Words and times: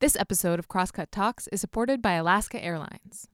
This 0.00 0.14
episode 0.14 0.60
of 0.60 0.68
Crosscut 0.68 1.10
Talks 1.10 1.48
is 1.48 1.60
supported 1.60 2.00
by 2.00 2.12
Alaska 2.12 2.62
Airlines. 2.62 3.26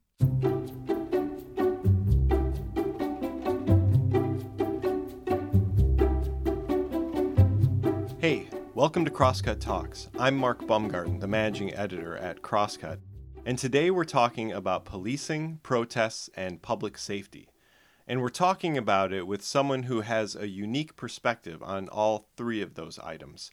Hey, 8.19 8.49
welcome 8.73 9.05
to 9.05 9.11
Crosscut 9.11 9.61
Talks. 9.61 10.09
I'm 10.19 10.39
Mark 10.39 10.67
Baumgarten, 10.67 11.19
the 11.19 11.29
managing 11.29 11.75
editor 11.75 12.17
at 12.17 12.41
Crosscut, 12.41 13.01
and 13.45 13.59
today 13.59 13.91
we're 13.91 14.05
talking 14.05 14.51
about 14.51 14.87
policing, 14.87 15.61
protests, 15.63 16.31
and 16.35 16.63
public 16.63 16.97
safety. 16.97 17.51
And 18.07 18.23
we're 18.23 18.31
talking 18.31 18.79
about 18.79 19.13
it 19.13 19.27
with 19.27 19.43
someone 19.43 19.83
who 19.83 20.01
has 20.01 20.35
a 20.35 20.49
unique 20.49 20.97
perspective 20.97 21.63
on 21.63 21.89
all 21.89 22.31
three 22.39 22.63
of 22.63 22.73
those 22.73 22.99
items. 23.01 23.51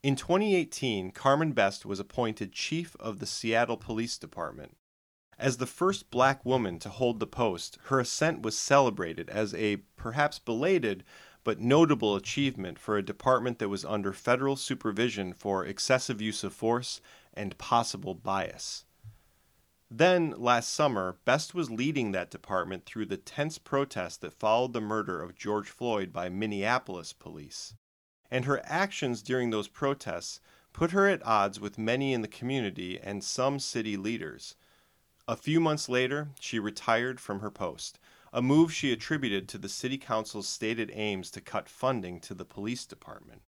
In 0.00 0.14
2018, 0.14 1.10
Carmen 1.10 1.50
Best 1.50 1.84
was 1.84 1.98
appointed 1.98 2.52
chief 2.52 2.94
of 3.00 3.18
the 3.18 3.26
Seattle 3.26 3.76
Police 3.76 4.16
Department. 4.16 4.76
As 5.36 5.56
the 5.56 5.66
first 5.66 6.12
black 6.12 6.44
woman 6.44 6.78
to 6.78 6.88
hold 6.88 7.18
the 7.18 7.26
post, 7.26 7.78
her 7.86 7.98
ascent 7.98 8.42
was 8.42 8.56
celebrated 8.56 9.28
as 9.28 9.52
a 9.54 9.78
perhaps 9.96 10.38
belated 10.38 11.02
but 11.42 11.58
notable 11.58 12.14
achievement 12.14 12.78
for 12.78 12.96
a 12.96 13.04
department 13.04 13.58
that 13.58 13.70
was 13.70 13.84
under 13.84 14.12
federal 14.12 14.54
supervision 14.54 15.32
for 15.32 15.64
excessive 15.64 16.22
use 16.22 16.44
of 16.44 16.52
force 16.52 17.00
and 17.34 17.58
possible 17.58 18.14
bias. 18.14 18.84
Then, 19.90 20.32
last 20.36 20.72
summer, 20.72 21.16
Best 21.24 21.54
was 21.54 21.72
leading 21.72 22.12
that 22.12 22.30
department 22.30 22.86
through 22.86 23.06
the 23.06 23.16
tense 23.16 23.58
protests 23.58 24.18
that 24.18 24.38
followed 24.38 24.74
the 24.74 24.80
murder 24.80 25.20
of 25.20 25.34
George 25.34 25.70
Floyd 25.70 26.12
by 26.12 26.28
Minneapolis 26.28 27.12
police 27.12 27.74
and 28.30 28.44
her 28.44 28.60
actions 28.64 29.22
during 29.22 29.50
those 29.50 29.68
protests 29.68 30.40
put 30.72 30.90
her 30.90 31.08
at 31.08 31.24
odds 31.26 31.58
with 31.58 31.78
many 31.78 32.12
in 32.12 32.22
the 32.22 32.28
community 32.28 32.98
and 33.00 33.24
some 33.24 33.58
city 33.58 33.96
leaders. 33.96 34.54
A 35.26 35.36
few 35.36 35.60
months 35.60 35.88
later, 35.88 36.28
she 36.40 36.58
retired 36.58 37.20
from 37.20 37.40
her 37.40 37.50
post, 37.50 37.98
a 38.32 38.42
move 38.42 38.72
she 38.72 38.92
attributed 38.92 39.48
to 39.48 39.58
the 39.58 39.68
city 39.68 39.98
council's 39.98 40.48
stated 40.48 40.90
aims 40.94 41.30
to 41.30 41.40
cut 41.40 41.68
funding 41.68 42.20
to 42.20 42.34
the 42.34 42.44
police 42.44 42.84
department. 42.84 43.42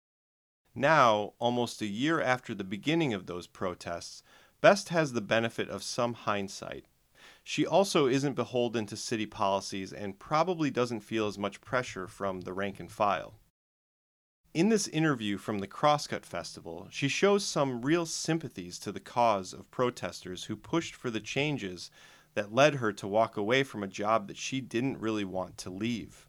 Now, 0.73 1.33
almost 1.39 1.81
a 1.81 1.87
year 1.87 2.21
after 2.21 2.53
the 2.53 2.63
beginning 2.63 3.13
of 3.13 3.25
those 3.25 3.47
protests, 3.47 4.21
Best 4.59 4.89
has 4.89 5.13
the 5.13 5.21
benefit 5.21 5.69
of 5.69 5.83
some 5.83 6.13
hindsight. 6.13 6.85
She 7.43 7.65
also 7.65 8.07
isn't 8.07 8.33
beholden 8.33 8.85
to 8.87 8.97
city 8.97 9.25
policies 9.25 9.93
and 9.93 10.19
probably 10.19 10.71
doesn't 10.71 11.01
feel 11.01 11.27
as 11.27 11.37
much 11.37 11.61
pressure 11.61 12.07
from 12.07 12.41
the 12.41 12.53
rank 12.53 12.79
and 12.79 12.91
file. 12.91 13.35
In 14.57 14.69
this 14.69 14.87
interview 14.87 15.37
from 15.37 15.59
the 15.59 15.67
Crosscut 15.67 16.25
Festival, 16.25 16.87
she 16.89 17.07
shows 17.07 17.45
some 17.45 17.83
real 17.83 18.07
sympathies 18.07 18.79
to 18.79 18.91
the 18.91 18.99
cause 18.99 19.53
of 19.53 19.69
protesters 19.69 20.45
who 20.45 20.55
pushed 20.55 20.95
for 20.95 21.11
the 21.11 21.19
changes 21.19 21.91
that 22.33 22.51
led 22.51 22.73
her 22.73 22.91
to 22.91 23.07
walk 23.07 23.37
away 23.37 23.61
from 23.61 23.83
a 23.83 23.87
job 23.87 24.27
that 24.27 24.35
she 24.35 24.59
didn't 24.59 24.97
really 24.97 25.23
want 25.23 25.59
to 25.59 25.69
leave. 25.69 26.27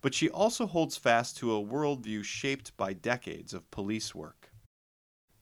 But 0.00 0.14
she 0.14 0.30
also 0.30 0.66
holds 0.66 0.96
fast 0.96 1.36
to 1.36 1.54
a 1.54 1.62
worldview 1.62 2.24
shaped 2.24 2.74
by 2.78 2.94
decades 2.94 3.52
of 3.52 3.70
police 3.70 4.14
work. 4.14 4.54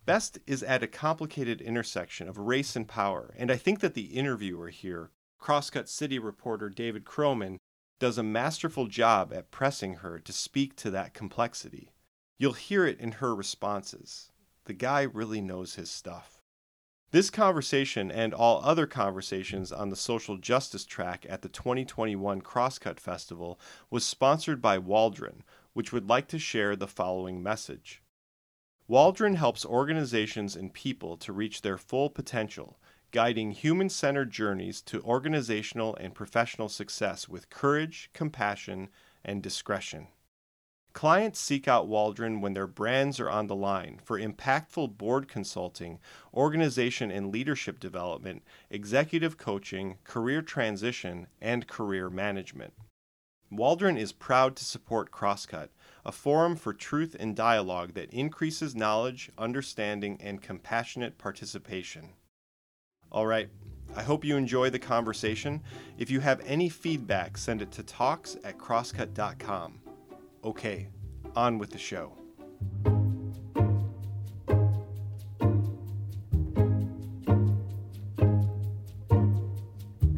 Best 0.04 0.40
is 0.44 0.64
at 0.64 0.82
a 0.82 0.88
complicated 0.88 1.60
intersection 1.60 2.28
of 2.28 2.36
race 2.36 2.74
and 2.74 2.88
power, 2.88 3.32
and 3.38 3.48
I 3.48 3.56
think 3.56 3.78
that 3.78 3.94
the 3.94 4.06
interviewer 4.06 4.70
here, 4.70 5.12
Crosscut 5.40 5.88
City 5.88 6.18
reporter 6.18 6.68
David 6.68 7.04
Kroman, 7.04 7.58
does 8.00 8.18
a 8.18 8.24
masterful 8.24 8.88
job 8.88 9.32
at 9.32 9.52
pressing 9.52 9.98
her 9.98 10.18
to 10.18 10.32
speak 10.32 10.74
to 10.74 10.90
that 10.90 11.14
complexity. 11.14 11.92
You'll 12.40 12.52
hear 12.52 12.86
it 12.86 13.00
in 13.00 13.12
her 13.12 13.34
responses. 13.34 14.30
The 14.66 14.72
guy 14.72 15.02
really 15.02 15.40
knows 15.40 15.74
his 15.74 15.90
stuff. 15.90 16.40
This 17.10 17.30
conversation 17.30 18.12
and 18.12 18.32
all 18.32 18.62
other 18.62 18.86
conversations 18.86 19.72
on 19.72 19.88
the 19.88 19.96
social 19.96 20.36
justice 20.36 20.84
track 20.84 21.26
at 21.28 21.42
the 21.42 21.48
2021 21.48 22.42
Crosscut 22.42 23.00
Festival 23.00 23.58
was 23.90 24.04
sponsored 24.04 24.62
by 24.62 24.78
Waldron, 24.78 25.42
which 25.72 25.92
would 25.92 26.08
like 26.08 26.28
to 26.28 26.38
share 26.38 26.76
the 26.76 26.86
following 26.86 27.42
message. 27.42 28.02
Waldron 28.86 29.34
helps 29.34 29.66
organizations 29.66 30.54
and 30.54 30.72
people 30.72 31.16
to 31.16 31.32
reach 31.32 31.62
their 31.62 31.76
full 31.76 32.08
potential, 32.08 32.78
guiding 33.10 33.50
human 33.50 33.88
centered 33.88 34.30
journeys 34.30 34.80
to 34.82 35.02
organizational 35.02 35.96
and 35.96 36.14
professional 36.14 36.68
success 36.68 37.28
with 37.28 37.50
courage, 37.50 38.10
compassion, 38.12 38.90
and 39.24 39.42
discretion. 39.42 40.06
Clients 40.98 41.38
seek 41.38 41.68
out 41.68 41.86
Waldron 41.86 42.40
when 42.40 42.54
their 42.54 42.66
brands 42.66 43.20
are 43.20 43.30
on 43.30 43.46
the 43.46 43.54
line 43.54 44.00
for 44.02 44.18
impactful 44.18 44.98
board 44.98 45.28
consulting, 45.28 46.00
organization 46.34 47.12
and 47.12 47.30
leadership 47.30 47.78
development, 47.78 48.42
executive 48.68 49.36
coaching, 49.36 49.98
career 50.02 50.42
transition, 50.42 51.28
and 51.40 51.68
career 51.68 52.10
management. 52.10 52.72
Waldron 53.48 53.96
is 53.96 54.10
proud 54.10 54.56
to 54.56 54.64
support 54.64 55.12
Crosscut, 55.12 55.68
a 56.04 56.10
forum 56.10 56.56
for 56.56 56.72
truth 56.72 57.14
and 57.16 57.36
dialogue 57.36 57.94
that 57.94 58.12
increases 58.12 58.74
knowledge, 58.74 59.30
understanding, 59.38 60.18
and 60.20 60.42
compassionate 60.42 61.16
participation. 61.16 62.08
All 63.12 63.28
right, 63.28 63.50
I 63.94 64.02
hope 64.02 64.24
you 64.24 64.36
enjoy 64.36 64.70
the 64.70 64.80
conversation. 64.80 65.62
If 65.96 66.10
you 66.10 66.18
have 66.18 66.40
any 66.44 66.68
feedback, 66.68 67.38
send 67.38 67.62
it 67.62 67.70
to 67.70 67.84
talks 67.84 68.36
at 68.42 68.58
crosscut.com. 68.58 69.82
Okay, 70.44 70.88
on 71.34 71.58
with 71.58 71.70
the 71.70 71.78
show. 71.78 72.12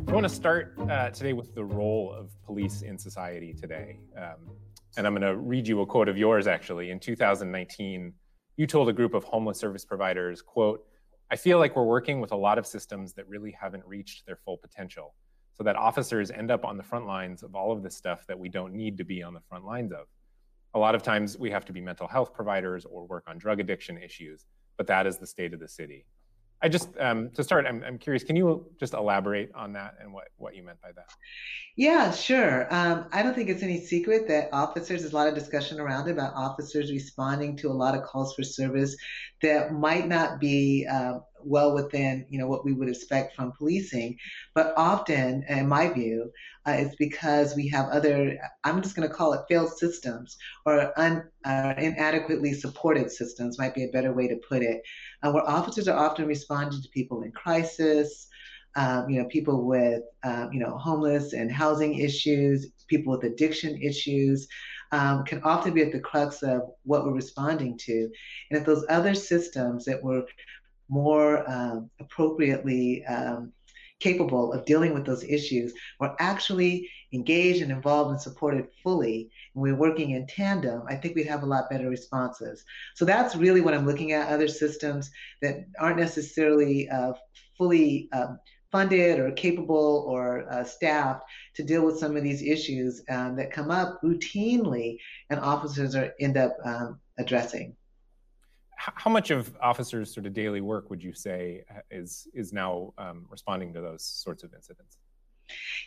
I 0.06 0.12
want 0.12 0.24
to 0.24 0.28
start 0.28 0.74
uh, 0.78 1.08
today 1.08 1.32
with 1.32 1.54
the 1.54 1.64
role 1.64 2.12
of 2.12 2.30
police 2.44 2.82
in 2.82 2.98
society 2.98 3.54
today. 3.54 4.00
Um, 4.14 4.50
and 4.98 5.06
I'm 5.06 5.14
going 5.14 5.22
to 5.22 5.38
read 5.38 5.66
you 5.66 5.80
a 5.80 5.86
quote 5.86 6.08
of 6.08 6.18
yours 6.18 6.46
actually. 6.46 6.90
In 6.90 7.00
2019, 7.00 8.12
you 8.58 8.66
told 8.66 8.90
a 8.90 8.92
group 8.92 9.14
of 9.14 9.24
homeless 9.24 9.58
service 9.58 9.86
providers, 9.86 10.42
quote, 10.42 10.84
I 11.30 11.36
feel 11.36 11.58
like 11.58 11.76
we're 11.76 11.84
working 11.84 12.20
with 12.20 12.32
a 12.32 12.36
lot 12.36 12.58
of 12.58 12.66
systems 12.66 13.14
that 13.14 13.26
really 13.26 13.56
haven't 13.58 13.86
reached 13.86 14.26
their 14.26 14.36
full 14.36 14.58
potential 14.58 15.14
so 15.60 15.64
that 15.64 15.76
officers 15.76 16.30
end 16.30 16.50
up 16.50 16.64
on 16.64 16.78
the 16.78 16.82
front 16.82 17.06
lines 17.06 17.42
of 17.42 17.54
all 17.54 17.70
of 17.70 17.82
this 17.82 17.94
stuff 17.94 18.26
that 18.26 18.38
we 18.38 18.48
don't 18.48 18.72
need 18.72 18.96
to 18.96 19.04
be 19.04 19.22
on 19.22 19.34
the 19.34 19.42
front 19.46 19.62
lines 19.62 19.92
of. 19.92 20.06
A 20.72 20.78
lot 20.78 20.94
of 20.94 21.02
times 21.02 21.36
we 21.36 21.50
have 21.50 21.66
to 21.66 21.72
be 21.74 21.82
mental 21.82 22.08
health 22.08 22.32
providers 22.32 22.86
or 22.86 23.06
work 23.06 23.24
on 23.26 23.36
drug 23.36 23.60
addiction 23.60 23.98
issues, 23.98 24.46
but 24.78 24.86
that 24.86 25.06
is 25.06 25.18
the 25.18 25.26
state 25.26 25.52
of 25.52 25.60
the 25.60 25.68
city. 25.68 26.06
I 26.62 26.70
just, 26.70 26.88
um, 26.98 27.28
to 27.34 27.44
start, 27.44 27.66
I'm, 27.66 27.84
I'm 27.84 27.98
curious, 27.98 28.24
can 28.24 28.36
you 28.36 28.70
just 28.78 28.94
elaborate 28.94 29.50
on 29.54 29.74
that 29.74 29.96
and 30.00 30.14
what, 30.14 30.28
what 30.38 30.56
you 30.56 30.62
meant 30.62 30.80
by 30.80 30.92
that? 30.92 31.10
Yeah, 31.76 32.10
sure. 32.10 32.66
Um, 32.74 33.04
I 33.12 33.22
don't 33.22 33.34
think 33.34 33.50
it's 33.50 33.62
any 33.62 33.80
secret 33.80 34.28
that 34.28 34.48
officers, 34.54 35.02
there's 35.02 35.12
a 35.12 35.16
lot 35.16 35.28
of 35.28 35.34
discussion 35.34 35.78
around 35.78 36.08
it 36.08 36.12
about 36.12 36.32
officers 36.34 36.90
responding 36.90 37.54
to 37.58 37.68
a 37.68 37.72
lot 37.72 37.94
of 37.94 38.04
calls 38.04 38.34
for 38.34 38.44
service 38.44 38.96
that 39.42 39.74
might 39.74 40.08
not 40.08 40.40
be 40.40 40.86
uh, 40.90 41.18
well 41.44 41.74
within 41.74 42.26
you 42.28 42.38
know 42.38 42.46
what 42.46 42.64
we 42.64 42.72
would 42.72 42.88
expect 42.88 43.34
from 43.36 43.52
policing. 43.52 44.16
But 44.54 44.74
often 44.76 45.44
in 45.48 45.68
my 45.68 45.88
view 45.88 46.30
uh, 46.66 46.72
it's 46.72 46.96
because 46.96 47.54
we 47.56 47.68
have 47.68 47.88
other 47.88 48.38
i'm 48.64 48.82
just 48.82 48.94
going 48.94 49.08
to 49.08 49.14
call 49.14 49.32
it 49.32 49.40
failed 49.48 49.72
systems 49.76 50.36
or 50.66 50.92
un, 50.98 51.24
uh, 51.44 51.74
inadequately 51.78 52.52
supported 52.52 53.10
systems 53.10 53.58
might 53.58 53.74
be 53.74 53.84
a 53.84 53.90
better 53.90 54.12
way 54.12 54.28
to 54.28 54.36
put 54.48 54.62
it 54.62 54.82
uh, 55.22 55.30
where 55.30 55.48
officers 55.48 55.88
are 55.88 55.98
often 55.98 56.26
responding 56.26 56.80
to 56.80 56.88
people 56.90 57.22
in 57.22 57.32
crisis 57.32 58.28
um, 58.76 59.08
you 59.08 59.20
know 59.20 59.28
people 59.28 59.66
with 59.66 60.02
um, 60.22 60.50
you 60.52 60.60
know 60.60 60.76
homeless 60.76 61.32
and 61.32 61.50
housing 61.50 61.98
issues 61.98 62.70
people 62.88 63.12
with 63.12 63.24
addiction 63.24 63.80
issues 63.80 64.46
um, 64.92 65.24
can 65.24 65.40
often 65.44 65.72
be 65.72 65.82
at 65.82 65.92
the 65.92 66.00
crux 66.00 66.42
of 66.42 66.62
what 66.82 67.04
we're 67.04 67.12
responding 67.12 67.78
to. 67.78 68.10
And 68.50 68.58
if 68.58 68.66
those 68.66 68.84
other 68.88 69.14
systems 69.14 69.84
that 69.84 70.02
were 70.02 70.24
more 70.90 71.48
um, 71.50 71.88
appropriately 72.00 73.04
um, 73.06 73.52
capable 74.00 74.52
of 74.52 74.64
dealing 74.64 74.92
with 74.92 75.04
those 75.04 75.22
issues 75.22 75.72
were 76.00 76.16
actually 76.18 76.90
engaged 77.12 77.62
and 77.62 77.70
involved 77.70 78.10
and 78.10 78.20
supported 78.20 78.66
fully 78.82 79.30
and 79.54 79.62
we're 79.62 79.76
working 79.76 80.10
in 80.10 80.26
tandem 80.26 80.82
i 80.88 80.94
think 80.94 81.14
we'd 81.14 81.26
have 81.26 81.42
a 81.42 81.46
lot 81.46 81.68
better 81.70 81.88
responses. 81.88 82.64
So 82.94 83.04
that's 83.04 83.36
really 83.36 83.60
what 83.60 83.74
i'm 83.74 83.86
looking 83.86 84.12
at 84.12 84.28
other 84.28 84.48
systems 84.48 85.10
that 85.42 85.66
aren't 85.78 85.98
necessarily 85.98 86.88
uh, 86.88 87.12
fully 87.56 88.08
um, 88.12 88.38
funded 88.72 89.18
or 89.18 89.32
capable 89.32 90.04
or 90.08 90.50
uh, 90.50 90.64
staffed 90.64 91.24
to 91.56 91.62
deal 91.62 91.84
with 91.84 91.98
some 91.98 92.16
of 92.16 92.22
these 92.22 92.42
issues 92.42 93.02
um, 93.10 93.36
that 93.36 93.52
come 93.52 93.70
up 93.70 94.00
routinely 94.02 94.96
and 95.28 95.40
officers 95.40 95.94
are 95.94 96.14
end 96.20 96.36
up 96.36 96.56
um, 96.64 96.98
addressing 97.18 97.74
how 98.80 99.10
much 99.10 99.30
of 99.30 99.54
officers' 99.60 100.12
sort 100.12 100.26
of 100.26 100.32
daily 100.32 100.60
work 100.60 100.88
would 100.90 101.02
you 101.02 101.12
say 101.12 101.64
is 101.90 102.26
is 102.32 102.52
now 102.52 102.94
um, 102.98 103.26
responding 103.28 103.72
to 103.74 103.80
those 103.80 104.02
sorts 104.02 104.42
of 104.42 104.54
incidents? 104.54 104.98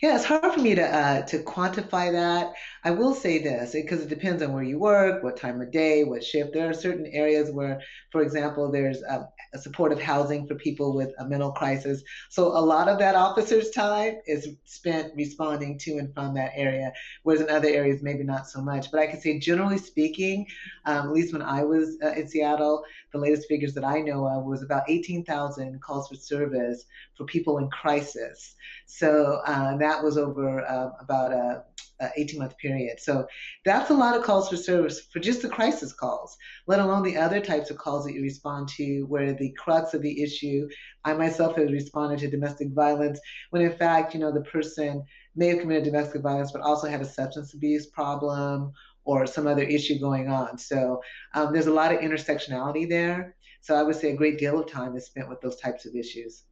Yeah, 0.02 0.16
it's 0.16 0.26
hard 0.26 0.54
for 0.54 0.60
me 0.60 0.76
to 0.76 0.84
uh, 0.84 1.22
to 1.28 1.40
quantify 1.40 2.12
that. 2.12 2.54
I 2.84 2.92
will 2.92 3.16
say 3.16 3.42
this 3.42 3.72
because 3.72 4.02
it 4.02 4.10
depends 4.10 4.44
on 4.44 4.52
where 4.52 4.64
you 4.64 4.78
work, 4.78 5.24
what 5.24 5.38
time 5.38 5.62
of 5.62 5.72
day, 5.72 6.04
what 6.04 6.24
shift. 6.24 6.52
There 6.54 6.70
are 6.70 6.74
certain 6.74 7.06
areas 7.08 7.50
where, 7.50 7.82
for 8.12 8.22
example, 8.22 8.70
there's 8.70 9.02
a, 9.04 9.30
a 9.54 9.58
supportive 9.58 10.02
housing 10.02 10.46
for 10.46 10.56
people 10.56 10.94
with 10.94 11.12
a 11.20 11.26
mental 11.26 11.54
crisis. 11.54 12.04
So 12.30 12.48
a 12.48 12.60
lot 12.60 12.90
of 12.90 13.00
that 13.00 13.16
officer's 13.16 13.70
time 13.70 14.16
is 14.28 14.50
spent 14.66 15.14
responding 15.16 15.78
to 15.80 15.98
and 15.98 16.14
from 16.14 16.34
that 16.34 16.52
area, 16.56 16.92
whereas 17.24 17.42
in 17.42 17.50
other 17.50 17.70
areas 17.70 18.04
maybe 18.04 18.24
not 18.26 18.48
so 18.48 18.62
much. 18.62 18.92
But 18.92 19.00
I 19.00 19.08
can 19.08 19.22
say, 19.22 19.40
generally 19.40 19.78
speaking, 19.78 20.46
um, 20.86 21.08
at 21.08 21.14
least 21.14 21.32
when 21.32 21.42
I 21.42 21.64
was 21.64 21.98
uh, 22.04 22.12
in 22.12 22.28
Seattle, 22.28 22.84
the 23.14 23.20
latest 23.20 23.48
figures 23.48 23.74
that 23.76 23.86
I 23.86 24.02
know 24.02 24.28
of 24.28 24.44
was 24.44 24.62
about 24.64 24.90
18,000 24.90 25.82
calls 25.82 26.10
for 26.10 26.16
service 26.16 26.86
for 27.16 27.26
people 27.26 27.60
in 27.60 27.70
crisis. 27.70 28.56
So 28.96 29.42
uh, 29.48 29.76
that 29.78 30.04
was 30.04 30.20
over 30.20 30.64
uh, 30.64 30.90
about 31.00 31.32
a, 31.32 31.64
a 32.00 32.12
18 32.16 32.40
month 32.40 32.56
period. 32.60 33.00
So 33.00 33.26
that's 33.66 33.90
a 33.90 33.94
lot 33.96 34.16
of 34.16 34.22
calls 34.22 34.50
for 34.50 34.56
service 34.56 35.08
for 35.12 35.18
just 35.18 35.42
the 35.42 35.50
crisis 35.50 35.92
calls, 35.92 36.38
let 36.68 36.80
alone 36.80 37.02
the 37.02 37.18
other 37.18 37.40
types 37.40 37.72
of 37.72 37.80
calls 37.80 38.06
that 38.06 38.14
you 38.14 38.22
respond 38.22 38.68
to 38.78 39.02
where 39.08 39.34
the 39.34 39.52
crux 39.54 39.96
of 39.96 40.04
the 40.04 40.22
issue, 40.22 40.70
I 41.04 41.14
myself 41.14 41.56
have 41.56 41.72
responded 41.72 42.20
to 42.20 42.30
domestic 42.30 42.70
violence 42.70 43.20
when 43.50 43.64
in 43.64 43.76
fact, 43.76 44.14
you 44.14 44.20
know, 44.20 44.32
the 44.32 44.42
person 44.42 45.04
may 45.36 45.48
have 45.48 45.62
committed 45.62 45.86
domestic 45.86 46.22
violence 46.22 46.52
but 46.52 46.62
also 46.62 46.88
had 46.88 47.02
a 47.02 47.06
substance 47.06 47.56
abuse 47.56 47.88
problem 47.88 48.74
or 49.06 49.26
some 49.26 49.48
other 49.48 49.64
issue 49.64 49.98
going 49.98 50.28
on. 50.30 50.60
So 50.60 51.02
um, 51.34 51.52
there's 51.52 51.66
a 51.66 51.74
lot 51.74 51.92
of 51.92 52.02
intersectionality 52.02 52.88
there. 52.88 53.36
So 53.62 53.74
I 53.74 53.82
would 53.82 53.96
say 53.96 54.12
a 54.12 54.16
great 54.16 54.38
deal 54.38 54.60
of 54.60 54.70
time 54.70 54.96
is 54.96 55.08
spent 55.08 55.30
with 55.30 55.42
those 55.42 55.56
types 55.56 55.88
of 55.88 55.96
issues. 55.96 56.44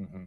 Mm-hmm. 0.00 0.24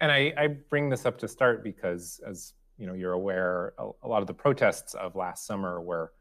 And 0.00 0.12
I, 0.12 0.32
I, 0.36 0.46
bring 0.46 0.88
this 0.88 1.04
up 1.06 1.18
to 1.18 1.28
start 1.28 1.64
because, 1.64 2.20
as 2.26 2.54
you 2.76 2.86
know, 2.86 2.94
you're 2.94 3.12
aware, 3.12 3.74
a, 3.78 3.90
a, 4.04 4.08
lot 4.08 4.20
of 4.20 4.28
the 4.28 4.34
protests 4.34 4.94
of 4.94 5.16
last 5.16 5.44
summer 5.44 5.80
were 5.80 6.12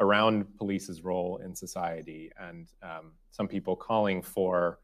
around 0.00 0.44
police's 0.58 1.02
role 1.02 1.40
in 1.42 1.54
society, 1.54 2.30
and 2.38 2.68
um, 2.82 3.12
some 3.30 3.48
people 3.48 3.74
calling 3.74 4.20
for 4.20 4.80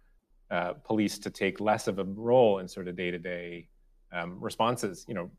uh, 0.50 0.72
police 0.72 1.18
to 1.18 1.30
take 1.30 1.60
less 1.60 1.88
of 1.88 1.98
a 1.98 2.04
role 2.04 2.60
in 2.60 2.68
sort 2.68 2.88
of 2.88 2.96
day-to-day 2.96 3.68
um, 4.12 4.38
responses. 4.40 5.04
You 5.08 5.14
know, 5.14 5.30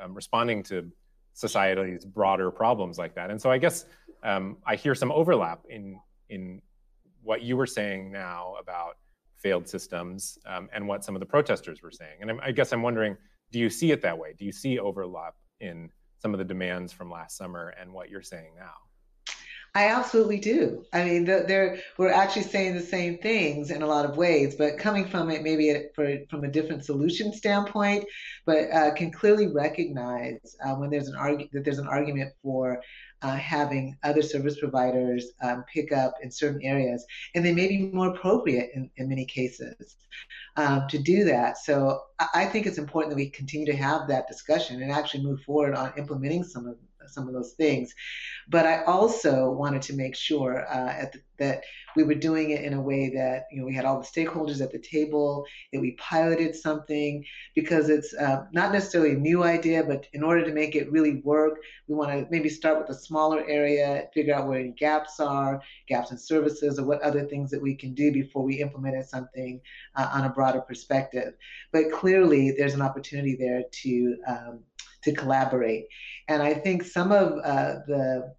um, 0.00 0.14
responding 0.14 0.62
to 0.64 0.90
society's 1.34 2.04
broader 2.04 2.50
problems 2.50 2.96
like 2.96 3.14
that. 3.16 3.30
And 3.30 3.40
so, 3.40 3.50
I 3.50 3.58
guess 3.58 3.84
um, 4.22 4.56
I 4.66 4.76
hear 4.76 4.94
some 4.94 5.12
overlap 5.12 5.64
in 5.68 6.00
in 6.30 6.62
what 7.22 7.42
you 7.42 7.56
were 7.56 7.66
saying 7.66 8.10
now 8.10 8.54
about 8.58 8.96
failed 9.44 9.68
systems 9.68 10.38
um, 10.46 10.68
and 10.72 10.88
what 10.88 11.04
some 11.04 11.14
of 11.14 11.20
the 11.20 11.26
protesters 11.26 11.82
were 11.82 11.90
saying. 11.90 12.16
And 12.22 12.30
I'm, 12.30 12.40
i 12.42 12.50
guess 12.50 12.72
I'm 12.72 12.82
wondering, 12.82 13.16
do 13.52 13.58
you 13.60 13.68
see 13.68 13.92
it 13.92 14.00
that 14.00 14.18
way? 14.18 14.34
Do 14.36 14.46
you 14.46 14.52
see 14.52 14.78
overlap 14.78 15.34
in 15.60 15.90
some 16.18 16.32
of 16.32 16.38
the 16.38 16.44
demands 16.44 16.92
from 16.92 17.10
last 17.10 17.36
summer 17.36 17.74
and 17.78 17.92
what 17.92 18.08
you're 18.08 18.22
saying 18.22 18.52
now? 18.58 18.72
I 19.76 19.88
absolutely 19.88 20.38
do. 20.38 20.84
I 20.92 21.04
mean, 21.04 21.24
they're, 21.24 21.80
we're 21.98 22.12
actually 22.12 22.44
saying 22.44 22.74
the 22.74 22.80
same 22.80 23.18
things 23.18 23.72
in 23.72 23.82
a 23.82 23.86
lot 23.86 24.04
of 24.04 24.16
ways, 24.16 24.54
but 24.54 24.78
coming 24.78 25.04
from 25.04 25.30
it 25.30 25.42
maybe 25.42 25.88
for, 25.94 26.16
from 26.30 26.44
a 26.44 26.48
different 26.48 26.84
solution 26.84 27.32
standpoint, 27.32 28.04
but 28.46 28.70
uh, 28.72 28.94
can 28.94 29.10
clearly 29.10 29.48
recognize 29.48 30.56
uh, 30.64 30.74
when 30.76 30.90
there's 30.90 31.08
an 31.08 31.16
argu- 31.16 31.50
that 31.50 31.64
there's 31.64 31.80
an 31.80 31.88
argument 31.88 32.32
for 32.40 32.80
uh, 33.24 33.36
having 33.36 33.96
other 34.02 34.20
service 34.22 34.58
providers 34.58 35.32
um, 35.42 35.64
pick 35.72 35.92
up 35.92 36.14
in 36.22 36.30
certain 36.30 36.60
areas, 36.62 37.06
and 37.34 37.44
they 37.44 37.54
may 37.54 37.66
be 37.66 37.78
more 37.86 38.08
appropriate 38.08 38.70
in, 38.74 38.90
in 38.98 39.08
many 39.08 39.24
cases 39.24 39.96
um, 40.56 40.86
to 40.88 40.98
do 40.98 41.24
that. 41.24 41.56
So 41.56 42.02
I 42.34 42.44
think 42.44 42.66
it's 42.66 42.76
important 42.76 43.10
that 43.10 43.16
we 43.16 43.30
continue 43.30 43.66
to 43.72 43.76
have 43.76 44.06
that 44.08 44.28
discussion 44.28 44.82
and 44.82 44.92
actually 44.92 45.24
move 45.24 45.40
forward 45.40 45.74
on 45.74 45.94
implementing 45.96 46.44
some 46.44 46.66
of 46.66 46.76
some 47.08 47.28
of 47.28 47.34
those 47.34 47.52
things. 47.52 47.94
But 48.48 48.66
I 48.66 48.84
also 48.84 49.50
wanted 49.50 49.82
to 49.82 49.94
make 49.94 50.14
sure 50.14 50.66
uh, 50.68 51.06
the, 51.12 51.20
that 51.38 51.62
we 51.96 52.04
were 52.04 52.14
doing 52.14 52.50
it 52.50 52.64
in 52.64 52.74
a 52.74 52.80
way 52.80 53.10
that 53.14 53.46
you 53.50 53.60
know 53.60 53.66
we 53.66 53.74
had 53.74 53.84
all 53.84 54.00
the 54.00 54.06
stakeholders 54.06 54.60
at 54.60 54.72
the 54.72 54.78
table, 54.78 55.44
that 55.72 55.80
we 55.80 55.92
piloted 55.92 56.54
something 56.54 57.24
because 57.54 57.88
it's 57.88 58.14
uh, 58.14 58.44
not 58.52 58.72
necessarily 58.72 59.12
a 59.12 59.18
new 59.18 59.42
idea, 59.42 59.82
but 59.82 60.06
in 60.12 60.22
order 60.22 60.44
to 60.44 60.52
make 60.52 60.74
it 60.74 60.90
really 60.90 61.20
work, 61.24 61.60
we 61.88 61.94
want 61.94 62.10
to 62.10 62.26
maybe 62.30 62.48
start 62.48 62.78
with 62.78 62.96
a 62.96 63.00
smaller 63.00 63.44
area, 63.48 64.08
figure 64.12 64.34
out 64.34 64.48
where 64.48 64.58
any 64.58 64.70
gaps 64.70 65.20
are, 65.20 65.60
gaps 65.88 66.10
in 66.10 66.18
services, 66.18 66.78
or 66.78 66.84
what 66.84 67.02
other 67.02 67.24
things 67.24 67.50
that 67.50 67.62
we 67.62 67.74
can 67.74 67.94
do 67.94 68.12
before 68.12 68.42
we 68.42 68.60
implemented 68.60 69.06
something 69.06 69.60
uh, 69.96 70.10
on 70.12 70.24
a 70.24 70.30
broader 70.30 70.60
perspective. 70.60 71.34
But 71.72 71.92
clearly, 71.92 72.52
there's 72.52 72.74
an 72.74 72.82
opportunity 72.82 73.36
there 73.36 73.62
to 73.82 74.16
um, 74.26 74.60
to 75.04 75.12
collaborate. 75.12 75.86
And 76.28 76.42
I 76.42 76.54
think 76.54 76.82
some 76.82 77.12
of 77.12 77.38
uh, 77.44 77.80
the 77.86 78.34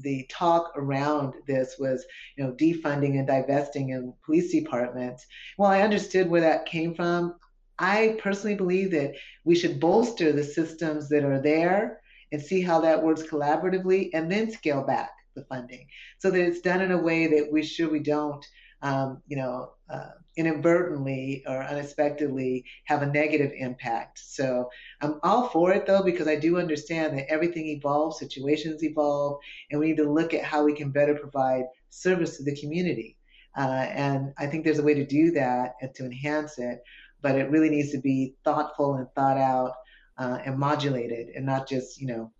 the 0.00 0.26
talk 0.28 0.72
around 0.76 1.34
this 1.46 1.76
was, 1.78 2.04
you 2.36 2.44
know, 2.44 2.52
defunding 2.52 3.18
and 3.18 3.26
divesting 3.26 3.90
in 3.90 4.12
police 4.24 4.52
departments. 4.52 5.26
Well, 5.56 5.70
I 5.70 5.80
understood 5.80 6.28
where 6.28 6.42
that 6.42 6.66
came 6.66 6.94
from. 6.94 7.36
I 7.78 8.18
personally 8.18 8.56
believe 8.56 8.90
that 8.90 9.14
we 9.44 9.54
should 9.54 9.80
bolster 9.80 10.32
the 10.32 10.44
systems 10.44 11.08
that 11.08 11.24
are 11.24 11.40
there 11.40 12.00
and 12.32 12.42
see 12.42 12.60
how 12.60 12.80
that 12.80 13.02
works 13.02 13.22
collaboratively 13.22 14.10
and 14.12 14.30
then 14.30 14.50
scale 14.50 14.82
back 14.82 15.10
the 15.34 15.44
funding 15.44 15.86
so 16.18 16.30
that 16.30 16.40
it's 16.40 16.60
done 16.60 16.82
in 16.82 16.92
a 16.92 16.98
way 16.98 17.26
that 17.26 17.50
we 17.50 17.62
sure 17.62 17.90
we 17.90 18.00
don't 18.00 18.44
um, 18.82 19.22
you 19.26 19.36
know, 19.36 19.72
uh, 19.90 20.10
inadvertently 20.36 21.42
or 21.46 21.62
unexpectedly 21.62 22.64
have 22.84 23.02
a 23.02 23.06
negative 23.06 23.52
impact. 23.56 24.18
So 24.18 24.68
I'm 25.00 25.18
all 25.22 25.48
for 25.48 25.72
it 25.72 25.86
though, 25.86 26.02
because 26.02 26.28
I 26.28 26.36
do 26.36 26.58
understand 26.58 27.16
that 27.16 27.30
everything 27.30 27.66
evolves, 27.68 28.18
situations 28.18 28.84
evolve, 28.84 29.38
and 29.70 29.80
we 29.80 29.88
need 29.88 29.96
to 29.96 30.10
look 30.10 30.34
at 30.34 30.44
how 30.44 30.64
we 30.64 30.74
can 30.74 30.90
better 30.90 31.14
provide 31.14 31.64
service 31.90 32.36
to 32.36 32.42
the 32.42 32.56
community. 32.56 33.16
Uh, 33.56 33.86
and 33.90 34.34
I 34.36 34.46
think 34.46 34.64
there's 34.64 34.78
a 34.78 34.84
way 34.84 34.94
to 34.94 35.06
do 35.06 35.30
that 35.32 35.76
and 35.80 35.94
to 35.94 36.04
enhance 36.04 36.58
it, 36.58 36.82
but 37.22 37.36
it 37.36 37.50
really 37.50 37.70
needs 37.70 37.90
to 37.92 37.98
be 37.98 38.34
thoughtful 38.44 38.96
and 38.96 39.08
thought 39.14 39.38
out 39.38 39.72
uh, 40.18 40.38
and 40.44 40.58
modulated, 40.58 41.28
and 41.34 41.46
not 41.46 41.66
just 41.68 42.00
you 42.00 42.06
know, 42.06 42.32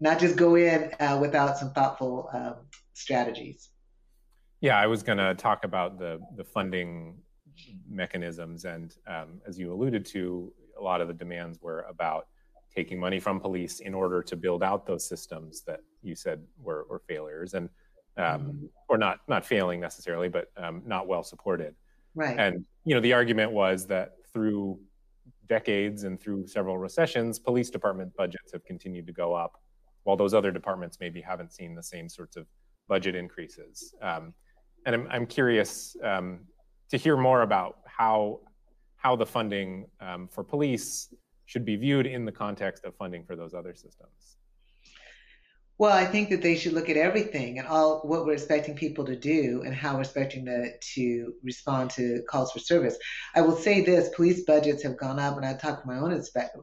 not 0.00 0.18
just 0.18 0.36
go 0.36 0.56
in 0.56 0.90
uh, 0.98 1.18
without 1.20 1.58
some 1.58 1.72
thoughtful 1.72 2.28
um, 2.32 2.56
strategies. 2.92 3.70
Yeah, 4.60 4.78
I 4.78 4.86
was 4.86 5.02
going 5.02 5.18
to 5.18 5.34
talk 5.34 5.64
about 5.64 5.98
the 5.98 6.20
the 6.36 6.44
funding 6.44 7.18
mechanisms, 7.88 8.64
and 8.64 8.94
um, 9.06 9.40
as 9.46 9.58
you 9.58 9.72
alluded 9.72 10.04
to, 10.06 10.52
a 10.78 10.82
lot 10.82 11.00
of 11.00 11.08
the 11.08 11.14
demands 11.14 11.60
were 11.60 11.82
about 11.88 12.26
taking 12.74 12.98
money 12.98 13.18
from 13.18 13.40
police 13.40 13.80
in 13.80 13.94
order 13.94 14.22
to 14.22 14.36
build 14.36 14.62
out 14.62 14.86
those 14.86 15.06
systems 15.08 15.62
that 15.62 15.80
you 16.02 16.14
said 16.14 16.42
were, 16.58 16.86
were 16.90 16.98
failures, 16.98 17.54
and 17.54 17.68
um, 18.18 18.24
mm-hmm. 18.24 18.66
or 18.88 18.98
not 18.98 19.20
not 19.28 19.44
failing 19.44 19.80
necessarily, 19.80 20.28
but 20.28 20.50
um, 20.56 20.82
not 20.86 21.06
well 21.06 21.22
supported. 21.22 21.74
Right. 22.14 22.38
And 22.38 22.64
you 22.84 22.94
know, 22.94 23.00
the 23.00 23.12
argument 23.12 23.52
was 23.52 23.86
that 23.86 24.12
through 24.32 24.78
decades 25.48 26.04
and 26.04 26.20
through 26.20 26.46
several 26.46 26.78
recessions, 26.78 27.38
police 27.38 27.70
department 27.70 28.14
budgets 28.16 28.52
have 28.52 28.64
continued 28.64 29.06
to 29.06 29.12
go 29.12 29.34
up, 29.34 29.60
while 30.04 30.16
those 30.16 30.34
other 30.34 30.50
departments 30.50 30.98
maybe 31.00 31.20
haven't 31.20 31.52
seen 31.52 31.74
the 31.74 31.82
same 31.82 32.08
sorts 32.08 32.36
of 32.36 32.46
budget 32.88 33.14
increases. 33.14 33.94
Um, 34.00 34.32
and 34.86 34.94
I'm, 34.94 35.08
I'm 35.10 35.26
curious 35.26 35.96
um, 36.02 36.40
to 36.90 36.96
hear 36.96 37.16
more 37.16 37.42
about 37.42 37.78
how 37.84 38.40
how 38.96 39.14
the 39.14 39.26
funding 39.26 39.86
um, 40.00 40.26
for 40.28 40.42
police 40.42 41.12
should 41.44 41.64
be 41.64 41.76
viewed 41.76 42.06
in 42.06 42.24
the 42.24 42.32
context 42.32 42.84
of 42.84 42.94
funding 42.96 43.24
for 43.24 43.36
those 43.36 43.52
other 43.52 43.74
systems. 43.74 44.36
Well, 45.78 45.92
I 45.92 46.06
think 46.06 46.30
that 46.30 46.40
they 46.40 46.56
should 46.56 46.72
look 46.72 46.88
at 46.88 46.96
everything 46.96 47.58
and 47.58 47.68
all 47.68 48.00
what 48.00 48.24
we're 48.24 48.32
expecting 48.32 48.74
people 48.74 49.04
to 49.04 49.14
do 49.14 49.62
and 49.66 49.74
how 49.74 49.94
we're 49.94 50.00
expecting 50.00 50.46
to, 50.46 50.70
to 50.94 51.34
respond 51.44 51.90
to 51.90 52.22
calls 52.30 52.50
for 52.50 52.60
service. 52.60 52.96
I 53.34 53.42
will 53.42 53.56
say 53.56 53.82
this 53.82 54.08
police 54.16 54.44
budgets 54.44 54.82
have 54.84 54.96
gone 54.96 55.20
up, 55.20 55.36
and 55.36 55.44
I 55.44 55.52
talk 55.52 55.82
from 55.82 55.94
my 55.94 56.00
own 56.00 56.18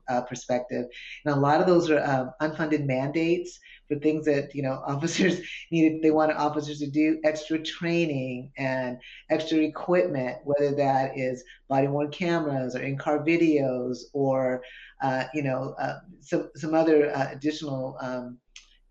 uh, 0.09 0.21
perspective, 0.21 0.85
and 1.25 1.35
a 1.35 1.39
lot 1.39 1.61
of 1.61 1.67
those 1.67 1.91
are 1.91 2.03
um, 2.03 2.31
unfunded 2.41 2.87
mandates 2.87 3.59
things 3.99 4.25
that 4.25 4.53
you 4.55 4.61
know 4.61 4.81
officers 4.87 5.39
needed 5.71 6.01
they 6.01 6.11
wanted 6.11 6.35
officers 6.37 6.79
to 6.79 6.87
do 6.87 7.19
extra 7.23 7.57
training 7.61 8.51
and 8.57 8.97
extra 9.29 9.57
equipment 9.59 10.37
whether 10.43 10.75
that 10.75 11.17
is 11.17 11.43
body 11.67 11.87
worn 11.87 12.09
cameras 12.11 12.75
or 12.75 12.81
in 12.81 12.97
car 12.97 13.19
videos 13.19 13.97
or 14.13 14.61
uh, 15.01 15.25
you 15.33 15.43
know 15.43 15.75
uh, 15.79 15.99
some 16.21 16.49
some 16.55 16.73
other 16.73 17.15
uh, 17.15 17.29
additional 17.31 17.97
um, 18.01 18.37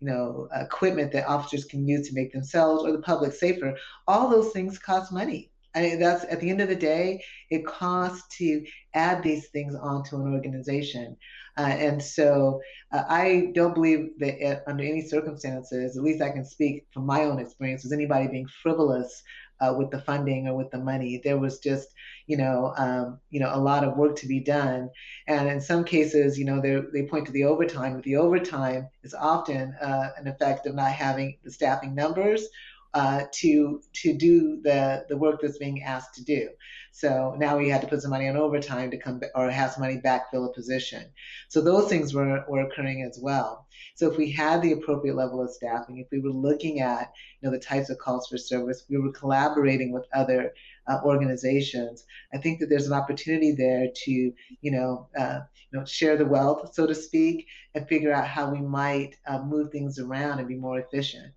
you 0.03 0.09
know, 0.09 0.49
equipment 0.53 1.13
that 1.13 1.29
officers 1.29 1.63
can 1.63 1.87
use 1.87 2.09
to 2.09 2.13
make 2.13 2.33
themselves 2.33 2.83
or 2.83 2.91
the 2.91 3.01
public 3.01 3.31
safer. 3.31 3.73
All 4.05 4.29
those 4.29 4.51
things 4.51 4.77
cost 4.77 5.13
money. 5.13 5.52
I 5.75 5.81
mean, 5.81 5.99
that's 5.99 6.23
at 6.25 6.39
the 6.39 6.49
end 6.49 6.61
of 6.61 6.69
the 6.69 6.75
day, 6.75 7.23
it 7.49 7.65
costs 7.65 8.37
to 8.37 8.65
add 8.93 9.23
these 9.23 9.47
things 9.47 9.75
onto 9.75 10.17
an 10.17 10.33
organization. 10.33 11.17
Uh, 11.57 11.61
and 11.61 12.01
so 12.01 12.59
uh, 12.91 13.03
I 13.07 13.51
don't 13.53 13.75
believe 13.75 14.09
that 14.19 14.43
it, 14.43 14.63
under 14.67 14.83
any 14.83 15.01
circumstances, 15.01 15.97
at 15.97 16.03
least 16.03 16.21
I 16.21 16.31
can 16.31 16.45
speak 16.45 16.85
from 16.91 17.05
my 17.05 17.23
own 17.23 17.39
experience, 17.39 17.83
was 17.83 17.91
anybody 17.91 18.27
being 18.27 18.47
frivolous 18.61 19.21
uh, 19.61 19.73
with 19.77 19.91
the 19.91 20.01
funding 20.01 20.47
or 20.47 20.55
with 20.57 20.71
the 20.71 20.79
money. 20.79 21.21
There 21.23 21.37
was 21.37 21.59
just, 21.59 21.89
you 22.27 22.37
know, 22.37 22.73
um, 22.77 23.19
you 23.29 23.39
know, 23.39 23.51
a 23.53 23.59
lot 23.59 23.83
of 23.83 23.97
work 23.97 24.15
to 24.17 24.27
be 24.27 24.39
done. 24.39 24.89
And 25.27 25.47
in 25.47 25.61
some 25.61 25.83
cases, 25.83 26.37
you 26.37 26.45
know, 26.45 26.59
they 26.61 27.03
point 27.03 27.27
to 27.27 27.31
the 27.31 27.45
overtime. 27.45 27.95
But 27.95 28.03
the 28.03 28.17
overtime 28.17 28.89
is 29.03 29.13
often 29.13 29.73
uh, 29.79 30.09
an 30.17 30.27
effect 30.27 30.65
of 30.65 30.75
not 30.75 30.91
having 30.91 31.37
the 31.43 31.51
staffing 31.51 31.93
numbers 31.95 32.47
uh, 32.93 33.23
to 33.31 33.81
to 33.93 34.13
do 34.13 34.61
the 34.61 35.05
the 35.09 35.17
work 35.17 35.41
that's 35.41 35.57
being 35.57 35.81
asked 35.83 36.13
to 36.15 36.23
do. 36.23 36.49
So 36.91 37.35
now 37.39 37.57
we 37.57 37.69
had 37.69 37.81
to 37.81 37.87
put 37.87 38.03
some 38.03 38.11
money 38.11 38.29
on 38.29 38.37
overtime 38.37 38.91
to 38.91 38.97
come 38.97 39.19
or 39.33 39.49
have 39.49 39.71
some 39.71 39.81
money 39.81 39.99
backfill 39.99 40.47
a 40.47 40.53
position. 40.53 41.05
So 41.47 41.59
those 41.59 41.89
things 41.89 42.13
were, 42.13 42.45
were 42.47 42.61
occurring 42.61 43.01
as 43.01 43.17
well. 43.19 43.65
So 43.95 44.11
if 44.11 44.17
we 44.17 44.31
had 44.31 44.61
the 44.61 44.73
appropriate 44.73 45.15
level 45.15 45.41
of 45.41 45.49
staffing, 45.49 45.97
if 45.97 46.07
we 46.11 46.19
were 46.19 46.29
looking 46.29 46.81
at 46.81 47.11
you 47.41 47.49
know 47.49 47.51
the 47.51 47.63
types 47.63 47.89
of 47.89 47.97
calls 47.97 48.27
for 48.27 48.37
service, 48.37 48.85
we 48.89 48.99
were 48.99 49.11
collaborating 49.11 49.91
with 49.91 50.05
other 50.13 50.53
uh, 50.87 50.99
organizations. 51.03 52.05
I 52.31 52.37
think 52.37 52.59
that 52.59 52.69
there's 52.69 52.87
an 52.87 52.93
opportunity 52.93 53.53
there 53.53 53.87
to 54.05 54.11
you 54.11 54.71
know 54.71 55.07
uh, 55.17 55.39
you 55.71 55.79
know 55.79 55.85
share 55.85 56.15
the 56.15 56.27
wealth, 56.27 56.75
so 56.75 56.85
to 56.85 56.93
speak, 56.93 57.47
and 57.73 57.87
figure 57.87 58.13
out 58.13 58.27
how 58.27 58.51
we 58.51 58.61
might 58.61 59.15
uh, 59.25 59.39
move 59.39 59.71
things 59.71 59.97
around 59.97 60.37
and 60.37 60.47
be 60.47 60.55
more 60.55 60.77
efficient. 60.79 61.33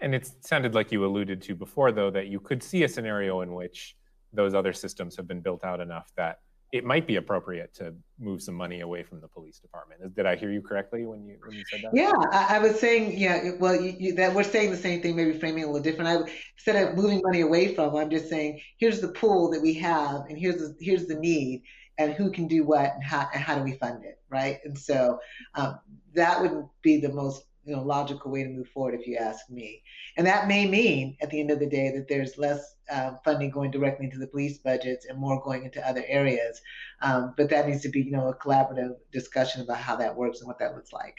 And 0.00 0.14
it 0.14 0.30
sounded 0.40 0.74
like 0.74 0.92
you 0.92 1.04
alluded 1.04 1.40
to 1.42 1.54
before, 1.54 1.92
though, 1.92 2.10
that 2.10 2.26
you 2.26 2.40
could 2.40 2.62
see 2.62 2.84
a 2.84 2.88
scenario 2.88 3.40
in 3.40 3.54
which 3.54 3.96
those 4.32 4.54
other 4.54 4.72
systems 4.72 5.16
have 5.16 5.26
been 5.26 5.40
built 5.40 5.64
out 5.64 5.80
enough 5.80 6.10
that 6.16 6.40
it 6.72 6.84
might 6.84 7.06
be 7.06 7.16
appropriate 7.16 7.72
to 7.74 7.94
move 8.18 8.42
some 8.42 8.54
money 8.54 8.80
away 8.80 9.02
from 9.02 9.20
the 9.20 9.28
police 9.28 9.58
department. 9.58 10.14
Did 10.14 10.26
I 10.26 10.36
hear 10.36 10.50
you 10.50 10.60
correctly 10.60 11.06
when 11.06 11.24
you 11.24 11.36
when 11.44 11.56
you 11.56 11.64
said 11.70 11.80
that? 11.82 11.90
Yeah, 11.94 12.12
I, 12.32 12.56
I 12.56 12.58
was 12.58 12.78
saying, 12.78 13.18
yeah. 13.18 13.52
Well, 13.58 13.80
you, 13.80 13.94
you, 13.98 14.14
that 14.16 14.34
we're 14.34 14.42
saying 14.42 14.72
the 14.72 14.76
same 14.76 15.00
thing, 15.00 15.16
maybe 15.16 15.38
framing 15.38 15.62
it 15.62 15.64
a 15.64 15.66
little 15.68 15.82
different. 15.82 16.08
I 16.08 16.30
instead 16.56 16.76
of 16.88 16.96
moving 16.96 17.22
money 17.24 17.42
away 17.42 17.74
from, 17.74 17.94
I'm 17.94 18.10
just 18.10 18.28
saying, 18.28 18.60
here's 18.78 19.00
the 19.00 19.08
pool 19.08 19.50
that 19.52 19.62
we 19.62 19.74
have, 19.74 20.26
and 20.28 20.36
here's 20.36 20.56
the, 20.56 20.76
here's 20.80 21.06
the 21.06 21.14
need, 21.14 21.62
and 21.98 22.12
who 22.12 22.32
can 22.32 22.48
do 22.48 22.64
what, 22.64 22.94
and 22.94 23.04
how 23.04 23.28
and 23.32 23.42
how 23.42 23.54
do 23.54 23.62
we 23.62 23.72
fund 23.72 24.04
it, 24.04 24.18
right? 24.28 24.58
And 24.64 24.76
so 24.76 25.18
um, 25.54 25.78
that 26.14 26.40
would 26.40 26.64
be 26.82 27.00
the 27.00 27.12
most 27.12 27.44
you 27.66 27.74
know 27.74 27.82
logical 27.82 28.30
way 28.30 28.42
to 28.42 28.48
move 28.48 28.68
forward 28.68 28.94
if 28.94 29.06
you 29.06 29.16
ask 29.16 29.48
me. 29.50 29.82
And 30.16 30.26
that 30.26 30.48
may 30.48 30.66
mean 30.66 31.16
at 31.20 31.30
the 31.30 31.40
end 31.40 31.50
of 31.50 31.58
the 31.58 31.66
day 31.66 31.90
that 31.94 32.08
there's 32.08 32.38
less 32.38 32.76
uh, 32.90 33.12
funding 33.24 33.50
going 33.50 33.70
directly 33.70 34.06
into 34.06 34.18
the 34.18 34.26
police 34.26 34.58
budgets 34.58 35.06
and 35.06 35.18
more 35.18 35.42
going 35.42 35.64
into 35.64 35.86
other 35.86 36.04
areas. 36.06 36.60
Um, 37.02 37.34
but 37.36 37.50
that 37.50 37.68
needs 37.68 37.82
to 37.82 37.88
be 37.88 38.02
you 38.02 38.12
know 38.12 38.28
a 38.28 38.34
collaborative 38.34 38.96
discussion 39.12 39.62
about 39.62 39.78
how 39.78 39.96
that 39.96 40.14
works 40.14 40.40
and 40.40 40.48
what 40.48 40.58
that 40.58 40.74
looks 40.74 40.92
like. 40.92 41.16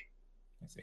I 0.63 0.67
see. 0.67 0.81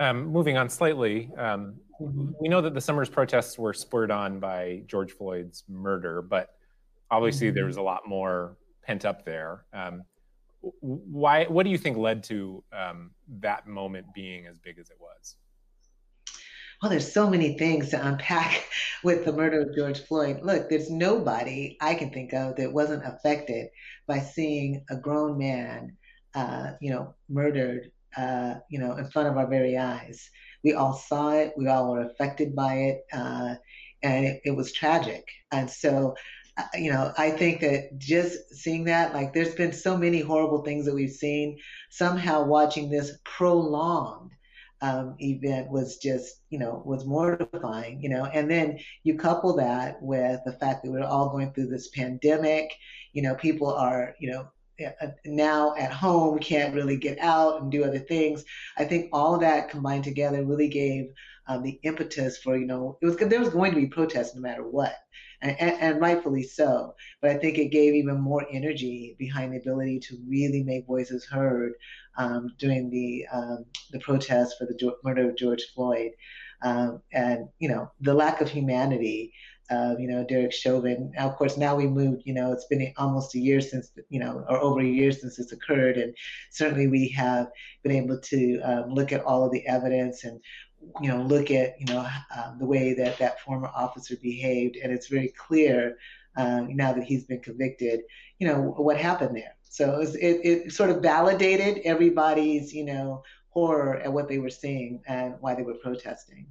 Um, 0.00 0.26
moving 0.26 0.56
on 0.56 0.68
slightly 0.68 1.30
um, 1.38 1.76
mm-hmm. 2.00 2.32
we 2.40 2.48
know 2.48 2.60
that 2.60 2.74
the 2.74 2.80
summer's 2.80 3.08
protests 3.08 3.56
were 3.56 3.72
spurred 3.72 4.10
on 4.10 4.40
by 4.40 4.82
george 4.88 5.12
floyd's 5.12 5.62
murder 5.68 6.20
but 6.20 6.56
obviously 7.12 7.46
mm-hmm. 7.46 7.54
there 7.54 7.66
was 7.66 7.76
a 7.76 7.82
lot 7.82 8.02
more 8.04 8.56
pent 8.84 9.04
up 9.04 9.24
there. 9.24 9.64
Um, 9.72 10.04
why 10.80 11.44
what 11.44 11.64
do 11.64 11.70
you 11.70 11.78
think 11.78 11.96
led 11.96 12.22
to 12.24 12.62
um, 12.72 13.10
that 13.40 13.66
moment 13.66 14.06
being 14.14 14.46
as 14.46 14.58
big 14.58 14.78
as 14.78 14.90
it 14.90 14.96
was? 15.00 15.36
Well 16.82 16.90
there's 16.90 17.12
so 17.12 17.30
many 17.30 17.56
things 17.56 17.90
to 17.90 18.06
unpack 18.06 18.64
with 19.04 19.24
the 19.24 19.32
murder 19.32 19.62
of 19.62 19.74
george 19.74 20.00
floyd. 20.00 20.40
Look 20.42 20.68
there's 20.68 20.90
nobody 20.90 21.76
i 21.80 21.94
can 21.94 22.10
think 22.10 22.32
of 22.32 22.56
that 22.56 22.72
wasn't 22.72 23.06
affected 23.06 23.68
by 24.06 24.18
seeing 24.20 24.84
a 24.90 24.96
grown 24.96 25.38
man 25.38 25.96
uh, 26.34 26.72
you 26.80 26.90
know 26.90 27.14
murdered 27.28 27.90
uh, 28.16 28.54
you 28.70 28.78
know 28.78 28.96
in 28.96 29.10
front 29.10 29.28
of 29.28 29.36
our 29.36 29.46
very 29.46 29.76
eyes. 29.76 30.30
We 30.62 30.74
all 30.74 30.94
saw 30.94 31.30
it. 31.30 31.52
We 31.56 31.68
all 31.68 31.92
were 31.92 32.02
affected 32.02 32.56
by 32.56 32.74
it 32.74 33.00
uh, 33.12 33.54
and 34.04 34.26
it, 34.26 34.40
it 34.44 34.50
was 34.52 34.72
tragic. 34.72 35.26
And 35.50 35.68
so 35.68 36.14
you 36.74 36.92
know, 36.92 37.12
I 37.18 37.30
think 37.30 37.60
that 37.60 37.98
just 37.98 38.54
seeing 38.54 38.84
that, 38.84 39.12
like, 39.14 39.32
there's 39.32 39.54
been 39.54 39.72
so 39.72 39.96
many 39.96 40.20
horrible 40.20 40.62
things 40.62 40.86
that 40.86 40.94
we've 40.94 41.10
seen. 41.10 41.58
Somehow, 41.90 42.44
watching 42.44 42.90
this 42.90 43.18
prolonged 43.24 44.32
um, 44.80 45.16
event 45.20 45.70
was 45.70 45.96
just, 45.96 46.42
you 46.50 46.58
know, 46.58 46.82
was 46.84 47.04
mortifying. 47.04 48.02
You 48.02 48.10
know, 48.10 48.24
and 48.26 48.50
then 48.50 48.78
you 49.02 49.16
couple 49.16 49.56
that 49.56 50.00
with 50.00 50.40
the 50.44 50.52
fact 50.52 50.84
that 50.84 50.90
we're 50.90 51.04
all 51.04 51.30
going 51.30 51.52
through 51.52 51.68
this 51.68 51.88
pandemic. 51.88 52.72
You 53.12 53.22
know, 53.22 53.34
people 53.34 53.72
are, 53.72 54.14
you 54.20 54.30
know, 54.30 54.48
now 55.24 55.74
at 55.76 55.92
home 55.92 56.38
can't 56.38 56.74
really 56.74 56.96
get 56.96 57.18
out 57.18 57.62
and 57.62 57.70
do 57.70 57.84
other 57.84 57.98
things. 57.98 58.44
I 58.76 58.84
think 58.84 59.10
all 59.12 59.34
of 59.34 59.40
that 59.40 59.70
combined 59.70 60.04
together 60.04 60.44
really 60.44 60.68
gave 60.68 61.12
um, 61.46 61.62
the 61.62 61.78
impetus 61.82 62.38
for 62.38 62.56
you 62.56 62.66
know 62.66 62.98
it 63.02 63.06
was 63.06 63.16
there 63.16 63.40
was 63.40 63.50
going 63.50 63.72
to 63.72 63.80
be 63.80 63.86
protests 63.86 64.34
no 64.34 64.40
matter 64.40 64.66
what 64.66 64.94
and, 65.44 65.60
and, 65.60 66.00
rightfully 66.00 66.42
so. 66.42 66.94
But 67.20 67.30
I 67.30 67.34
think 67.36 67.58
it 67.58 67.70
gave 67.70 67.94
even 67.94 68.20
more 68.20 68.46
energy 68.50 69.14
behind 69.18 69.52
the 69.52 69.58
ability 69.58 70.00
to 70.00 70.16
really 70.26 70.62
make 70.62 70.86
voices 70.86 71.26
heard 71.26 71.74
um, 72.16 72.54
during 72.58 72.90
the 72.90 73.26
um, 73.32 73.64
the 73.92 74.00
protests 74.00 74.56
for 74.58 74.66
the 74.66 74.94
murder 75.04 75.28
of 75.28 75.36
George 75.36 75.64
Floyd, 75.74 76.12
um, 76.62 77.02
and 77.12 77.48
you 77.58 77.68
know 77.68 77.90
the 78.00 78.14
lack 78.14 78.40
of 78.40 78.48
humanity. 78.50 79.32
Uh, 79.70 79.94
you 79.98 80.06
know, 80.06 80.22
Derek 80.28 80.52
Chauvin. 80.52 81.10
Now, 81.16 81.26
of 81.26 81.36
course, 81.36 81.56
now 81.56 81.74
we 81.74 81.86
moved. 81.86 82.20
You 82.26 82.34
know, 82.34 82.52
it's 82.52 82.66
been 82.66 82.92
almost 82.98 83.34
a 83.34 83.38
year 83.38 83.62
since, 83.62 83.90
you 84.10 84.20
know, 84.20 84.44
or 84.46 84.58
over 84.58 84.80
a 84.80 84.84
year 84.84 85.10
since 85.10 85.38
this 85.38 85.52
occurred, 85.52 85.96
and 85.96 86.14
certainly 86.50 86.86
we 86.86 87.08
have 87.08 87.46
been 87.82 87.92
able 87.92 88.20
to 88.20 88.60
um, 88.60 88.90
look 88.90 89.10
at 89.10 89.24
all 89.24 89.42
of 89.42 89.52
the 89.52 89.66
evidence 89.66 90.24
and 90.24 90.38
you 91.00 91.08
know, 91.08 91.22
look 91.22 91.50
at, 91.50 91.74
you 91.78 91.86
know, 91.86 92.06
um, 92.36 92.58
the 92.58 92.66
way 92.66 92.94
that 92.94 93.18
that 93.18 93.40
former 93.40 93.68
officer 93.68 94.16
behaved, 94.22 94.76
and 94.76 94.92
it's 94.92 95.08
very 95.08 95.28
clear 95.28 95.96
um, 96.36 96.74
now 96.76 96.92
that 96.92 97.04
he's 97.04 97.24
been 97.24 97.40
convicted, 97.40 98.00
you 98.38 98.46
know, 98.46 98.74
what 98.76 98.96
happened 98.96 99.36
there. 99.36 99.56
So 99.68 99.94
it, 99.94 99.98
was, 99.98 100.14
it, 100.16 100.40
it 100.44 100.72
sort 100.72 100.90
of 100.90 101.02
validated 101.02 101.80
everybody's, 101.84 102.72
you 102.72 102.84
know, 102.84 103.22
horror 103.48 103.98
at 103.98 104.12
what 104.12 104.28
they 104.28 104.38
were 104.38 104.50
seeing 104.50 105.00
and 105.06 105.34
why 105.40 105.54
they 105.54 105.62
were 105.62 105.74
protesting. 105.74 106.46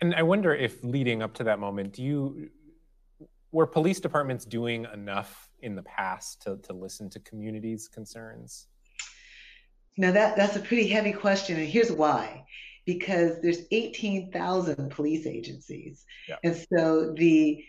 And 0.00 0.14
I 0.14 0.22
wonder 0.22 0.54
if 0.54 0.82
leading 0.82 1.22
up 1.22 1.34
to 1.34 1.44
that 1.44 1.58
moment, 1.58 1.92
do 1.92 2.02
you 2.02 2.50
were 3.52 3.66
police 3.66 4.00
departments 4.00 4.44
doing 4.44 4.86
enough 4.94 5.50
in 5.60 5.74
the 5.74 5.82
past 5.82 6.40
to, 6.42 6.56
to 6.58 6.72
listen 6.72 7.10
to 7.10 7.20
communities' 7.20 7.88
concerns? 7.88 8.68
Now 9.96 10.12
that 10.12 10.36
that's 10.36 10.56
a 10.56 10.60
pretty 10.60 10.86
heavy 10.86 11.12
question, 11.12 11.58
and 11.58 11.68
here's 11.68 11.92
why 11.92 12.44
because 12.94 13.40
there's 13.40 13.62
18,000 13.70 14.90
police 14.90 15.24
agencies. 15.24 16.04
Yeah. 16.28 16.38
And 16.42 16.66
so 16.74 17.14
the 17.16 17.64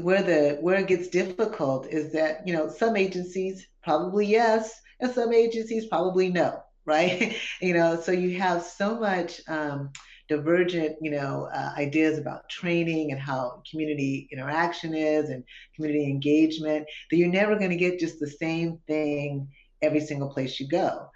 where 0.00 0.22
the 0.22 0.58
where 0.60 0.80
it 0.80 0.88
gets 0.88 1.06
difficult 1.06 1.86
is 1.86 2.12
that, 2.12 2.44
you 2.44 2.52
know, 2.52 2.68
some 2.68 2.96
agencies 2.96 3.68
probably 3.84 4.26
yes, 4.26 4.80
and 4.98 5.12
some 5.12 5.32
agencies 5.32 5.86
probably 5.86 6.28
no, 6.28 6.60
right? 6.84 7.36
you 7.62 7.72
know, 7.72 8.00
so 8.00 8.10
you 8.10 8.36
have 8.36 8.64
so 8.64 8.98
much 8.98 9.40
um, 9.46 9.90
divergent, 10.28 10.96
you 11.00 11.12
know, 11.12 11.48
uh, 11.54 11.70
ideas 11.78 12.18
about 12.18 12.48
training 12.48 13.12
and 13.12 13.20
how 13.20 13.62
community 13.70 14.28
interaction 14.32 14.92
is 14.92 15.30
and 15.30 15.44
community 15.76 16.04
engagement 16.04 16.84
that 17.10 17.16
you're 17.16 17.28
never 17.28 17.56
going 17.56 17.70
to 17.70 17.76
get 17.76 18.00
just 18.00 18.18
the 18.18 18.30
same 18.30 18.80
thing 18.88 19.46
every 19.82 20.00
single 20.00 20.30
place 20.30 20.58
you 20.58 20.66
go. 20.66 21.08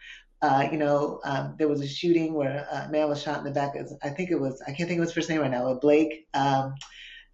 Uh, 0.43 0.69
you 0.71 0.77
know, 0.77 1.21
um, 1.25 1.55
there 1.59 1.69
was 1.69 1.81
a 1.81 1.89
shooting 1.89 2.35
where 2.35 2.67
a 2.71 2.89
man 2.91 3.09
was 3.09 3.23
shot 3.23 3.39
in 3.39 3.45
the 3.45 3.51
back. 3.51 3.75
I 4.03 4.11
think 4.11 4.31
it 4.31 4.39
was, 4.39 4.63
I 4.67 4.73
can't 4.73 4.89
think 4.89 5.01
of 5.01 5.07
his 5.07 5.15
first 5.15 5.31
name 5.31 5.41
right 5.41 5.51
now, 5.51 5.73
Blake. 5.75 6.27
Um, 6.35 6.75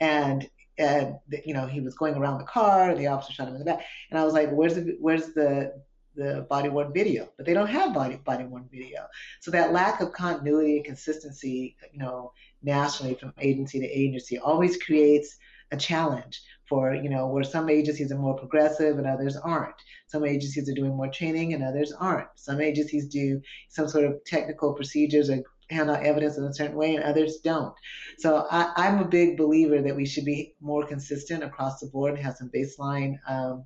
and, 0.00 0.48
and, 0.78 1.16
you 1.44 1.52
know, 1.52 1.66
he 1.66 1.80
was 1.80 1.94
going 1.94 2.14
around 2.14 2.38
the 2.38 2.44
car, 2.44 2.94
the 2.94 3.08
officer 3.08 3.32
shot 3.32 3.48
him 3.48 3.54
in 3.54 3.58
the 3.58 3.64
back. 3.64 3.84
And 4.10 4.18
I 4.18 4.24
was 4.24 4.34
like, 4.34 4.50
where's 4.50 4.74
the, 4.76 4.96
where's 5.00 5.32
the, 5.34 5.82
the 6.14 6.46
body 6.48 6.68
worn 6.68 6.92
video? 6.92 7.28
But 7.36 7.46
they 7.46 7.54
don't 7.54 7.66
have 7.68 7.92
body, 7.92 8.16
body 8.16 8.44
worn 8.44 8.68
video. 8.70 9.06
So 9.40 9.50
that 9.50 9.72
lack 9.72 10.00
of 10.00 10.12
continuity 10.12 10.76
and 10.76 10.84
consistency, 10.84 11.76
you 11.92 11.98
know, 11.98 12.32
nationally 12.62 13.14
from 13.14 13.34
agency 13.40 13.80
to 13.80 13.86
agency 13.86 14.38
always 14.38 14.76
creates 14.76 15.36
a 15.72 15.76
challenge 15.76 16.40
for, 16.68 16.94
you 16.94 17.08
know, 17.08 17.26
where 17.26 17.44
some 17.44 17.68
agencies 17.68 18.12
are 18.12 18.18
more 18.18 18.38
progressive 18.38 18.98
and 18.98 19.06
others 19.06 19.36
aren't. 19.36 19.74
Some 20.06 20.24
agencies 20.24 20.68
are 20.68 20.74
doing 20.74 20.96
more 20.96 21.10
training 21.10 21.54
and 21.54 21.64
others 21.64 21.92
aren't. 21.92 22.28
Some 22.36 22.60
agencies 22.60 23.08
do 23.08 23.40
some 23.68 23.88
sort 23.88 24.04
of 24.04 24.24
technical 24.24 24.74
procedures 24.74 25.28
or 25.28 25.42
handle 25.70 25.96
evidence 25.96 26.36
in 26.36 26.44
a 26.44 26.54
certain 26.54 26.76
way 26.76 26.94
and 26.94 27.04
others 27.04 27.38
don't. 27.38 27.74
So 28.18 28.46
I, 28.50 28.86
am 28.88 29.00
a 29.00 29.08
big 29.08 29.36
believer 29.36 29.80
that 29.82 29.96
we 29.96 30.06
should 30.06 30.24
be 30.24 30.54
more 30.60 30.86
consistent 30.86 31.42
across 31.42 31.80
the 31.80 31.86
board 31.86 32.14
and 32.14 32.22
have 32.22 32.36
some 32.36 32.50
baseline 32.54 33.16
um, 33.26 33.64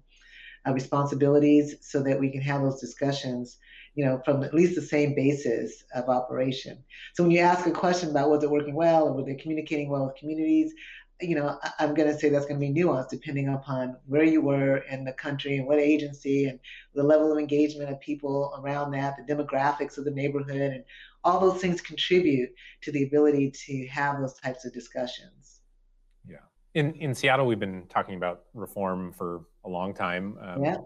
uh, 0.66 0.72
responsibilities 0.72 1.76
so 1.80 2.02
that 2.02 2.18
we 2.18 2.30
can 2.30 2.40
have 2.42 2.62
those 2.62 2.80
discussions 2.80 3.58
you 3.96 4.04
know, 4.04 4.20
from 4.26 4.44
at 4.44 4.52
least 4.52 4.75
the 4.75 4.82
same 4.82 5.14
basis 5.14 5.82
of 5.94 6.10
operation. 6.10 6.84
So 7.14 7.22
when 7.22 7.32
you 7.32 7.40
ask 7.40 7.66
a 7.66 7.70
question 7.70 8.10
about 8.10 8.28
was 8.28 8.44
it 8.44 8.50
working 8.50 8.75
well 8.75 9.08
or 9.08 9.14
were 9.14 9.25
they 9.25 9.34
communicating 9.34 9.88
well 9.88 10.06
with 10.06 10.16
communities, 10.16 10.75
you 11.20 11.35
know, 11.35 11.58
I'm 11.78 11.94
going 11.94 12.08
to 12.08 12.18
say 12.18 12.28
that's 12.28 12.44
going 12.44 12.61
to 12.61 12.66
be 12.66 12.73
nuanced 12.73 13.08
depending 13.08 13.49
upon 13.49 13.96
where 14.06 14.25
you 14.25 14.42
were 14.42 14.78
in 14.90 15.04
the 15.04 15.12
country 15.12 15.56
and 15.56 15.66
what 15.66 15.78
agency 15.78 16.46
and 16.46 16.58
the 16.94 17.02
level 17.02 17.32
of 17.32 17.38
engagement 17.38 17.90
of 17.90 17.99
people 18.00 18.54
around 18.62 18.90
that, 18.90 19.16
the 19.16 19.35
demographics 19.35 19.96
of 19.96 20.04
the 20.04 20.11
neighborhood, 20.11 20.73
and 20.73 20.85
all 21.25 21.40
those 21.40 21.61
things 21.61 21.80
contribute 21.80 22.50
to 22.82 22.92
the 22.92 23.04
ability 23.04 23.50
to 23.50 23.87
have 23.87 24.20
those 24.20 24.35
types 24.35 24.66
of 24.66 24.75
discussions. 24.75 25.61
Yeah. 26.28 26.37
In, 26.75 26.92
in 26.94 27.14
Seattle, 27.14 27.46
we've 27.46 27.58
been 27.58 27.87
talking 27.88 28.16
about 28.16 28.42
reform 28.52 29.12
for 29.12 29.46
a 29.64 29.68
long 29.68 29.94
time. 29.94 30.37
Um, 30.42 30.64
yeah. 30.64 30.76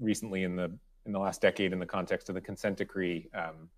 Recently, 0.00 0.44
in 0.44 0.54
the 0.54 0.70
in 1.06 1.12
the 1.12 1.18
last 1.18 1.40
decade, 1.40 1.72
in 1.72 1.78
the 1.78 1.86
context 1.86 2.28
of 2.28 2.34
the 2.34 2.40
consent 2.40 2.76
decree, 2.76 3.28
um, 3.34 3.68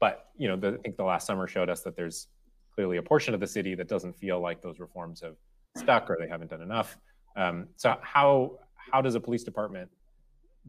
but 0.00 0.30
you 0.36 0.48
know, 0.48 0.56
the, 0.56 0.78
I 0.78 0.82
think 0.82 0.96
the 0.96 1.04
last 1.04 1.26
summer 1.26 1.46
showed 1.46 1.70
us 1.70 1.82
that 1.82 1.94
there's 1.94 2.26
clearly 2.74 2.96
a 2.96 3.02
portion 3.02 3.34
of 3.34 3.40
the 3.40 3.46
city 3.46 3.74
that 3.76 3.86
doesn't 3.86 4.16
feel 4.16 4.40
like 4.40 4.62
those 4.62 4.80
reforms 4.80 5.20
have 5.20 5.36
stuck 5.76 6.10
or 6.10 6.16
they 6.20 6.28
haven't 6.28 6.50
done 6.50 6.62
enough. 6.62 6.96
Um, 7.36 7.68
so 7.76 7.96
how 8.02 8.58
how 8.76 9.00
does 9.00 9.14
a 9.14 9.20
police 9.20 9.44
department 9.44 9.90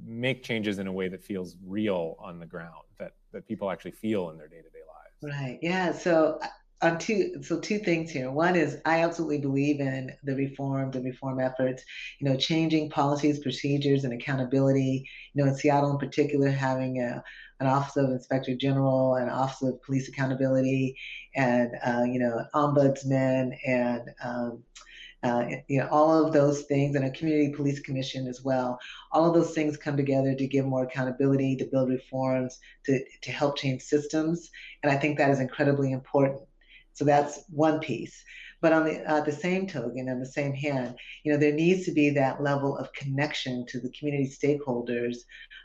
make 0.05 0.43
changes 0.43 0.79
in 0.79 0.87
a 0.87 0.91
way 0.91 1.07
that 1.09 1.23
feels 1.23 1.57
real 1.65 2.15
on 2.19 2.39
the 2.39 2.45
ground 2.45 2.85
that 2.99 3.13
that 3.33 3.47
people 3.47 3.71
actually 3.71 3.91
feel 3.91 4.29
in 4.29 4.37
their 4.37 4.47
day-to-day 4.47 4.79
lives? 4.87 5.35
Right. 5.35 5.59
Yeah. 5.61 5.91
So 5.91 6.39
uh, 6.41 6.47
on 6.83 6.97
two 6.97 7.41
so 7.43 7.59
two 7.59 7.79
things 7.79 8.09
here. 8.11 8.31
One 8.31 8.55
is 8.55 8.77
i 8.85 9.03
absolutely 9.03 9.39
believe 9.39 9.79
in 9.79 10.11
the 10.23 10.35
reform 10.35 10.91
the 10.91 11.01
reform 11.01 11.39
efforts 11.39 11.83
you 12.19 12.27
know 12.27 12.35
changing 12.35 12.89
policies 12.89 13.39
procedures 13.39 14.03
and 14.03 14.13
accountability. 14.13 15.07
You 15.33 15.43
know 15.43 15.49
in 15.49 15.55
seattle 15.55 15.91
in 15.91 15.97
particular 15.97 16.49
having 16.49 17.01
a, 17.01 17.23
an 17.59 17.67
office 17.67 17.97
of 17.97 18.09
inspector 18.09 18.55
general 18.55 19.15
and 19.15 19.29
office 19.29 19.61
of 19.61 19.81
police 19.83 20.09
accountability 20.09 20.95
and 21.35 21.71
uh, 21.85 22.03
you 22.03 22.19
know 22.19 22.45
ombudsman 22.55 23.51
and 23.65 24.09
um, 24.23 24.63
uh, 25.23 25.45
you 25.67 25.79
know, 25.79 25.87
all 25.91 26.25
of 26.25 26.33
those 26.33 26.63
things, 26.63 26.95
and 26.95 27.05
a 27.05 27.11
community 27.11 27.53
police 27.53 27.79
commission 27.79 28.27
as 28.27 28.41
well. 28.43 28.79
All 29.11 29.27
of 29.27 29.33
those 29.33 29.53
things 29.53 29.77
come 29.77 29.95
together 29.95 30.33
to 30.33 30.47
give 30.47 30.65
more 30.65 30.83
accountability, 30.83 31.55
to 31.57 31.65
build 31.65 31.89
reforms, 31.89 32.57
to, 32.85 32.99
to 33.21 33.31
help 33.31 33.57
change 33.57 33.81
systems. 33.81 34.49
And 34.83 34.91
I 34.91 34.97
think 34.97 35.17
that 35.17 35.29
is 35.29 35.39
incredibly 35.39 35.91
important. 35.91 36.41
So 36.93 37.05
that's 37.05 37.43
one 37.49 37.79
piece. 37.79 38.23
But 38.61 38.73
on 38.73 38.85
the, 38.85 39.11
uh, 39.11 39.21
the 39.21 39.31
same 39.31 39.67
token, 39.67 40.07
on 40.09 40.19
the 40.19 40.25
same 40.25 40.53
hand, 40.53 40.95
you 41.23 41.31
know, 41.31 41.37
there 41.37 41.51
needs 41.53 41.85
to 41.85 41.91
be 41.91 42.11
that 42.11 42.43
level 42.43 42.77
of 42.77 42.93
connection 42.93 43.65
to 43.67 43.79
the 43.79 43.89
community 43.89 44.29
stakeholders 44.29 45.17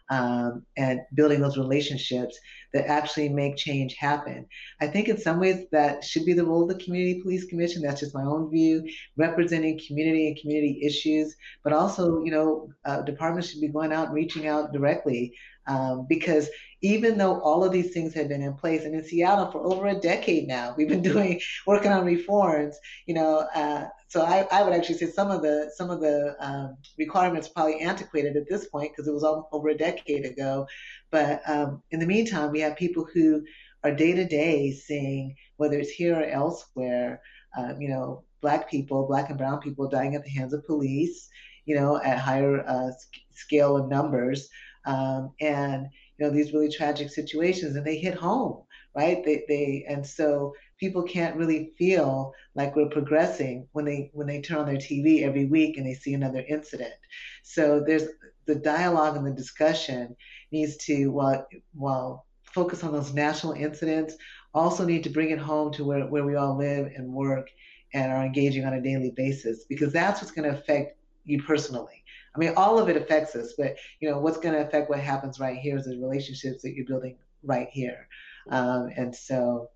um, 0.08 0.64
and 0.76 1.00
building 1.14 1.40
those 1.40 1.58
relationships 1.58 2.38
that 2.72 2.86
actually 2.86 3.28
make 3.28 3.56
change 3.56 3.94
happen. 3.94 4.46
I 4.80 4.86
think 4.86 5.08
in 5.08 5.18
some 5.18 5.40
ways 5.40 5.66
that 5.72 6.04
should 6.04 6.24
be 6.24 6.32
the 6.32 6.44
role 6.44 6.62
of 6.62 6.68
the 6.76 6.84
Community 6.84 7.20
Police 7.22 7.44
Commission. 7.44 7.82
That's 7.82 8.00
just 8.00 8.14
my 8.14 8.22
own 8.22 8.50
view, 8.50 8.88
representing 9.16 9.80
community 9.86 10.28
and 10.28 10.38
community 10.38 10.80
issues, 10.82 11.34
but 11.64 11.72
also, 11.72 12.22
you 12.22 12.30
know, 12.30 12.70
uh, 12.84 13.02
departments 13.02 13.50
should 13.50 13.60
be 13.60 13.68
going 13.68 13.92
out 13.92 14.06
and 14.06 14.14
reaching 14.14 14.46
out 14.46 14.72
directly 14.72 15.34
um, 15.66 16.06
because 16.08 16.48
even 16.82 17.16
though 17.16 17.40
all 17.40 17.64
of 17.64 17.72
these 17.72 17.92
things 17.92 18.14
have 18.14 18.28
been 18.28 18.42
in 18.42 18.54
place, 18.54 18.84
and 18.84 18.94
in 18.94 19.02
Seattle 19.02 19.50
for 19.50 19.60
over 19.60 19.86
a 19.86 19.98
decade 19.98 20.46
now, 20.46 20.74
we've 20.76 20.88
been 20.88 21.02
doing 21.12 21.40
working 21.66 21.90
on 21.90 22.04
reforms. 22.04 22.78
You 23.06 23.14
know, 23.14 23.46
uh, 23.54 23.86
so 24.08 24.22
I, 24.22 24.46
I 24.52 24.62
would 24.62 24.72
actually 24.72 24.98
say 24.98 25.06
some 25.06 25.30
of 25.30 25.42
the 25.42 25.70
some 25.74 25.90
of 25.90 26.00
the 26.00 26.36
um, 26.40 26.76
requirements 26.98 27.48
are 27.48 27.52
probably 27.52 27.80
antiquated 27.80 28.36
at 28.36 28.48
this 28.48 28.66
point 28.68 28.92
because 28.92 29.08
it 29.08 29.14
was 29.14 29.24
all, 29.24 29.48
over 29.52 29.68
a 29.68 29.76
decade 29.76 30.24
ago. 30.24 30.66
But 31.10 31.42
um, 31.48 31.82
in 31.90 32.00
the 32.00 32.06
meantime, 32.06 32.52
we 32.52 32.60
have 32.60 32.76
people 32.76 33.06
who 33.12 33.42
are 33.82 33.94
day 33.94 34.12
to 34.12 34.24
day 34.24 34.72
seeing 34.72 35.34
whether 35.56 35.78
it's 35.78 35.90
here 35.90 36.16
or 36.16 36.24
elsewhere. 36.24 37.20
Um, 37.56 37.80
you 37.80 37.88
know, 37.88 38.24
black 38.42 38.70
people, 38.70 39.06
black 39.06 39.30
and 39.30 39.38
brown 39.38 39.60
people 39.60 39.88
dying 39.88 40.14
at 40.14 40.22
the 40.22 40.30
hands 40.30 40.52
of 40.52 40.66
police. 40.66 41.28
You 41.64 41.74
know, 41.74 42.00
at 42.00 42.18
higher 42.20 42.64
uh, 42.64 42.92
scale 43.34 43.76
of 43.76 43.88
numbers, 43.88 44.48
um, 44.86 45.32
and 45.40 45.88
you 46.18 46.24
know 46.24 46.30
these 46.32 46.52
really 46.52 46.70
tragic 46.70 47.10
situations, 47.10 47.76
and 47.76 47.86
they 47.86 47.98
hit 47.98 48.14
home 48.14 48.62
right? 48.96 49.22
They, 49.24 49.44
they 49.46 49.84
and 49.88 50.04
so 50.04 50.54
people 50.80 51.02
can't 51.02 51.36
really 51.36 51.72
feel 51.78 52.32
like 52.54 52.74
we're 52.74 52.88
progressing 52.88 53.68
when 53.72 53.84
they 53.84 54.10
when 54.14 54.26
they 54.26 54.40
turn 54.40 54.58
on 54.58 54.66
their 54.66 54.76
TV 54.76 55.22
every 55.22 55.44
week 55.44 55.76
and 55.76 55.86
they 55.86 55.94
see 55.94 56.14
another 56.14 56.44
incident. 56.48 56.94
So 57.42 57.84
there's 57.86 58.04
the 58.46 58.54
dialogue 58.54 59.16
and 59.16 59.26
the 59.26 59.32
discussion 59.32 60.16
needs 60.50 60.78
to 60.86 61.08
while 61.08 61.46
while 61.74 62.26
focus 62.54 62.82
on 62.82 62.92
those 62.92 63.12
national 63.12 63.52
incidents, 63.52 64.16
also 64.54 64.86
need 64.86 65.04
to 65.04 65.10
bring 65.10 65.30
it 65.30 65.38
home 65.38 65.70
to 65.70 65.84
where, 65.84 66.06
where 66.06 66.24
we 66.24 66.36
all 66.36 66.56
live 66.56 66.90
and 66.96 67.12
work 67.12 67.50
and 67.92 68.10
are 68.10 68.24
engaging 68.24 68.64
on 68.64 68.72
a 68.72 68.80
daily 68.80 69.12
basis 69.14 69.64
because 69.68 69.92
that's 69.92 70.22
what's 70.22 70.32
going 70.32 70.50
to 70.50 70.58
affect 70.58 70.96
you 71.24 71.42
personally. 71.42 72.02
I 72.36 72.38
mean, 72.38 72.52
all 72.56 72.78
of 72.78 72.88
it 72.88 72.96
affects 72.96 73.34
us, 73.34 73.54
but 73.56 73.76
you 74.00 74.10
know 74.10 74.18
what's 74.18 74.38
going 74.38 74.54
to 74.54 74.66
affect 74.66 74.90
what 74.90 75.00
happens 75.00 75.40
right 75.40 75.56
here 75.56 75.76
is 75.76 75.86
the 75.86 75.98
relationships 75.98 76.62
that 76.62 76.74
you're 76.74 76.86
building 76.86 77.16
right 77.42 77.68
here. 77.70 78.08
Um, 78.50 78.90
and 78.96 79.14
so 79.14 79.70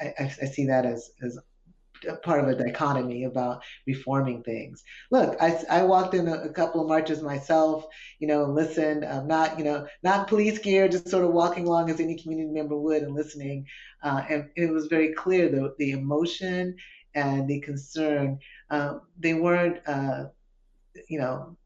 I, 0.00 0.14
I, 0.18 0.24
I, 0.42 0.46
see 0.46 0.66
that 0.66 0.84
as, 0.84 1.10
as 1.22 1.38
part 2.22 2.40
of 2.40 2.48
a 2.48 2.54
dichotomy 2.54 3.24
about 3.24 3.62
reforming 3.86 4.42
things. 4.42 4.84
Look, 5.10 5.36
I, 5.40 5.58
I 5.70 5.82
walked 5.82 6.14
in 6.14 6.28
a, 6.28 6.34
a 6.34 6.48
couple 6.50 6.82
of 6.82 6.88
marches 6.88 7.22
myself, 7.22 7.86
you 8.18 8.28
know, 8.28 8.44
listened, 8.44 9.04
um, 9.04 9.26
not, 9.26 9.58
you 9.58 9.64
know, 9.64 9.86
not 10.02 10.28
police 10.28 10.58
gear, 10.58 10.86
just 10.86 11.08
sort 11.08 11.24
of 11.24 11.32
walking 11.32 11.66
along 11.66 11.90
as 11.90 12.00
any 12.00 12.16
community 12.20 12.50
member 12.50 12.76
would 12.76 13.02
and 13.02 13.14
listening. 13.14 13.66
Uh, 14.02 14.22
and 14.28 14.50
it 14.56 14.70
was 14.70 14.86
very 14.86 15.14
clear 15.14 15.48
the, 15.48 15.74
the 15.78 15.92
emotion 15.92 16.76
and 17.14 17.48
the 17.48 17.60
concern, 17.60 18.38
uh, 18.70 18.98
they 19.18 19.34
weren't, 19.34 19.80
uh, 19.86 20.24
you 21.08 21.18
know, 21.18 21.56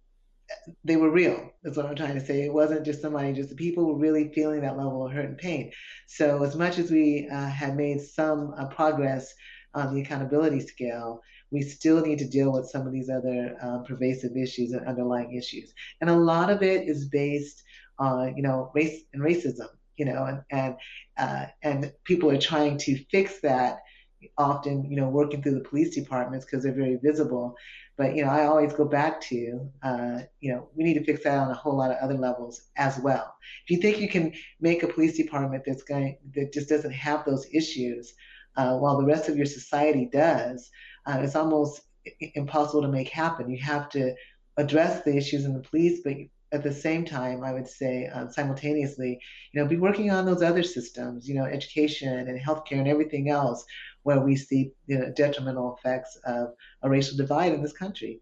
they 0.85 0.97
were 0.97 1.11
real 1.11 1.51
is 1.65 1.77
what 1.77 1.87
i'm 1.87 1.97
trying 1.97 2.19
to 2.19 2.25
say. 2.25 2.43
It 2.43 2.53
wasn't 2.53 2.85
just 2.85 3.03
somebody 3.03 3.33
just 3.33 3.51
the 3.51 3.55
people 3.55 3.85
were 3.87 3.99
really 3.99 4.33
feeling 4.33 4.63
that 4.63 4.77
level 4.77 5.05
of 5.07 5.13
hurt 5.13 5.27
and 5.27 5.39
pain. 5.39 5.73
So 6.07 6.43
as 6.43 6.57
much 6.57 6.79
as 6.79 6.91
we 6.91 7.29
uh, 7.31 7.47
had 7.49 7.77
made 7.77 8.01
some 8.01 8.55
uh, 8.59 8.67
progress 8.67 9.35
on 9.75 9.95
the 9.95 10.01
accountability 10.01 10.61
scale 10.61 11.23
we 11.51 11.63
still 11.63 12.01
need 12.05 12.19
to 12.19 12.29
deal 12.29 12.53
with 12.53 12.69
some 12.69 12.87
of 12.87 12.93
these 12.93 13.09
other 13.09 13.57
um, 13.63 13.85
pervasive 13.85 14.37
issues 14.37 14.73
and 14.73 14.87
underlying 14.87 15.35
issues. 15.35 15.73
And 16.01 16.11
a 16.11 16.15
lot 16.17 16.51
of 16.51 16.63
it 16.63 16.87
is 16.89 17.09
based 17.09 17.63
on 17.99 18.37
you 18.37 18.43
know 18.43 18.71
race 18.75 19.03
and 19.13 19.23
racism 19.23 19.67
you 19.97 20.05
know 20.05 20.25
and 20.25 20.41
and 20.51 20.77
uh, 21.19 21.47
and 21.63 21.93
people 22.05 22.31
are 22.31 22.39
trying 22.39 22.79
to 22.79 23.05
fix 23.11 23.41
that 23.41 23.81
often 24.37 24.85
you 24.91 24.97
know 24.97 25.09
working 25.09 25.43
through 25.43 25.55
the 25.55 25.69
police 25.69 25.95
departments 25.95 26.47
because 26.47 26.63
they're 26.65 26.75
very 26.75 26.99
visible 27.03 27.55
but 27.99 28.15
you 28.15 28.25
know, 28.25 28.31
I 28.31 28.47
always 28.47 28.73
go 28.73 28.85
back 28.85 29.21
to 29.23 29.69
uh, 29.83 30.21
you 30.41 30.53
know 30.53 30.69
we 30.75 30.85
need 30.85 30.95
to 30.95 31.05
fix 31.05 31.25
that 31.25 31.37
on 31.37 31.51
a 31.51 31.55
whole 31.55 31.77
lot 31.77 31.91
of 31.91 31.99
other 31.99 32.15
levels 32.15 32.63
as 32.77 32.99
well. 33.01 33.35
If 33.65 33.71
you 33.71 33.79
think 33.79 33.99
you 33.99 34.09
can 34.09 34.33
make 34.61 34.83
a 34.83 34.89
police 34.89 35.17
department 35.17 35.65
that's 35.67 35.83
going 35.83 36.17
that 36.35 36.53
just 36.53 36.69
doesn't 36.69 36.93
have 36.93 37.25
those 37.27 37.47
issues, 37.53 38.15
uh, 38.57 38.77
while 38.79 38.97
the 38.99 39.05
rest 39.05 39.29
of 39.29 39.37
your 39.37 39.47
society 39.47 40.09
does, 40.11 40.71
uh, 41.07 41.19
it's 41.21 41.37
almost 41.37 41.83
impossible 42.35 42.83
to 42.83 42.89
make 42.89 43.09
happen. 43.09 43.51
You 43.51 43.63
have 43.63 43.91
to 43.91 44.15
address 44.57 45.03
the 45.03 45.17
issues 45.17 45.45
in 45.45 45.53
the 45.53 45.61
police, 45.61 46.01
but 46.05 46.15
at 46.53 46.63
the 46.63 46.73
same 46.73 47.05
time, 47.05 47.45
I 47.45 47.53
would 47.53 47.69
say 47.69 48.07
uh, 48.07 48.29
simultaneously, 48.29 49.21
you 49.53 49.61
know, 49.61 49.69
be 49.69 49.77
working 49.77 50.11
on 50.11 50.25
those 50.25 50.43
other 50.43 50.63
systems, 50.63 51.29
you 51.29 51.35
know, 51.35 51.45
education 51.45 52.27
and 52.29 52.41
healthcare 52.41 52.79
and 52.79 52.89
everything 52.89 53.29
else, 53.29 53.65
where 54.03 54.21
we 54.21 54.37
see 54.37 54.73
you 54.87 54.99
know, 54.99 55.13
detrimental 55.15 55.77
effects 55.77 56.19
of 56.25 56.55
a 56.83 56.89
racial 56.89 57.17
divide 57.17 57.53
in 57.53 57.63
this 57.63 57.73
country. 57.73 58.21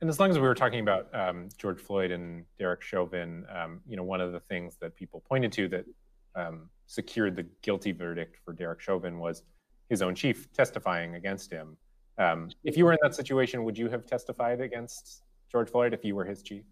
And 0.00 0.10
as 0.10 0.20
long 0.20 0.30
as 0.30 0.36
we 0.36 0.42
were 0.42 0.54
talking 0.54 0.80
about 0.80 1.12
um, 1.14 1.48
George 1.56 1.80
Floyd 1.80 2.10
and 2.10 2.44
Derek 2.58 2.82
Chauvin, 2.82 3.46
um, 3.54 3.80
you 3.88 3.96
know, 3.96 4.02
one 4.02 4.20
of 4.20 4.32
the 4.32 4.40
things 4.40 4.76
that 4.80 4.94
people 4.94 5.22
pointed 5.26 5.52
to 5.52 5.68
that 5.68 5.84
um, 6.34 6.68
secured 6.86 7.34
the 7.34 7.46
guilty 7.62 7.92
verdict 7.92 8.38
for 8.44 8.52
Derek 8.52 8.80
Chauvin 8.80 9.18
was 9.18 9.42
his 9.88 10.02
own 10.02 10.14
chief 10.14 10.52
testifying 10.52 11.14
against 11.14 11.50
him. 11.50 11.76
Um, 12.18 12.50
if 12.64 12.76
you 12.76 12.84
were 12.84 12.92
in 12.92 12.98
that 13.02 13.14
situation, 13.14 13.64
would 13.64 13.76
you 13.76 13.88
have 13.88 14.06
testified 14.06 14.60
against 14.60 15.22
George 15.50 15.70
Floyd 15.70 15.94
if 15.94 16.04
you 16.04 16.14
were 16.14 16.24
his 16.24 16.42
chief? 16.42 16.64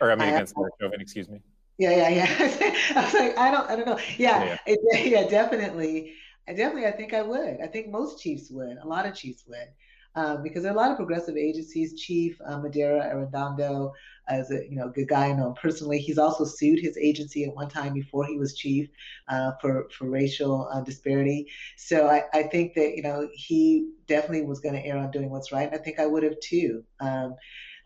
Or 0.00 0.10
I 0.10 0.16
mean, 0.16 0.28
against 0.28 0.54
Derek 0.54 0.74
Chauvin, 0.80 1.00
excuse 1.00 1.28
me. 1.28 1.40
Yeah, 1.78 2.08
yeah, 2.08 2.08
yeah. 2.08 2.72
I 2.96 3.04
was 3.04 3.14
like, 3.14 3.38
I 3.38 3.50
don't, 3.50 3.70
I 3.70 3.76
don't 3.76 3.86
know. 3.86 3.98
Yeah, 4.16 4.44
yeah, 4.44 4.58
yeah. 4.66 4.74
It, 4.74 5.06
yeah 5.06 5.28
definitely. 5.28 6.14
I 6.48 6.52
definitely, 6.52 6.86
I 6.86 6.92
think 6.92 7.14
I 7.14 7.22
would. 7.22 7.60
I 7.62 7.66
think 7.66 7.88
most 7.88 8.20
chiefs 8.22 8.50
would. 8.50 8.76
A 8.78 8.86
lot 8.86 9.06
of 9.06 9.14
chiefs 9.14 9.44
would. 9.48 9.68
Um, 10.16 10.44
because 10.44 10.62
there 10.62 10.70
are 10.70 10.76
a 10.76 10.78
lot 10.78 10.92
of 10.92 10.96
progressive 10.96 11.36
agencies. 11.36 12.00
Chief 12.00 12.40
uh, 12.46 12.58
Medaria 12.58 13.12
Arradondo 13.12 13.90
is 14.30 14.50
a 14.52 14.62
you 14.68 14.76
know 14.76 14.88
good 14.88 15.08
guy 15.08 15.26
I 15.30 15.32
know 15.32 15.48
him 15.48 15.54
personally. 15.54 15.98
He's 15.98 16.18
also 16.18 16.44
sued 16.44 16.78
his 16.78 16.96
agency 16.96 17.44
at 17.44 17.54
one 17.54 17.68
time 17.68 17.94
before 17.94 18.24
he 18.24 18.38
was 18.38 18.54
chief 18.54 18.88
uh, 19.26 19.52
for 19.60 19.88
for 19.90 20.08
racial 20.08 20.68
uh, 20.72 20.82
disparity. 20.82 21.48
So 21.76 22.06
I, 22.08 22.22
I 22.32 22.44
think 22.44 22.74
that 22.74 22.94
you 22.94 23.02
know 23.02 23.28
he 23.34 23.88
definitely 24.06 24.42
was 24.46 24.60
going 24.60 24.76
to 24.76 24.86
err 24.86 24.98
on 24.98 25.10
doing 25.10 25.30
what's 25.30 25.50
right, 25.50 25.66
and 25.66 25.74
I 25.74 25.82
think 25.82 25.98
I 25.98 26.06
would 26.06 26.22
have 26.22 26.38
too. 26.40 26.84
Um, 27.00 27.34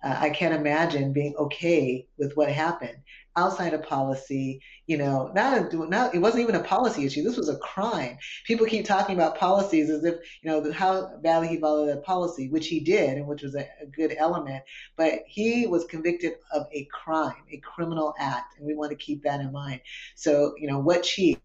uh, 0.03 0.17
I 0.21 0.31
can't 0.31 0.55
imagine 0.55 1.13
being 1.13 1.35
okay 1.37 2.07
with 2.19 2.37
what 2.37 2.51
happened 2.53 2.99
outside 3.39 3.73
of 3.73 3.83
policy, 3.83 4.61
you 4.87 4.99
know, 4.99 5.31
not, 5.35 5.73
not 5.73 6.15
it 6.15 6.19
wasn't 6.19 6.43
even 6.43 6.57
a 6.57 6.63
policy 6.65 7.07
issue. 7.07 7.23
This 7.23 7.37
was 7.37 7.49
a 7.49 7.57
crime. 7.59 8.19
People 8.47 8.67
keep 8.67 8.85
talking 8.85 9.15
about 9.15 9.39
policies 9.39 9.89
as 9.91 10.05
if, 10.05 10.17
you 10.43 10.51
know, 10.51 10.73
how 10.73 11.17
badly 11.23 11.49
he 11.49 11.57
violated 11.57 11.99
a 11.99 12.01
policy, 12.01 12.49
which 12.49 12.67
he 12.67 12.81
did, 12.81 13.17
and 13.17 13.27
which 13.27 13.43
was 13.43 13.55
a, 13.55 13.67
a 13.81 13.87
good 13.87 14.15
element. 14.19 14.65
But 14.97 15.21
he 15.27 15.67
was 15.67 15.85
convicted 15.85 16.33
of 16.53 16.67
a 16.73 16.89
crime, 16.93 17.45
a 17.53 17.59
criminal 17.59 18.15
act, 18.19 18.59
and 18.59 18.67
we 18.67 18.75
want 18.75 18.91
to 18.91 18.97
keep 18.97 19.23
that 19.23 19.41
in 19.41 19.53
mind. 19.53 19.81
So, 20.17 20.55
you 20.59 20.69
know, 20.69 20.81
what 20.81 21.05
chief 21.05 21.39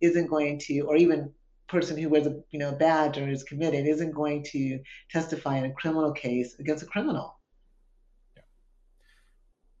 isn't 0.00 0.26
going 0.26 0.58
to, 0.66 0.80
or 0.80 0.96
even 0.96 1.32
person 1.68 1.98
who 1.98 2.08
wears 2.08 2.26
a 2.26 2.40
you 2.50 2.58
know 2.58 2.72
badge 2.72 3.18
or 3.18 3.28
is 3.28 3.42
committed 3.42 3.86
isn't 3.86 4.12
going 4.12 4.42
to 4.42 4.80
testify 5.10 5.58
in 5.58 5.66
a 5.66 5.72
criminal 5.74 6.12
case 6.12 6.58
against 6.58 6.82
a 6.82 6.86
criminal. 6.86 7.38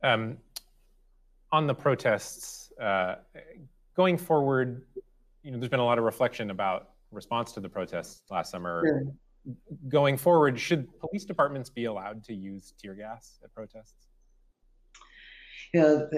Yeah. 0.02 0.12
Um, 0.12 0.36
on 1.52 1.66
the 1.66 1.74
protests, 1.74 2.72
uh, 2.80 3.16
going 3.96 4.16
forward, 4.18 4.84
you 5.42 5.50
know, 5.50 5.58
there's 5.58 5.70
been 5.70 5.80
a 5.80 5.84
lot 5.84 5.98
of 5.98 6.04
reflection 6.04 6.50
about 6.50 6.90
response 7.10 7.52
to 7.52 7.60
the 7.60 7.68
protests 7.68 8.22
last 8.30 8.50
summer. 8.50 8.82
Yeah. 8.84 9.52
Going 9.88 10.18
forward, 10.18 10.60
should 10.60 10.88
police 11.00 11.24
departments 11.24 11.70
be 11.70 11.86
allowed 11.86 12.22
to 12.24 12.34
use 12.34 12.74
tear 12.80 12.94
gas 12.94 13.38
at 13.42 13.54
protests? 13.54 14.08
You 15.72 15.80
know, 15.80 16.08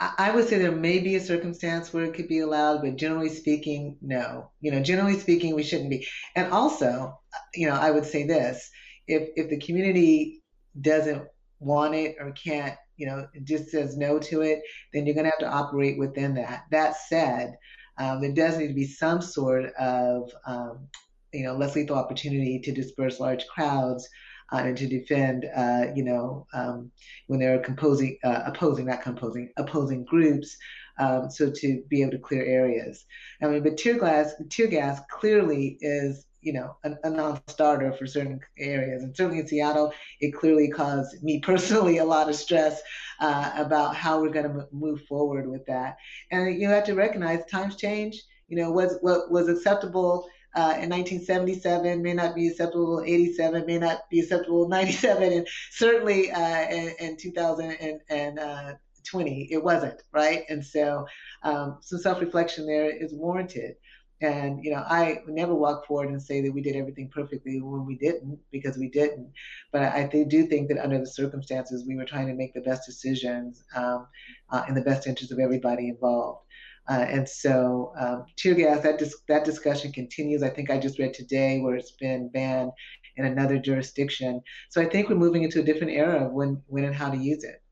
I 0.00 0.30
would 0.30 0.48
say 0.48 0.58
there 0.58 0.72
may 0.72 0.98
be 0.98 1.16
a 1.16 1.20
circumstance 1.20 1.92
where 1.92 2.04
it 2.04 2.14
could 2.14 2.28
be 2.28 2.40
allowed, 2.40 2.82
but 2.82 2.96
generally 2.96 3.28
speaking, 3.28 3.96
no. 4.00 4.50
You 4.60 4.70
know, 4.70 4.80
generally 4.80 5.18
speaking, 5.18 5.54
we 5.54 5.62
shouldn't 5.62 5.90
be. 5.90 6.06
And 6.36 6.52
also, 6.52 7.20
you 7.54 7.68
know, 7.68 7.74
I 7.74 7.90
would 7.90 8.06
say 8.06 8.24
this: 8.26 8.70
if 9.06 9.28
if 9.36 9.50
the 9.50 9.58
community 9.58 10.42
doesn't 10.80 11.22
want 11.58 11.94
it 11.94 12.16
or 12.18 12.30
can't, 12.32 12.76
you 13.00 13.06
know, 13.06 13.26
just 13.44 13.70
says 13.70 13.96
no 13.96 14.18
to 14.18 14.42
it, 14.42 14.60
then 14.92 15.06
you're 15.06 15.14
going 15.14 15.24
to 15.24 15.30
have 15.30 15.40
to 15.40 15.48
operate 15.48 15.98
within 15.98 16.34
that. 16.34 16.64
That 16.70 16.96
said, 17.08 17.56
um, 17.96 18.20
there 18.20 18.32
does 18.32 18.58
need 18.58 18.68
to 18.68 18.74
be 18.74 18.86
some 18.86 19.22
sort 19.22 19.72
of, 19.74 20.30
um, 20.46 20.88
you 21.32 21.44
know, 21.44 21.56
less 21.56 21.74
lethal 21.74 21.96
opportunity 21.96 22.60
to 22.60 22.72
disperse 22.72 23.18
large 23.18 23.46
crowds 23.46 24.06
uh, 24.52 24.58
and 24.58 24.76
to 24.76 24.86
defend, 24.86 25.46
uh, 25.56 25.86
you 25.94 26.04
know, 26.04 26.46
um, 26.52 26.90
when 27.28 27.40
they're 27.40 27.60
composing, 27.60 28.18
uh, 28.22 28.42
opposing, 28.44 28.86
not 28.86 29.02
composing, 29.02 29.50
opposing 29.56 30.04
groups. 30.04 30.56
Um, 30.98 31.30
so 31.30 31.50
to 31.50 31.82
be 31.88 32.02
able 32.02 32.12
to 32.12 32.18
clear 32.18 32.44
areas. 32.44 33.06
I 33.42 33.46
mean, 33.46 33.62
but 33.62 33.78
tear 33.78 33.98
gas, 33.98 34.34
tear 34.50 34.66
gas 34.66 35.00
clearly 35.10 35.78
is, 35.80 36.26
you 36.40 36.52
know, 36.52 36.76
a, 36.84 36.92
a 37.04 37.10
non-starter 37.10 37.92
for 37.92 38.06
certain 38.06 38.40
areas, 38.58 39.02
and 39.02 39.16
certainly 39.16 39.40
in 39.40 39.46
Seattle, 39.46 39.92
it 40.20 40.32
clearly 40.32 40.68
caused 40.68 41.22
me 41.22 41.40
personally 41.40 41.98
a 41.98 42.04
lot 42.04 42.28
of 42.28 42.34
stress 42.34 42.80
uh, 43.20 43.52
about 43.56 43.94
how 43.94 44.20
we're 44.20 44.30
going 44.30 44.48
to 44.48 44.66
move 44.72 45.02
forward 45.06 45.48
with 45.48 45.64
that. 45.66 45.96
And 46.30 46.60
you 46.60 46.68
have 46.68 46.84
to 46.84 46.94
recognize 46.94 47.44
times 47.46 47.76
change. 47.76 48.22
You 48.48 48.56
know, 48.56 48.72
what 48.72 48.90
what 49.00 49.30
was 49.30 49.48
acceptable 49.48 50.26
uh, 50.56 50.74
in 50.80 50.90
1977 50.90 52.02
may 52.02 52.12
not 52.12 52.34
be 52.34 52.48
acceptable 52.48 52.98
in 53.00 53.08
87 53.08 53.66
may 53.66 53.78
not 53.78 54.10
be 54.10 54.18
acceptable 54.20 54.64
in 54.64 54.70
97 54.70 55.32
and 55.32 55.46
certainly 55.70 56.32
uh, 56.32 56.68
in, 56.68 56.92
in 56.98 57.16
2020 57.16 59.48
it 59.52 59.62
wasn't 59.62 60.02
right 60.12 60.42
and 60.48 60.64
so 60.64 61.06
um, 61.44 61.78
some 61.80 62.00
self-reflection 62.00 62.66
there 62.66 62.90
is 62.90 63.14
warranted 63.14 63.76
and 64.20 64.62
you 64.64 64.70
know 64.70 64.84
i 64.86 65.18
never 65.26 65.54
walk 65.54 65.86
forward 65.86 66.10
and 66.10 66.22
say 66.22 66.40
that 66.40 66.52
we 66.52 66.60
did 66.60 66.76
everything 66.76 67.08
perfectly 67.08 67.60
when 67.60 67.86
we 67.86 67.96
didn't 67.96 68.38
because 68.50 68.76
we 68.76 68.88
didn't 68.88 69.30
but 69.72 69.82
i, 69.82 70.02
I 70.12 70.24
do 70.24 70.46
think 70.46 70.68
that 70.68 70.82
under 70.82 70.98
the 70.98 71.06
circumstances 71.06 71.84
we 71.86 71.96
were 71.96 72.04
trying 72.04 72.26
to 72.26 72.34
make 72.34 72.54
the 72.54 72.60
best 72.60 72.86
decisions 72.86 73.64
um, 73.74 74.06
uh, 74.50 74.62
in 74.68 74.74
the 74.74 74.82
best 74.82 75.06
interest 75.06 75.32
of 75.32 75.38
everybody 75.38 75.88
involved 75.88 76.40
uh, 76.88 77.06
and 77.08 77.28
so 77.28 77.92
um, 78.00 78.24
tear 78.36 78.54
gas, 78.54 78.82
that, 78.82 78.98
dis- 78.98 79.22
that 79.28 79.44
discussion 79.44 79.92
continues. 79.92 80.42
I 80.42 80.48
think 80.48 80.70
I 80.70 80.78
just 80.78 80.98
read 80.98 81.14
today 81.14 81.60
where 81.60 81.76
it's 81.76 81.92
been 81.92 82.28
banned 82.30 82.72
in 83.16 83.26
another 83.26 83.58
jurisdiction. 83.58 84.40
So 84.70 84.80
I 84.80 84.86
think 84.86 85.08
we're 85.08 85.14
moving 85.14 85.44
into 85.44 85.60
a 85.60 85.62
different 85.62 85.92
era 85.92 86.26
of 86.26 86.32
when, 86.32 86.60
when 86.66 86.84
and 86.84 86.94
how 86.94 87.10
to 87.10 87.16
use 87.16 87.44
it, 87.44 87.62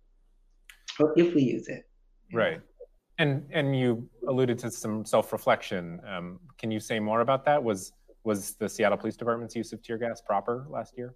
or 1.01 1.15
if 1.17 1.35
we 1.35 1.43
use 1.43 1.67
it. 1.67 1.89
Right. 2.33 2.61
And 3.19 3.45
and 3.51 3.77
you 3.77 4.09
alluded 4.29 4.59
to 4.61 4.71
some 4.71 5.05
self-reflection. 5.05 6.01
Um, 6.07 6.41
can 6.57 6.71
you 6.71 6.79
say 6.79 7.01
more 7.01 7.21
about 7.21 7.45
that? 7.47 7.63
Was 7.63 7.93
was 8.25 8.55
the 8.55 8.69
Seattle 8.69 8.99
Police 8.99 9.17
Department's 9.17 9.57
use 9.57 9.73
of 9.73 9.83
tear 9.83 9.99
gas 9.99 10.21
proper 10.21 10.67
last 10.71 10.95
year? 10.97 11.15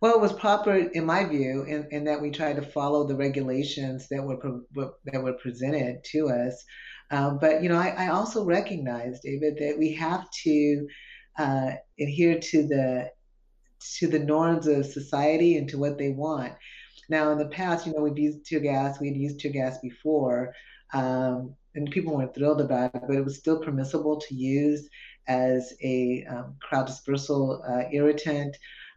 Well, 0.00 0.14
it 0.14 0.20
was 0.20 0.32
proper 0.32 0.74
in 0.74 1.04
my 1.04 1.24
view, 1.24 1.64
in, 1.64 1.86
in 1.90 2.04
that 2.04 2.20
we 2.20 2.30
tried 2.30 2.56
to 2.56 2.62
follow 2.62 3.06
the 3.06 3.14
regulations 3.14 4.08
that 4.08 4.22
were 4.22 4.62
that 5.04 5.22
were 5.22 5.34
presented 5.34 6.02
to 6.12 6.30
us. 6.30 6.64
Um, 7.10 7.38
but 7.38 7.62
you 7.62 7.68
know, 7.68 7.76
I, 7.76 7.88
I, 8.06 8.08
also 8.08 8.44
recognize, 8.44 9.20
David, 9.20 9.56
that 9.58 9.76
we 9.76 9.92
have 9.94 10.30
to 10.44 10.86
uh, 11.38 11.72
adhere 11.98 12.38
to 12.38 12.66
the 12.66 13.10
to 13.98 14.06
the 14.06 14.18
norms 14.18 14.66
of 14.66 14.86
society 14.86 15.56
and 15.56 15.68
to 15.68 15.78
what 15.78 15.98
they 15.98 16.10
want. 16.10 16.52
Now, 17.08 17.32
in 17.32 17.38
the 17.38 17.48
past, 17.48 17.86
you 17.86 17.92
know, 17.92 18.02
we've 18.02 18.18
used 18.18 18.46
tear 18.46 18.60
gas. 18.60 19.00
We'd 19.00 19.16
used 19.16 19.40
tear 19.40 19.52
gas 19.52 19.78
before, 19.82 20.54
um, 20.92 21.54
and 21.74 21.90
people 21.90 22.16
weren't 22.16 22.34
thrilled 22.34 22.60
about 22.60 22.94
it, 22.94 23.02
but 23.06 23.16
it 23.16 23.24
was 23.24 23.38
still 23.38 23.60
permissible 23.60 24.20
to 24.20 24.34
use 24.34 24.88
as 25.28 25.72
a 25.82 26.24
um, 26.28 26.56
crowd 26.60 26.86
dispersal 26.86 27.62
uh, 27.68 27.84
irritant, 27.92 28.56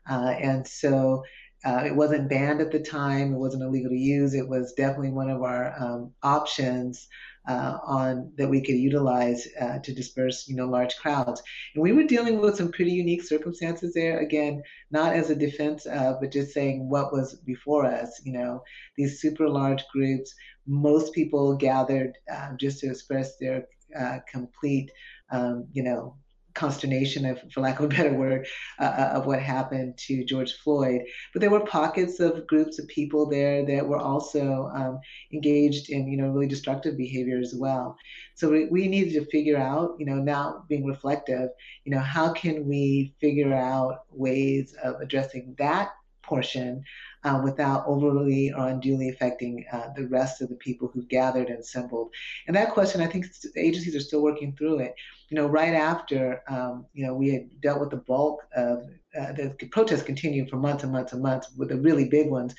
uh, 0.10 0.34
and 0.40 0.68
so. 0.68 1.24
Uh, 1.66 1.84
it 1.86 1.96
wasn't 1.96 2.30
banned 2.30 2.60
at 2.60 2.74
the 2.74 2.80
time. 2.82 3.34
It 3.34 3.38
wasn't 3.38 3.64
illegal 3.64 3.90
to 3.90 3.96
use. 3.96 4.34
It 4.34 4.50
was 4.50 4.74
definitely 4.74 5.12
one 5.12 5.30
of 5.30 5.42
our 5.44 5.74
um, 5.82 6.12
options 6.22 7.08
uh, 7.48 7.78
on 7.86 8.32
that 8.38 8.50
we 8.50 8.62
could 8.62 8.76
utilize 8.76 9.48
uh, 9.62 9.80
to 9.80 9.94
disperse, 9.94 10.48
you 10.48 10.56
know, 10.56 10.68
large 10.68 10.96
crowds. 10.98 11.42
And 11.74 11.82
we 11.84 11.94
were 11.94 12.04
dealing 12.04 12.40
with 12.40 12.58
some 12.58 12.72
pretty 12.72 12.92
unique 12.92 13.24
circumstances 13.24 13.94
there. 13.94 14.20
Again, 14.20 14.62
not 14.92 15.14
as 15.14 15.30
a 15.30 15.36
defense, 15.36 15.86
but 15.86 16.32
just 16.32 16.54
saying 16.54 16.90
what 16.90 17.14
was 17.14 17.36
before 17.46 17.86
us. 17.86 18.22
You 18.26 18.34
know, 18.34 18.64
these 18.98 19.22
super 19.22 19.48
large 19.48 19.84
groups. 19.94 20.34
Most 20.66 21.14
people 21.14 21.56
gathered 21.56 22.18
uh, 22.32 22.54
just 22.58 22.80
to 22.80 22.88
express 22.88 23.38
their 23.38 23.68
uh, 23.98 24.20
complete, 24.32 24.92
um, 25.32 25.68
you 25.72 25.84
know, 25.84 26.16
consternation, 26.54 27.26
of, 27.26 27.42
for 27.52 27.62
lack 27.62 27.80
of 27.80 27.86
a 27.86 27.88
better 27.88 28.14
word, 28.14 28.48
uh, 28.80 28.84
uh, 28.84 29.12
of 29.16 29.26
what 29.26 29.42
happened 29.42 29.98
to 29.98 30.24
George 30.24 30.54
Floyd. 30.64 31.02
But 31.34 31.42
there 31.42 31.50
were 31.50 31.62
pockets 31.62 32.20
of 32.20 32.46
groups 32.48 32.80
of 32.80 32.88
people 32.88 33.28
there 33.28 33.66
that 33.66 33.88
were 33.88 34.00
also 34.00 34.70
um, 34.74 35.00
engaged 35.34 35.90
in, 35.90 36.08
you 36.08 36.18
know, 36.18 36.30
really 36.30 36.48
destructive 36.48 36.96
behavior 36.96 37.40
as 37.40 37.56
well. 37.56 37.98
So 38.36 38.50
we, 38.50 38.66
we 38.66 38.88
needed 38.88 39.14
to 39.14 39.32
figure 39.32 39.58
out, 39.58 39.96
you 40.00 40.06
know, 40.06 40.16
now 40.18 40.64
being 40.70 40.86
reflective, 40.86 41.50
you 41.86 41.92
know, 41.92 42.00
how 42.00 42.34
can 42.34 42.68
we 42.68 43.14
figure 43.20 43.54
out 43.54 44.06
ways 44.12 44.76
of 44.84 45.02
addressing 45.02 45.56
that 45.58 45.92
portion 46.22 46.84
uh, 47.24 47.40
without 47.44 47.86
overly 47.88 48.52
or 48.52 48.68
unduly 48.68 49.10
affecting 49.10 49.66
uh, 49.72 49.88
the 49.96 50.08
rest 50.08 50.42
of 50.42 50.50
the 50.50 50.56
people 50.56 50.90
who 50.94 51.04
gathered 51.04 51.48
and 51.48 51.60
assembled. 51.60 52.10
And 52.48 52.56
that 52.56 52.74
question, 52.74 53.02
I 53.02 53.08
think 53.08 53.26
agencies 53.56 53.96
are 53.96 54.02
still 54.02 54.22
working 54.22 54.56
through 54.56 54.80
it. 54.80 54.94
You 55.30 55.36
know, 55.36 55.48
right 55.48 55.74
after, 55.74 56.44
um, 56.48 56.86
you 56.94 57.06
know, 57.06 57.14
we 57.14 57.30
had 57.30 57.62
dealt 57.62 57.80
with 57.80 57.90
the 57.90 57.98
bulk 57.98 58.42
of 58.56 58.84
uh, 59.20 59.32
the 59.34 59.56
protests 59.72 60.04
continued 60.04 60.50
for 60.50 60.58
months 60.58 60.84
and 60.84 60.92
months 60.92 61.14
and 61.14 61.22
months 61.22 61.52
with 61.58 61.70
the 61.70 61.78
really 61.78 62.06
big 62.06 62.30
ones. 62.30 62.54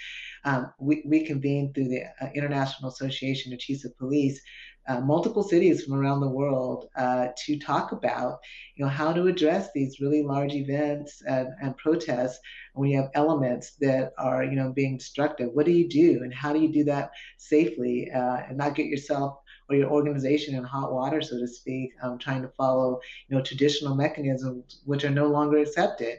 Um, 0.44 0.72
we, 0.78 1.02
we 1.04 1.24
convened 1.24 1.74
through 1.74 1.88
the 1.88 2.02
uh, 2.20 2.28
International 2.34 2.90
Association 2.90 3.52
of 3.52 3.58
Chiefs 3.58 3.84
of 3.84 3.96
Police 3.98 4.40
uh, 4.88 5.00
multiple 5.00 5.42
cities 5.42 5.84
from 5.84 5.94
around 5.94 6.20
the 6.20 6.28
world 6.28 6.88
uh, 6.96 7.28
to 7.44 7.58
talk 7.58 7.92
about, 7.92 8.38
you 8.74 8.84
know, 8.84 8.90
how 8.90 9.12
to 9.12 9.26
address 9.26 9.68
these 9.74 10.00
really 10.00 10.22
large 10.22 10.52
events 10.52 11.22
and, 11.26 11.48
and 11.62 11.76
protests 11.76 12.38
when 12.74 12.90
you 12.90 12.96
have 12.96 13.10
elements 13.14 13.72
that 13.80 14.12
are, 14.18 14.44
you 14.44 14.56
know, 14.56 14.72
being 14.72 14.98
destructive. 14.98 15.50
What 15.52 15.66
do 15.66 15.72
you 15.72 15.88
do, 15.88 16.22
and 16.22 16.34
how 16.34 16.52
do 16.52 16.60
you 16.60 16.72
do 16.72 16.84
that 16.84 17.12
safely 17.38 18.10
uh, 18.10 18.42
and 18.48 18.58
not 18.58 18.74
get 18.74 18.86
yourself 18.86 19.38
or 19.70 19.76
your 19.76 19.90
organization 19.90 20.54
in 20.54 20.64
hot 20.64 20.92
water, 20.92 21.22
so 21.22 21.38
to 21.38 21.48
speak, 21.48 21.92
um, 22.02 22.18
trying 22.18 22.42
to 22.42 22.48
follow, 22.48 23.00
you 23.28 23.36
know, 23.36 23.42
traditional 23.42 23.94
mechanisms 23.94 24.82
which 24.84 25.04
are 25.04 25.10
no 25.10 25.26
longer 25.26 25.58
accepted. 25.58 26.18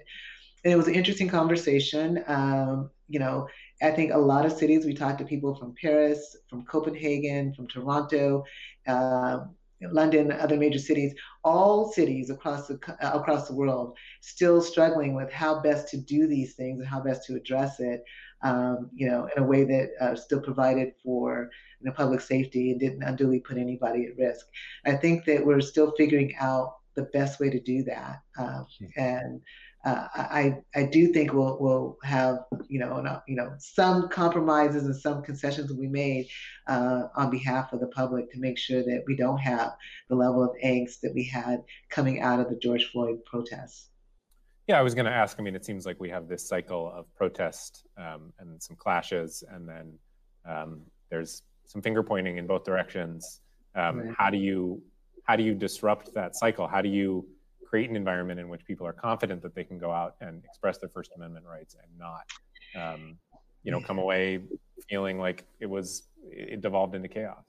And 0.63 0.73
it 0.73 0.77
was 0.77 0.87
an 0.87 0.95
interesting 0.95 1.29
conversation. 1.29 2.23
Um, 2.25 2.89
you 3.07 3.19
know, 3.19 3.47
I 3.85 3.91
think 3.91 4.11
a 4.11 4.17
lot 4.17 4.45
of 4.45 4.51
cities, 4.51 4.83
we 4.83 4.95
talked 4.95 5.19
to 5.19 5.25
people 5.25 5.53
from 5.53 5.75
Paris, 5.79 6.35
from 6.49 6.65
Copenhagen, 6.65 7.53
from 7.53 7.67
Toronto, 7.67 8.43
uh, 8.87 9.41
London, 9.91 10.31
other 10.31 10.57
major 10.57 10.79
cities, 10.79 11.13
all 11.43 11.91
cities 11.91 12.31
across 12.31 12.67
the 12.67 12.79
uh, 13.01 13.11
across 13.19 13.47
the 13.47 13.53
world, 13.53 13.95
still 14.21 14.59
struggling 14.59 15.13
with 15.13 15.31
how 15.31 15.59
best 15.61 15.87
to 15.89 15.97
do 15.97 16.25
these 16.27 16.55
things 16.55 16.79
and 16.79 16.87
how 16.87 16.99
best 16.99 17.27
to 17.27 17.35
address 17.35 17.79
it, 17.79 18.03
um, 18.41 18.89
you 18.93 19.07
know, 19.07 19.29
in 19.35 19.43
a 19.43 19.45
way 19.45 19.63
that 19.65 19.91
uh, 20.01 20.15
still 20.15 20.41
provided 20.41 20.93
for 21.03 21.49
you 21.79 21.85
know, 21.85 21.91
public 21.91 22.21
safety 22.21 22.71
and 22.71 22.79
didn't 22.79 23.03
unduly 23.03 23.39
put 23.39 23.57
anybody 23.57 24.07
at 24.07 24.17
risk. 24.17 24.47
I 24.85 24.93
think 24.93 25.25
that 25.25 25.45
we're 25.45 25.61
still 25.61 25.93
figuring 25.95 26.33
out 26.39 26.77
the 26.95 27.03
best 27.03 27.39
way 27.39 27.51
to 27.51 27.59
do 27.59 27.83
that, 27.83 28.21
um, 28.39 28.65
and 28.95 29.41
uh, 29.85 30.07
I 30.15 30.57
I 30.75 30.83
do 30.83 31.13
think 31.13 31.31
we'll 31.31 31.57
we'll 31.59 31.97
have 32.03 32.39
you 32.67 32.79
know 32.79 32.93
uh, 32.93 33.19
you 33.27 33.35
know 33.35 33.53
some 33.59 34.09
compromises 34.09 34.85
and 34.85 34.95
some 34.95 35.21
concessions 35.21 35.69
will 35.69 35.79
be 35.79 35.87
made 35.87 36.27
uh, 36.67 37.03
on 37.15 37.29
behalf 37.29 37.71
of 37.71 37.79
the 37.79 37.87
public 37.87 38.31
to 38.31 38.39
make 38.39 38.57
sure 38.57 38.81
that 38.81 39.03
we 39.07 39.15
don't 39.15 39.37
have 39.37 39.75
the 40.09 40.15
level 40.15 40.43
of 40.43 40.49
angst 40.63 41.01
that 41.01 41.13
we 41.13 41.23
had 41.23 41.63
coming 41.89 42.21
out 42.21 42.39
of 42.39 42.49
the 42.49 42.55
George 42.55 42.85
Floyd 42.85 43.23
protests. 43.25 43.89
Yeah, 44.67 44.79
I 44.79 44.81
was 44.81 44.95
going 44.95 45.05
to 45.05 45.11
ask. 45.11 45.39
I 45.39 45.43
mean, 45.43 45.55
it 45.55 45.63
seems 45.63 45.85
like 45.85 45.99
we 45.99 46.09
have 46.09 46.27
this 46.27 46.47
cycle 46.47 46.91
of 46.91 47.05
protest 47.13 47.85
um, 47.97 48.33
and 48.39 48.61
some 48.61 48.75
clashes, 48.75 49.43
and 49.51 49.69
then 49.69 49.93
um, 50.49 50.81
there's 51.11 51.43
some 51.65 51.83
finger 51.83 52.01
pointing 52.01 52.39
in 52.39 52.47
both 52.47 52.63
directions. 52.63 53.41
Um, 53.75 53.99
right. 53.99 54.15
How 54.17 54.31
do 54.31 54.37
you 54.37 54.81
how 55.25 55.35
do 55.35 55.43
you 55.43 55.53
disrupt 55.53 56.11
that 56.15 56.35
cycle? 56.35 56.67
How 56.67 56.81
do 56.81 56.89
you 56.89 57.27
create 57.65 57.89
an 57.89 57.95
environment 57.95 58.39
in 58.39 58.49
which 58.49 58.65
people 58.65 58.85
are 58.87 58.93
confident 58.93 59.41
that 59.43 59.55
they 59.55 59.63
can 59.63 59.77
go 59.77 59.91
out 59.91 60.15
and 60.21 60.43
express 60.45 60.77
their 60.77 60.89
First 60.89 61.11
Amendment 61.15 61.45
rights 61.45 61.75
and 61.81 61.91
not, 61.97 62.25
um, 62.81 63.17
you 63.63 63.71
know, 63.71 63.81
come 63.81 63.97
away 63.97 64.41
feeling 64.89 65.17
like 65.19 65.45
it 65.59 65.65
was 65.65 66.07
it 66.29 66.61
devolved 66.61 66.95
into 66.95 67.07
chaos? 67.07 67.43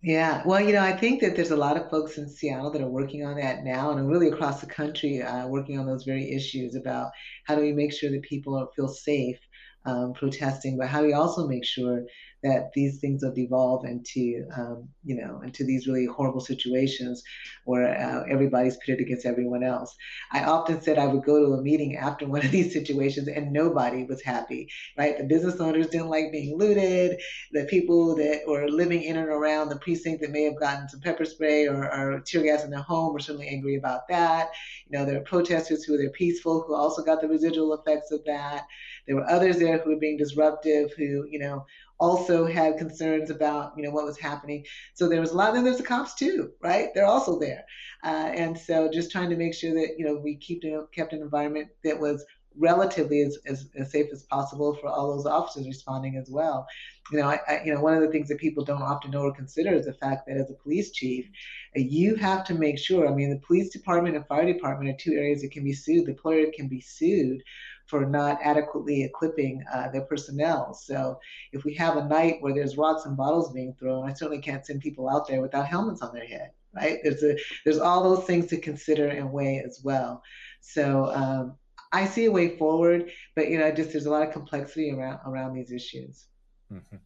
Yeah, 0.00 0.42
well, 0.46 0.60
you 0.60 0.72
know, 0.72 0.82
I 0.82 0.96
think 0.96 1.20
that 1.22 1.34
there's 1.34 1.50
a 1.50 1.56
lot 1.56 1.76
of 1.76 1.90
folks 1.90 2.18
in 2.18 2.28
Seattle 2.28 2.70
that 2.70 2.80
are 2.80 2.88
working 2.88 3.24
on 3.26 3.36
that 3.38 3.64
now, 3.64 3.90
and 3.90 4.08
really 4.08 4.28
across 4.28 4.60
the 4.60 4.66
country, 4.66 5.22
uh, 5.22 5.48
working 5.48 5.76
on 5.76 5.86
those 5.86 6.04
very 6.04 6.32
issues 6.32 6.76
about 6.76 7.10
how 7.46 7.56
do 7.56 7.62
we 7.62 7.72
make 7.72 7.92
sure 7.92 8.10
that 8.12 8.22
people 8.22 8.70
feel 8.76 8.86
safe 8.86 9.38
um, 9.84 10.12
protesting, 10.12 10.76
but 10.76 10.88
how 10.88 11.00
do 11.00 11.06
we 11.06 11.12
also 11.12 11.46
make 11.46 11.64
sure 11.64 12.04
that 12.42 12.72
these 12.72 13.00
things 13.00 13.24
have 13.24 13.34
devolved 13.34 13.84
into, 13.86 14.46
um, 14.56 14.88
you 15.04 15.16
know, 15.16 15.40
into 15.42 15.64
these 15.64 15.88
really 15.88 16.06
horrible 16.06 16.40
situations 16.40 17.22
where 17.64 17.98
uh, 17.98 18.22
everybody's 18.30 18.76
pitted 18.76 19.00
against 19.00 19.26
everyone 19.26 19.64
else. 19.64 19.96
I 20.30 20.44
often 20.44 20.80
said 20.80 20.98
I 20.98 21.06
would 21.06 21.24
go 21.24 21.44
to 21.44 21.54
a 21.54 21.62
meeting 21.62 21.96
after 21.96 22.26
one 22.26 22.44
of 22.44 22.52
these 22.52 22.72
situations 22.72 23.28
and 23.28 23.52
nobody 23.52 24.04
was 24.04 24.22
happy, 24.22 24.68
right? 24.96 25.18
The 25.18 25.24
business 25.24 25.60
owners 25.60 25.88
didn't 25.88 26.10
like 26.10 26.30
being 26.30 26.56
looted. 26.56 27.18
The 27.52 27.64
people 27.64 28.14
that 28.16 28.42
were 28.46 28.68
living 28.68 29.02
in 29.02 29.16
and 29.16 29.28
around 29.28 29.68
the 29.68 29.78
precinct 29.78 30.20
that 30.20 30.30
may 30.30 30.44
have 30.44 30.60
gotten 30.60 30.88
some 30.88 31.00
pepper 31.00 31.24
spray 31.24 31.66
or, 31.66 31.92
or 31.92 32.20
tear 32.20 32.42
gas 32.42 32.64
in 32.64 32.70
their 32.70 32.82
home 32.82 33.12
were 33.12 33.20
certainly 33.20 33.48
angry 33.48 33.76
about 33.76 34.06
that. 34.08 34.50
You 34.88 34.98
know, 34.98 35.04
there 35.04 35.16
are 35.16 35.24
protesters 35.24 35.82
who 35.84 35.94
are 35.94 36.10
peaceful 36.10 36.64
who 36.66 36.74
also 36.74 37.02
got 37.02 37.20
the 37.20 37.28
residual 37.28 37.74
effects 37.74 38.12
of 38.12 38.24
that. 38.26 38.66
There 39.06 39.16
were 39.16 39.28
others 39.28 39.58
there 39.58 39.67
who 39.76 39.90
were 39.90 40.00
being 40.00 40.16
disruptive, 40.16 40.92
who, 40.96 41.26
you 41.28 41.38
know, 41.38 41.66
also 42.00 42.46
had 42.46 42.78
concerns 42.78 43.28
about 43.28 43.72
you 43.76 43.82
know 43.82 43.90
what 43.90 44.04
was 44.04 44.18
happening. 44.18 44.64
So 44.94 45.08
there 45.08 45.20
was 45.20 45.32
a 45.32 45.36
lot. 45.36 45.56
And 45.56 45.66
there's 45.66 45.78
the 45.78 45.82
cops 45.82 46.14
too, 46.14 46.52
right? 46.62 46.88
They're 46.94 47.06
also 47.06 47.38
there, 47.38 47.64
uh, 48.04 48.30
and 48.34 48.56
so 48.56 48.88
just 48.90 49.10
trying 49.10 49.30
to 49.30 49.36
make 49.36 49.54
sure 49.54 49.74
that 49.74 49.96
you 49.98 50.04
know 50.04 50.14
we 50.14 50.36
keep 50.36 50.62
kept 50.94 51.12
an 51.12 51.22
environment 51.22 51.68
that 51.84 51.98
was 51.98 52.24
relatively 52.56 53.22
as, 53.22 53.38
as, 53.46 53.70
as, 53.76 53.92
safe 53.92 54.08
as 54.12 54.24
possible 54.24 54.74
for 54.74 54.88
all 54.88 55.14
those 55.14 55.26
officers 55.26 55.66
responding 55.66 56.16
as 56.16 56.28
well. 56.28 56.66
You 57.12 57.18
know, 57.18 57.28
I, 57.28 57.38
I, 57.46 57.62
you 57.64 57.72
know, 57.72 57.80
one 57.80 57.94
of 57.94 58.02
the 58.02 58.08
things 58.08 58.28
that 58.28 58.38
people 58.38 58.64
don't 58.64 58.82
often 58.82 59.12
know 59.12 59.22
or 59.22 59.34
consider 59.34 59.72
is 59.72 59.86
the 59.86 59.94
fact 59.94 60.26
that 60.26 60.36
as 60.36 60.50
a 60.50 60.54
police 60.54 60.90
chief, 60.90 61.26
you 61.74 62.16
have 62.16 62.44
to 62.46 62.54
make 62.54 62.78
sure. 62.78 63.08
I 63.08 63.14
mean, 63.14 63.30
the 63.30 63.46
police 63.46 63.70
department 63.70 64.16
and 64.16 64.26
fire 64.26 64.50
department 64.50 64.90
are 64.90 64.98
two 64.98 65.12
areas 65.12 65.42
that 65.42 65.52
can 65.52 65.62
be 65.62 65.72
sued. 65.72 66.06
The 66.06 66.12
employer 66.12 66.46
can 66.54 66.68
be 66.68 66.80
sued 66.80 67.42
for 67.88 68.04
not 68.04 68.38
adequately 68.42 69.02
equipping 69.02 69.64
uh, 69.72 69.88
their 69.88 70.02
personnel. 70.02 70.74
So 70.74 71.18
if 71.52 71.64
we 71.64 71.74
have 71.74 71.96
a 71.96 72.04
night 72.04 72.36
where 72.40 72.54
there's 72.54 72.76
rocks 72.76 73.06
and 73.06 73.16
bottles 73.16 73.52
being 73.52 73.74
thrown, 73.78 74.08
I 74.08 74.12
certainly 74.12 74.42
can't 74.42 74.64
send 74.64 74.82
people 74.82 75.08
out 75.08 75.26
there 75.26 75.40
without 75.40 75.66
helmets 75.66 76.02
on 76.02 76.12
their 76.14 76.26
head, 76.26 76.50
right? 76.74 76.98
There's 77.02 77.22
a 77.22 77.36
there's 77.64 77.78
all 77.78 78.02
those 78.02 78.26
things 78.26 78.46
to 78.48 78.58
consider 78.58 79.08
and 79.08 79.32
weigh 79.32 79.62
as 79.64 79.80
well. 79.82 80.22
So 80.60 81.06
um, 81.12 81.56
I 81.92 82.06
see 82.06 82.26
a 82.26 82.30
way 82.30 82.58
forward, 82.58 83.10
but 83.34 83.48
you 83.48 83.58
know, 83.58 83.70
just 83.72 83.92
there's 83.92 84.06
a 84.06 84.10
lot 84.10 84.26
of 84.26 84.32
complexity 84.32 84.92
around 84.92 85.20
around 85.26 85.54
these 85.54 85.72
issues. 85.72 86.26
Mm-hmm. 86.70 86.96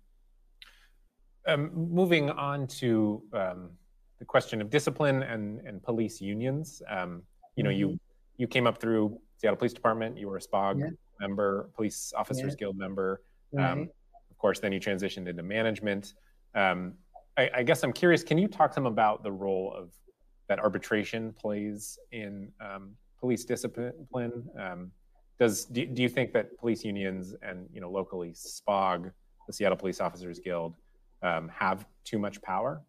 Um, 1.46 1.70
moving 1.74 2.30
on 2.30 2.66
to 2.68 3.22
um, 3.32 3.70
the 4.18 4.24
question 4.24 4.60
of 4.60 4.68
discipline 4.68 5.22
and 5.22 5.60
and 5.60 5.80
police 5.80 6.20
unions. 6.20 6.82
Um, 6.90 7.22
you 7.54 7.62
know, 7.62 7.70
mm-hmm. 7.70 7.78
you 7.78 8.00
you 8.36 8.48
came 8.48 8.66
up 8.66 8.80
through 8.80 9.20
Seattle 9.42 9.56
Police 9.56 9.72
Department. 9.72 10.16
You 10.16 10.28
were 10.28 10.36
a 10.36 10.40
SPOG 10.40 10.78
yeah. 10.78 10.86
member, 11.20 11.68
Police 11.74 12.12
Officers 12.16 12.52
yeah. 12.52 12.60
Guild 12.60 12.78
member. 12.78 13.22
Right. 13.52 13.72
Um, 13.72 13.90
of 14.30 14.38
course, 14.38 14.60
then 14.60 14.72
you 14.72 14.78
transitioned 14.78 15.26
into 15.26 15.42
management. 15.42 16.14
Um, 16.54 16.94
I, 17.36 17.50
I, 17.56 17.62
guess 17.64 17.82
I'm 17.82 17.92
curious. 17.92 18.22
Can 18.22 18.38
you 18.38 18.46
talk 18.46 18.70
to 18.70 18.74
them 18.76 18.86
about 18.86 19.24
the 19.24 19.32
role 19.32 19.74
of 19.76 19.90
that 20.48 20.60
arbitration 20.60 21.32
plays 21.32 21.98
in 22.12 22.52
um, 22.60 22.92
police 23.18 23.44
discipline? 23.44 24.46
Um, 24.56 24.92
does 25.40 25.64
do, 25.64 25.86
do, 25.86 26.02
you 26.02 26.08
think 26.08 26.32
that 26.34 26.56
police 26.56 26.84
unions 26.84 27.34
and 27.42 27.68
you 27.72 27.80
know 27.80 27.90
locally 27.90 28.34
SPOG, 28.34 29.10
the 29.48 29.52
Seattle 29.52 29.76
Police 29.76 30.00
Officers 30.00 30.38
Guild, 30.38 30.76
um, 31.24 31.48
have 31.48 31.84
too 32.04 32.18
much 32.20 32.40
power? 32.42 32.80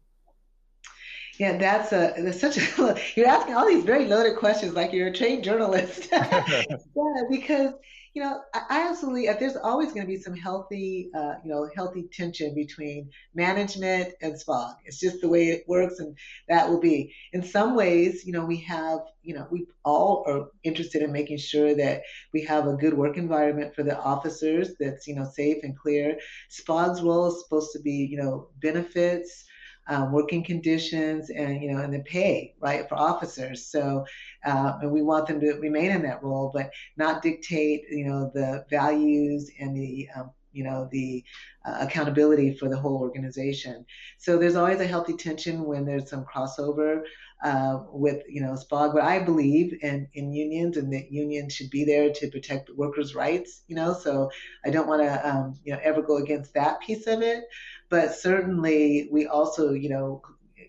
Yeah, 1.39 1.58
that's 1.58 1.91
a 1.91 2.13
that's 2.17 2.39
such 2.39 2.58
a 2.58 2.96
you're 3.15 3.28
asking 3.28 3.56
all 3.56 3.67
these 3.67 3.84
very 3.84 4.06
loaded 4.06 4.38
questions 4.38 4.74
like 4.74 4.93
you're 4.93 5.08
a 5.08 5.13
trained 5.13 5.43
journalist. 5.43 6.10
yeah, 6.12 7.24
because 7.30 7.74
you 8.13 8.22
know 8.22 8.41
I, 8.54 8.88
absolutely 8.88 9.28
there's 9.39 9.56
always 9.56 9.93
going 9.93 10.06
to 10.06 10.08
be 10.08 10.22
some 10.22 10.36
healthy 10.36 11.10
uh, 11.15 11.36
you 11.43 11.52
know 11.52 11.67
healthy 11.76 12.08
tension 12.13 12.54
between 12.54 13.10
management 13.34 14.13
and 14.22 14.36
SPOG. 14.36 14.76
It's 14.86 15.00
just 15.00 15.22
the 15.22 15.28
way 15.28 15.48
it 15.48 15.63
works, 15.67 15.98
and 15.98 16.15
that 16.50 16.69
will 16.69 16.80
be. 16.80 17.15
In 17.32 17.41
some 17.41 17.76
ways, 17.76 18.24
you 18.26 18.32
know, 18.32 18.46
we 18.46 18.58
have 18.58 19.00
you 19.24 19.34
know 19.34 19.48
we 19.50 19.65
all 19.84 20.24
are 20.28 20.50
interested 20.63 21.02
in 21.02 21.12
making 21.12 21.39
sure 21.39 21.74
that 21.76 22.04
we 22.32 22.43
have 22.43 22.67
a 22.67 22.76
good 22.76 22.93
work 22.93 23.17
environment 23.17 23.74
for 23.74 23.82
the 23.82 24.00
officers 24.00 24.76
that's 24.80 25.08
you 25.08 25.15
know 25.15 25.26
safe 25.26 25.63
and 25.63 25.76
clear. 25.76 26.15
SPOG's 26.50 27.02
role 27.02 27.26
is 27.30 27.43
supposed 27.43 27.72
to 27.72 27.80
be 27.80 28.08
you 28.12 28.17
know 28.17 28.50
benefits 28.62 29.46
um, 29.88 30.12
working 30.12 30.43
conditions 30.43 31.30
and 31.30 31.62
you 31.62 31.72
know 31.72 31.82
and 31.82 31.93
the 31.93 32.00
pay 32.00 32.54
right 32.62 32.88
for 32.88 32.96
officers 32.96 33.65
so 33.65 34.06
uh, 34.46 34.74
and 34.82 34.91
we 34.91 35.02
want 35.02 35.28
them 35.28 35.39
to 35.39 35.54
remain 35.54 35.91
in 35.91 36.02
that 36.04 36.24
role 36.24 36.52
but 36.54 36.72
not 36.98 37.22
dictate 37.22 37.84
you 37.89 38.06
know 38.06 38.32
the 38.34 38.65
values 38.69 39.50
and 39.60 39.76
the 39.76 40.08
um, 40.15 40.32
you 40.54 40.63
know 40.63 40.88
the 40.91 41.24
uh, 41.65 41.78
accountability 41.82 42.56
for 42.56 42.69
the 42.69 42.78
whole 42.78 42.98
organization 42.98 43.86
so 44.17 44.38
there's 44.38 44.56
always 44.56 44.80
a 44.80 44.88
healthy 44.88 45.13
tension 45.13 45.63
when 45.63 45.86
there's 45.86 46.10
some 46.10 46.26
crossover 46.26 47.02
uh, 47.43 47.80
with 47.91 48.24
you 48.30 48.41
know 48.41 48.54
SPOG, 48.54 48.93
but 48.93 49.04
I 49.04 49.19
believe 49.19 49.78
in 49.84 50.08
in 50.13 50.32
unions 50.34 50.78
and 50.78 50.91
that 50.93 51.12
unions 51.12 51.54
should 51.54 51.69
be 51.69 51.84
there 51.84 52.10
to 52.12 52.28
protect 52.30 52.69
workers' 52.76 53.15
rights. 53.15 53.63
You 53.67 53.76
know, 53.76 53.93
so 53.93 54.32
I 54.65 54.69
don't 54.69 54.88
want 54.88 55.02
to 55.02 55.30
um, 55.30 55.60
you 55.65 55.74
know 55.74 55.80
ever 55.84 56.02
go 56.02 56.17
against 56.17 56.54
that 56.54 56.80
piece 56.80 57.06
of 57.06 57.22
it. 57.22 57.43
But 57.93 58.15
certainly, 58.15 59.08
we 59.12 59.27
also, 59.27 59.73
you 59.73 59.88
know, 59.88 60.23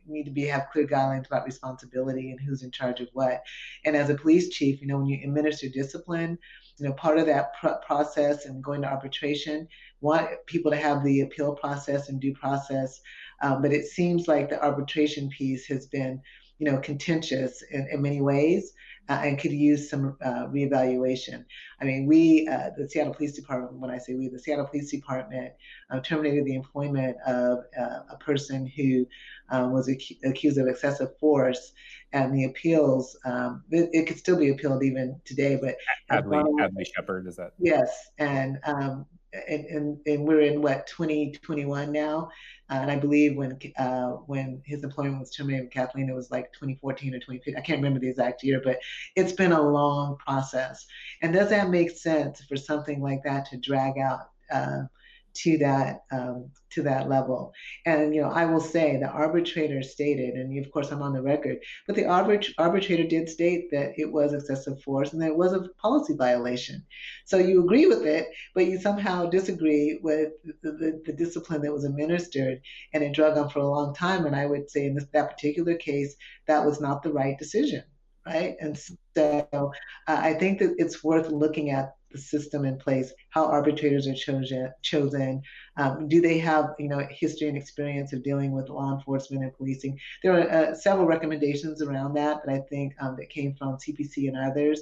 need 0.06 0.24
to 0.24 0.30
be 0.30 0.44
have 0.44 0.68
clear 0.70 0.87
guidelines 0.87 1.26
about 1.26 1.46
responsibility 1.46 2.30
and 2.30 2.38
who's 2.38 2.62
in 2.62 2.70
charge 2.70 3.00
of 3.00 3.08
what. 3.14 3.42
And 3.87 3.96
as 3.96 4.10
a 4.10 4.14
police 4.14 4.50
chief, 4.50 4.82
you 4.82 4.87
know, 4.87 4.98
when 4.98 5.06
you 5.06 5.18
administer 5.24 5.70
discipline, 5.70 6.37
you 6.76 6.87
know, 6.87 6.92
part 6.92 7.16
of 7.16 7.24
that 7.24 7.54
pr- 7.58 7.80
process 7.87 8.44
and 8.44 8.62
going 8.62 8.82
to 8.82 8.88
arbitration, 8.88 9.66
want 10.02 10.28
people 10.44 10.70
to 10.70 10.76
have 10.76 11.02
the 11.02 11.22
appeal 11.22 11.54
process 11.54 12.10
and 12.10 12.20
due 12.20 12.34
process. 12.34 13.00
Um, 13.40 13.62
but 13.62 13.72
it 13.72 13.87
seems 13.87 14.28
like 14.28 14.50
the 14.50 14.62
arbitration 14.62 15.30
piece 15.30 15.64
has 15.68 15.87
been, 15.87 16.20
you 16.58 16.70
know, 16.70 16.76
contentious 16.76 17.62
in, 17.70 17.88
in 17.90 18.02
many 18.02 18.20
ways 18.20 18.74
uh, 19.08 19.20
and 19.22 19.38
could 19.38 19.52
use 19.52 19.90
some 19.90 20.16
uh, 20.24 20.46
reevaluation. 20.46 21.44
I 21.80 21.84
mean, 21.84 22.06
we, 22.06 22.48
uh, 22.48 22.70
the 22.76 22.88
Seattle 22.88 23.14
Police 23.14 23.32
Department, 23.32 23.74
when 23.74 23.90
I 23.90 23.98
say 23.98 24.14
we, 24.14 24.28
the 24.28 24.38
Seattle 24.38 24.66
Police 24.66 24.90
Department 24.90 25.52
uh, 25.90 26.00
terminated 26.00 26.44
the 26.44 26.54
employment 26.54 27.16
of 27.26 27.64
uh, 27.78 28.00
a 28.10 28.16
person 28.18 28.66
who 28.66 29.06
um, 29.50 29.72
was 29.72 29.88
ac- 29.88 30.18
accused 30.24 30.58
of 30.58 30.66
excessive 30.66 31.16
force, 31.18 31.72
and 32.12 32.34
the 32.34 32.44
appeals, 32.44 33.16
um, 33.24 33.62
it, 33.70 33.90
it, 33.92 34.06
could 34.06 34.18
still 34.18 34.38
be 34.38 34.50
appealed 34.50 34.82
even 34.82 35.20
today, 35.24 35.58
but 35.60 35.76
Adley, 36.10 36.42
Adley 36.60 36.86
Shepherd, 36.94 37.26
is 37.26 37.36
that? 37.36 37.52
Yes, 37.58 38.10
and 38.18 38.58
um, 38.64 39.06
and, 39.48 39.64
and, 39.66 39.98
and 40.06 40.26
we're 40.26 40.40
in 40.40 40.62
what 40.62 40.86
2021 40.86 41.92
now, 41.92 42.30
uh, 42.70 42.74
and 42.74 42.90
I 42.90 42.96
believe 42.96 43.37
when 43.37 43.59
uh, 43.79 44.11
when 44.27 44.62
his 44.64 44.85
employment 44.85 45.20
was 45.20 45.31
terminated 45.31 45.64
with 45.64 45.72
Kathleen, 45.72 46.09
it 46.09 46.14
was 46.14 46.31
like 46.31 46.53
2014 46.55 47.14
or 47.14 47.18
2015. 47.18 47.57
I 47.57 47.61
can't 47.61 47.79
remember 47.79 48.00
the 48.00 48.09
exact 48.09 48.42
year, 48.42 48.61
but 48.64 48.79
it's 49.16 49.33
been 49.33 49.53
a 49.53 49.61
long 49.61 50.16
process. 50.16 50.87
And 51.22 51.33
does 51.33 51.50
that 51.50 51.68
make 51.68 51.90
sense 51.90 52.42
for 52.42 52.57
something 52.57 53.03
like 53.03 53.22
that 53.24 53.46
to 53.50 53.59
drag 53.59 53.98
out? 53.98 54.31
Uh, 54.50 54.85
to 55.34 55.58
that 55.58 56.04
um, 56.12 56.50
to 56.70 56.82
that 56.82 57.08
level. 57.08 57.52
And 57.86 58.14
you 58.14 58.22
know, 58.22 58.30
I 58.30 58.44
will 58.44 58.60
say 58.60 58.96
the 58.96 59.08
arbitrator 59.08 59.82
stated, 59.82 60.34
and 60.34 60.64
of 60.64 60.70
course 60.72 60.90
I'm 60.90 61.02
on 61.02 61.12
the 61.12 61.22
record, 61.22 61.58
but 61.86 61.96
the 61.96 62.02
arbit- 62.02 62.52
arbitrator 62.58 63.04
did 63.04 63.28
state 63.28 63.70
that 63.70 63.92
it 63.96 64.10
was 64.10 64.32
excessive 64.32 64.80
force 64.82 65.12
and 65.12 65.22
that 65.22 65.28
it 65.28 65.36
was 65.36 65.52
a 65.52 65.68
policy 65.80 66.14
violation. 66.14 66.84
So 67.24 67.38
you 67.38 67.62
agree 67.62 67.86
with 67.86 68.04
it, 68.06 68.28
but 68.54 68.66
you 68.66 68.80
somehow 68.80 69.26
disagree 69.26 70.00
with 70.02 70.32
the, 70.62 70.72
the, 70.72 71.02
the 71.06 71.12
discipline 71.12 71.62
that 71.62 71.72
was 71.72 71.84
administered, 71.84 72.60
and 72.92 73.02
it 73.02 73.12
drug 73.12 73.38
on 73.38 73.50
for 73.50 73.60
a 73.60 73.68
long 73.68 73.94
time. 73.94 74.26
And 74.26 74.36
I 74.36 74.46
would 74.46 74.70
say 74.70 74.86
in 74.86 74.94
this, 74.94 75.06
that 75.12 75.30
particular 75.30 75.74
case, 75.76 76.16
that 76.46 76.64
was 76.64 76.80
not 76.80 77.02
the 77.02 77.12
right 77.12 77.38
decision 77.38 77.84
right? 78.26 78.56
And 78.60 78.78
so 78.78 79.46
uh, 79.52 79.68
I 80.06 80.34
think 80.34 80.58
that 80.60 80.74
it's 80.78 81.04
worth 81.04 81.28
looking 81.28 81.70
at 81.70 81.94
the 82.14 82.20
system 82.20 82.64
in 82.64 82.79
place, 82.79 83.12
how 83.31 83.44
arbitrators 83.44 84.07
are 84.07 84.14
chosen, 84.14 84.72
chosen. 84.83 85.42
Um, 85.77 86.09
do 86.09 86.20
they 86.20 86.38
have, 86.38 86.74
you 86.79 86.88
know, 86.88 87.07
history 87.11 87.48
and 87.48 87.59
experience 87.59 88.12
of 88.12 88.22
dealing 88.22 88.53
with 88.53 88.70
law 88.70 88.94
enforcement 88.94 89.42
and 89.42 89.53
policing? 89.53 89.98
There 90.22 90.33
are 90.33 90.50
uh, 90.50 90.74
several 90.74 91.07
recommendations 91.07 91.83
around 91.83 92.14
that 92.14 92.46
that 92.46 92.53
I 92.53 92.61
think 92.70 92.94
um, 93.00 93.16
that 93.16 93.29
came 93.29 93.55
from 93.55 93.77
CPC 93.77 94.29
and 94.29 94.37
others 94.37 94.81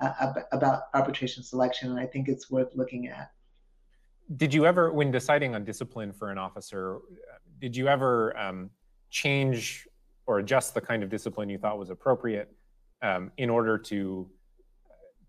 uh, 0.00 0.34
about 0.52 0.82
arbitration 0.92 1.42
selection, 1.42 1.90
and 1.90 1.98
I 1.98 2.06
think 2.06 2.28
it's 2.28 2.50
worth 2.50 2.68
looking 2.74 3.08
at. 3.08 3.30
Did 4.36 4.52
you 4.52 4.66
ever, 4.66 4.92
when 4.92 5.10
deciding 5.10 5.54
on 5.54 5.64
discipline 5.64 6.12
for 6.12 6.30
an 6.30 6.38
officer, 6.38 6.98
did 7.60 7.76
you 7.76 7.88
ever 7.88 8.36
um, 8.38 8.70
change 9.10 9.86
or 10.26 10.38
adjust 10.38 10.74
the 10.74 10.80
kind 10.80 11.02
of 11.02 11.08
discipline 11.08 11.48
you 11.48 11.58
thought 11.58 11.78
was 11.78 11.90
appropriate 11.90 12.50
um, 13.02 13.30
in 13.38 13.48
order 13.48 13.78
to 13.78 14.28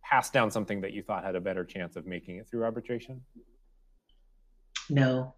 pass 0.09 0.29
down 0.29 0.51
something 0.51 0.81
that 0.81 0.93
you 0.93 1.01
thought 1.01 1.23
had 1.23 1.35
a 1.35 1.41
better 1.41 1.65
chance 1.65 1.95
of 1.95 2.05
making 2.05 2.37
it 2.37 2.47
through 2.47 2.63
arbitration? 2.63 3.21
No, 4.89 5.35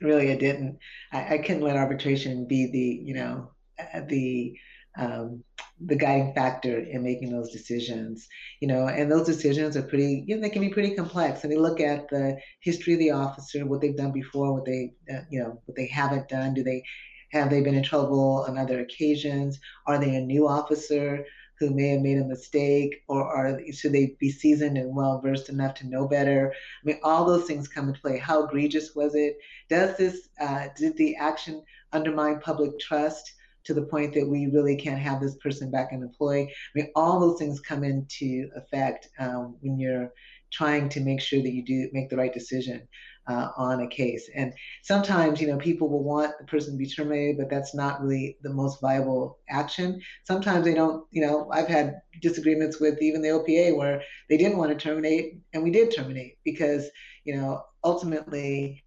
really, 0.00 0.30
I 0.30 0.36
didn't. 0.36 0.78
I, 1.12 1.34
I 1.34 1.38
couldn't 1.38 1.62
let 1.62 1.76
arbitration 1.76 2.46
be 2.46 2.70
the, 2.70 3.02
you 3.04 3.14
know, 3.14 3.50
uh, 3.78 4.02
the 4.06 4.56
um, 4.98 5.42
the 5.84 5.96
guiding 5.96 6.34
factor 6.34 6.78
in 6.78 7.02
making 7.02 7.32
those 7.32 7.50
decisions. 7.50 8.28
You 8.60 8.68
know, 8.68 8.86
and 8.86 9.10
those 9.10 9.26
decisions 9.26 9.76
are 9.76 9.82
pretty, 9.82 10.24
you 10.26 10.36
know, 10.36 10.42
they 10.42 10.50
can 10.50 10.62
be 10.62 10.68
pretty 10.68 10.94
complex. 10.94 11.42
And 11.42 11.52
they 11.52 11.56
look 11.56 11.80
at 11.80 12.08
the 12.08 12.38
history 12.60 12.92
of 12.92 12.98
the 13.00 13.10
officer, 13.10 13.66
what 13.66 13.80
they've 13.80 13.96
done 13.96 14.12
before, 14.12 14.52
what 14.52 14.64
they, 14.64 14.92
uh, 15.12 15.22
you 15.30 15.40
know, 15.40 15.60
what 15.64 15.76
they 15.76 15.86
haven't 15.86 16.28
done. 16.28 16.54
Do 16.54 16.62
they 16.62 16.84
have 17.32 17.50
they 17.50 17.62
been 17.62 17.74
in 17.74 17.82
trouble 17.82 18.44
on 18.46 18.58
other 18.58 18.80
occasions? 18.80 19.58
Are 19.86 19.98
they 19.98 20.14
a 20.14 20.20
new 20.20 20.46
officer? 20.46 21.24
Who 21.68 21.74
may 21.74 21.88
have 21.88 22.02
made 22.02 22.18
a 22.18 22.24
mistake 22.24 23.02
or 23.08 23.22
are 23.22 23.60
should 23.72 23.92
they 23.92 24.16
be 24.18 24.30
seasoned 24.30 24.76
and 24.76 24.94
well 24.94 25.20
versed 25.20 25.48
enough 25.48 25.74
to 25.76 25.86
know 25.86 26.06
better? 26.08 26.52
I 26.52 26.86
mean 26.86 27.00
all 27.04 27.24
those 27.24 27.46
things 27.46 27.68
come 27.68 27.88
into 27.88 28.00
play. 28.00 28.18
How 28.18 28.44
egregious 28.44 28.94
was 28.94 29.14
it? 29.14 29.38
Does 29.68 29.96
this 29.96 30.28
uh, 30.40 30.68
did 30.76 30.96
the 30.96 31.16
action 31.16 31.62
undermine 31.92 32.40
public 32.40 32.78
trust 32.78 33.32
to 33.64 33.74
the 33.74 33.82
point 33.82 34.12
that 34.14 34.28
we 34.28 34.46
really 34.46 34.76
can't 34.76 34.98
have 34.98 35.20
this 35.20 35.36
person 35.36 35.70
back 35.70 35.92
in 35.92 36.02
employ 36.02 36.42
i 36.42 36.48
mean 36.74 36.88
all 36.96 37.20
those 37.20 37.38
things 37.38 37.60
come 37.60 37.84
into 37.84 38.48
effect 38.56 39.08
um, 39.20 39.56
when 39.60 39.78
you're 39.78 40.12
trying 40.50 40.88
to 40.88 41.00
make 41.00 41.20
sure 41.20 41.40
that 41.40 41.52
you 41.52 41.64
do 41.64 41.88
make 41.92 42.10
the 42.10 42.16
right 42.16 42.34
decision 42.34 42.86
uh, 43.26 43.48
on 43.56 43.80
a 43.80 43.86
case. 43.86 44.28
And 44.34 44.52
sometimes, 44.82 45.40
you 45.40 45.46
know, 45.46 45.58
people 45.58 45.88
will 45.88 46.02
want 46.02 46.32
the 46.38 46.44
person 46.44 46.72
to 46.72 46.78
be 46.78 46.88
terminated, 46.88 47.38
but 47.38 47.50
that's 47.50 47.74
not 47.74 48.02
really 48.02 48.36
the 48.42 48.52
most 48.52 48.80
viable 48.80 49.38
action. 49.48 50.00
Sometimes 50.24 50.64
they 50.64 50.74
don't, 50.74 51.04
you 51.10 51.22
know, 51.22 51.48
I've 51.52 51.68
had 51.68 52.00
disagreements 52.20 52.80
with 52.80 53.00
even 53.00 53.22
the 53.22 53.28
OPA 53.28 53.76
where 53.76 54.02
they 54.28 54.36
didn't 54.36 54.58
want 54.58 54.70
to 54.70 54.76
terminate, 54.76 55.38
and 55.52 55.62
we 55.62 55.70
did 55.70 55.94
terminate 55.94 56.38
because, 56.44 56.88
you 57.24 57.36
know, 57.36 57.62
ultimately, 57.84 58.82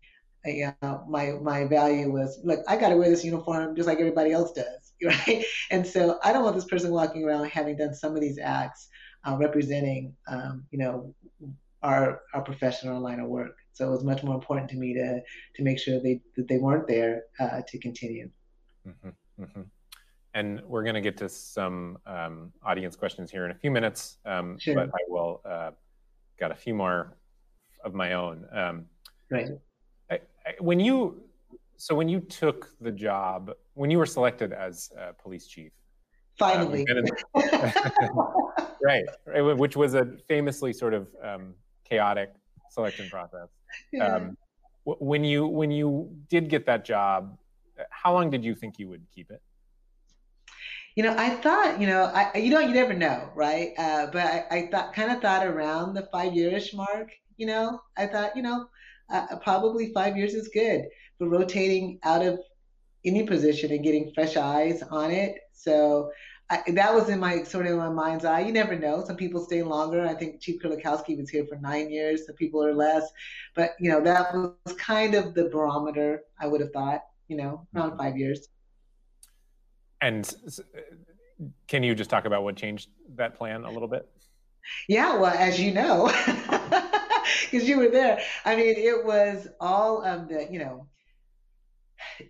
uh, 0.82 1.00
my 1.08 1.32
my 1.42 1.66
value 1.66 2.12
was 2.12 2.40
look, 2.44 2.60
I 2.68 2.78
got 2.78 2.90
to 2.90 2.98
wear 2.98 3.10
this 3.10 3.26
uniform 3.26 3.76
just 3.76 3.88
like 3.88 4.00
everybody 4.00 4.32
else 4.32 4.52
does, 4.52 4.94
right? 5.04 5.44
And 5.72 5.86
so 5.86 6.20
I 6.24 6.32
don't 6.32 6.44
want 6.44 6.56
this 6.56 6.66
person 6.66 6.92
walking 6.92 7.24
around 7.24 7.50
having 7.50 7.78
done 7.78 7.96
some 7.96 8.16
of 8.16 8.22
these 8.22 8.38
acts 8.38 8.88
uh, 9.28 9.36
representing, 9.38 10.16
um, 10.28 10.66
you 10.72 10.78
know, 10.80 11.14
our 11.82 12.22
our 12.34 12.42
professional 12.42 13.02
line 13.02 13.20
of 13.20 13.28
work. 13.28 13.56
So 13.76 13.86
it 13.86 13.92
was 13.92 14.06
much 14.06 14.24
more 14.24 14.34
important 14.34 14.70
to 14.70 14.78
me 14.78 14.94
to 14.94 15.22
to 15.56 15.64
make 15.64 15.78
sure 15.78 16.00
they 16.00 16.22
that 16.38 16.48
they 16.48 16.58
weren't 16.58 16.88
there 16.88 17.24
uh, 17.42 17.62
to 17.68 17.78
continue. 17.78 18.30
Mm-hmm, 18.88 19.44
mm-hmm. 19.44 19.62
And 20.34 20.62
we're 20.66 20.84
going 20.84 20.96
to 20.96 21.02
get 21.02 21.18
to 21.18 21.28
some 21.30 21.98
um, 22.06 22.54
audience 22.64 22.96
questions 22.96 23.30
here 23.30 23.44
in 23.46 23.52
a 23.52 23.56
few 23.56 23.72
minutes, 23.72 24.18
um, 24.26 24.58
sure. 24.60 24.76
but 24.76 24.90
I 24.90 25.04
will 25.08 25.42
uh, 25.46 25.72
got 26.40 26.52
a 26.52 26.56
few 26.56 26.74
more 26.74 27.18
of 27.84 27.94
my 27.94 28.14
own. 28.14 28.46
Um, 28.54 28.86
right. 29.30 29.50
I, 30.10 30.16
I, 30.16 30.54
when 30.60 30.80
you 30.80 31.22
so 31.76 31.96
when 31.96 32.08
you 32.08 32.22
took 32.22 32.70
the 32.80 32.92
job, 32.92 33.52
when 33.74 33.92
you 33.92 33.98
were 33.98 34.06
selected 34.06 34.54
as 34.54 34.90
police 35.22 35.48
chief, 35.48 35.74
finally, 36.40 36.86
right, 38.82 39.04
right, 39.26 39.42
which 39.42 39.76
was 39.76 39.96
a 39.96 40.06
famously 40.30 40.72
sort 40.72 40.94
of 40.94 41.08
um, 41.22 41.54
chaotic 41.84 42.32
selection 42.76 43.10
process. 43.10 43.50
Yeah. 43.92 44.16
Um, 44.16 44.38
when 44.86 45.24
you 45.24 45.48
when 45.48 45.72
you 45.72 46.16
did 46.30 46.50
get 46.50 46.66
that 46.68 46.86
job, 46.86 47.38
how 47.90 48.14
long 48.14 48.30
did 48.30 48.44
you 48.44 48.56
think 48.56 48.78
you 48.78 48.88
would 48.90 49.06
keep 49.14 49.32
it? 49.32 49.42
You 50.96 51.04
know, 51.04 51.16
I 51.18 51.30
thought, 51.30 51.82
you 51.82 51.88
know, 51.88 52.04
I 52.14 52.38
you 52.38 52.52
know, 52.52 52.60
you 52.60 52.74
never 52.74 52.94
know, 52.94 53.30
right? 53.36 53.74
Uh, 53.78 54.08
but 54.12 54.22
I, 54.22 54.46
I 54.52 54.70
thought, 54.72 54.94
kind 54.94 55.12
of 55.12 55.22
thought 55.22 55.46
around 55.46 55.94
the 55.94 56.08
five 56.12 56.34
yearish 56.34 56.74
mark. 56.74 57.12
You 57.38 57.48
know, 57.48 57.82
I 57.98 58.06
thought, 58.06 58.36
you 58.36 58.44
know, 58.44 58.68
uh, 59.10 59.36
probably 59.44 59.92
five 59.94 60.16
years 60.16 60.34
is 60.34 60.50
good 60.54 60.86
for 61.18 61.28
rotating 61.28 62.00
out 62.04 62.26
of 62.26 62.40
any 63.04 63.24
position 63.24 63.72
and 63.72 63.84
getting 63.84 64.12
fresh 64.14 64.36
eyes 64.38 64.82
on 64.84 65.12
it. 65.12 65.36
So 65.54 66.12
I, 66.50 66.62
that 66.74 66.94
was 66.94 67.10
in 67.10 67.20
my 67.20 67.42
sort 67.44 67.66
of 67.66 67.72
in 67.72 67.78
my 67.78 67.90
mind's 67.90 68.24
eye. 68.24 68.42
You 68.42 68.52
never 68.52 68.78
know. 68.78 69.04
Some 69.04 69.16
people 69.16 69.44
stay 69.44 69.64
longer. 69.64 70.06
I 70.06 70.14
think 70.14 70.42
Chief 70.42 70.62
Kerlikowske 70.62 71.18
was 71.18 71.30
here 71.30 71.46
for 71.48 71.56
nine 71.58 71.90
years. 71.90 72.28
Some 72.28 72.36
people 72.36 72.64
are 72.64 72.74
less, 72.74 73.04
but 73.56 73.72
you 73.80 73.90
know 73.90 74.02
that 74.02 74.34
was 74.34 74.76
kind 74.78 75.16
of 75.16 75.34
the 75.34 75.46
barometer. 75.50 76.22
I 76.40 76.48
would 76.48 76.62
have 76.62 76.72
thought, 76.72 77.02
you 77.28 77.38
know, 77.38 77.68
around 77.76 77.92
mm-hmm. 77.92 78.00
five 78.00 78.18
years. 78.18 78.48
And 80.02 80.32
can 81.68 81.82
you 81.82 81.96
just 81.96 82.10
talk 82.10 82.26
about 82.26 82.44
what 82.44 82.56
changed 82.56 82.90
that 83.16 83.36
plan 83.36 83.64
a 83.64 83.72
little 83.72 83.88
bit? 83.88 84.08
Yeah, 84.88 85.18
well, 85.18 85.34
as 85.34 85.60
you 85.60 85.74
know, 85.74 86.12
because 87.52 87.68
you 87.68 87.78
were 87.78 87.90
there. 87.90 88.20
I 88.46 88.56
mean, 88.56 88.76
it 88.78 89.04
was 89.04 89.48
all 89.60 90.04
of 90.04 90.28
the, 90.28 90.48
you 90.52 90.60
know, 90.60 90.88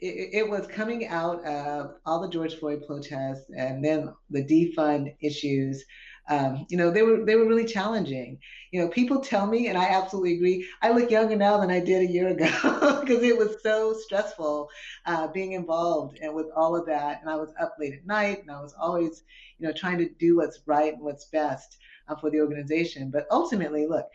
it, 0.01 0.29
it, 0.33 0.49
was 0.49 0.67
coming 0.67 1.07
out 1.07 1.43
of 1.45 1.95
all 2.05 2.21
the 2.21 2.29
George 2.29 2.55
Floyd 2.55 2.83
protests 2.85 3.49
and 3.55 3.83
then 3.83 4.13
the 4.29 4.43
defund 4.43 5.15
issues. 5.21 5.83
Um, 6.27 6.65
you 6.69 6.77
know, 6.77 6.89
they 6.89 7.03
were 7.03 7.23
they 7.23 7.35
were 7.35 7.45
really 7.45 7.65
challenging. 7.65 8.39
You 8.71 8.81
know, 8.81 8.89
people 8.89 9.19
tell 9.19 9.45
me, 9.45 9.67
and 9.67 9.77
I 9.77 9.85
absolutely 9.89 10.35
agree. 10.35 10.67
I 10.81 10.91
look 10.91 11.11
younger 11.11 11.35
now 11.35 11.59
than 11.59 11.69
I 11.69 11.79
did 11.79 12.01
a 12.01 12.11
year 12.11 12.29
ago 12.29 12.45
because 13.01 13.23
it 13.23 13.37
was 13.37 13.61
so 13.61 13.93
stressful 13.93 14.67
uh, 15.05 15.27
being 15.27 15.51
involved 15.51 16.17
and 16.21 16.33
with 16.33 16.47
all 16.55 16.75
of 16.75 16.87
that. 16.87 17.21
And 17.21 17.29
I 17.29 17.35
was 17.35 17.53
up 17.59 17.75
late 17.79 17.93
at 17.93 18.07
night, 18.07 18.41
and 18.41 18.49
I 18.49 18.59
was 18.59 18.73
always, 18.79 19.23
you 19.59 19.67
know, 19.67 19.73
trying 19.73 19.99
to 19.99 20.09
do 20.19 20.37
what's 20.37 20.61
right 20.65 20.93
and 20.93 21.03
what's 21.03 21.25
best 21.25 21.77
uh, 22.07 22.15
for 22.15 22.31
the 22.31 22.41
organization. 22.41 23.11
But 23.11 23.27
ultimately, 23.29 23.85
look, 23.85 24.07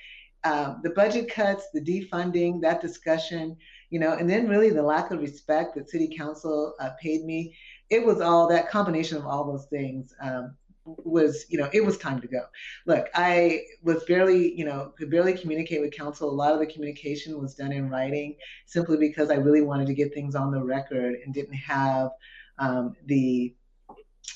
um, 0.45 0.81
the 0.83 0.91
budget 0.91 1.31
cuts, 1.31 1.69
the 1.73 1.81
defunding, 1.81 2.61
that 2.63 2.81
discussion 2.81 3.57
you 3.91 3.99
know, 3.99 4.13
and 4.15 4.31
then 4.31 4.49
really 4.49 4.71
the 4.71 4.83
lack 4.83 5.11
of 5.11 5.21
respect 5.21 5.75
that 5.75 5.91
city 5.91 6.13
council 6.17 6.75
uh, 6.81 6.91
paid 7.01 7.25
me. 7.25 7.55
It 7.91 8.05
was 8.05 8.21
all 8.21 8.49
that 8.49 8.71
combination 8.71 9.19
of 9.19 9.27
all 9.27 9.45
those 9.45 9.67
things 9.67 10.15
um, 10.23 10.57
was, 10.85 11.45
you 11.49 11.59
know, 11.59 11.69
it 11.73 11.85
was 11.85 11.99
time 11.99 12.21
to 12.21 12.29
go. 12.29 12.45
Look, 12.87 13.09
I 13.15 13.63
was 13.83 14.05
barely, 14.05 14.57
you 14.57 14.65
know, 14.65 14.93
could 14.97 15.11
barely 15.11 15.35
communicate 15.35 15.81
with 15.81 15.93
council. 15.93 16.31
A 16.31 16.33
lot 16.33 16.53
of 16.53 16.61
the 16.61 16.67
communication 16.67 17.41
was 17.41 17.55
done 17.55 17.73
in 17.73 17.91
writing 17.91 18.37
simply 18.67 18.97
because 18.97 19.31
I 19.31 19.35
really 19.35 19.63
wanted 19.63 19.89
to 19.89 19.95
get 19.95 20.15
things 20.15 20.35
on 20.35 20.53
the 20.53 20.63
record 20.63 21.17
and 21.25 21.35
didn't 21.35 21.55
have 21.55 22.11
um, 22.59 22.95
the 23.07 23.55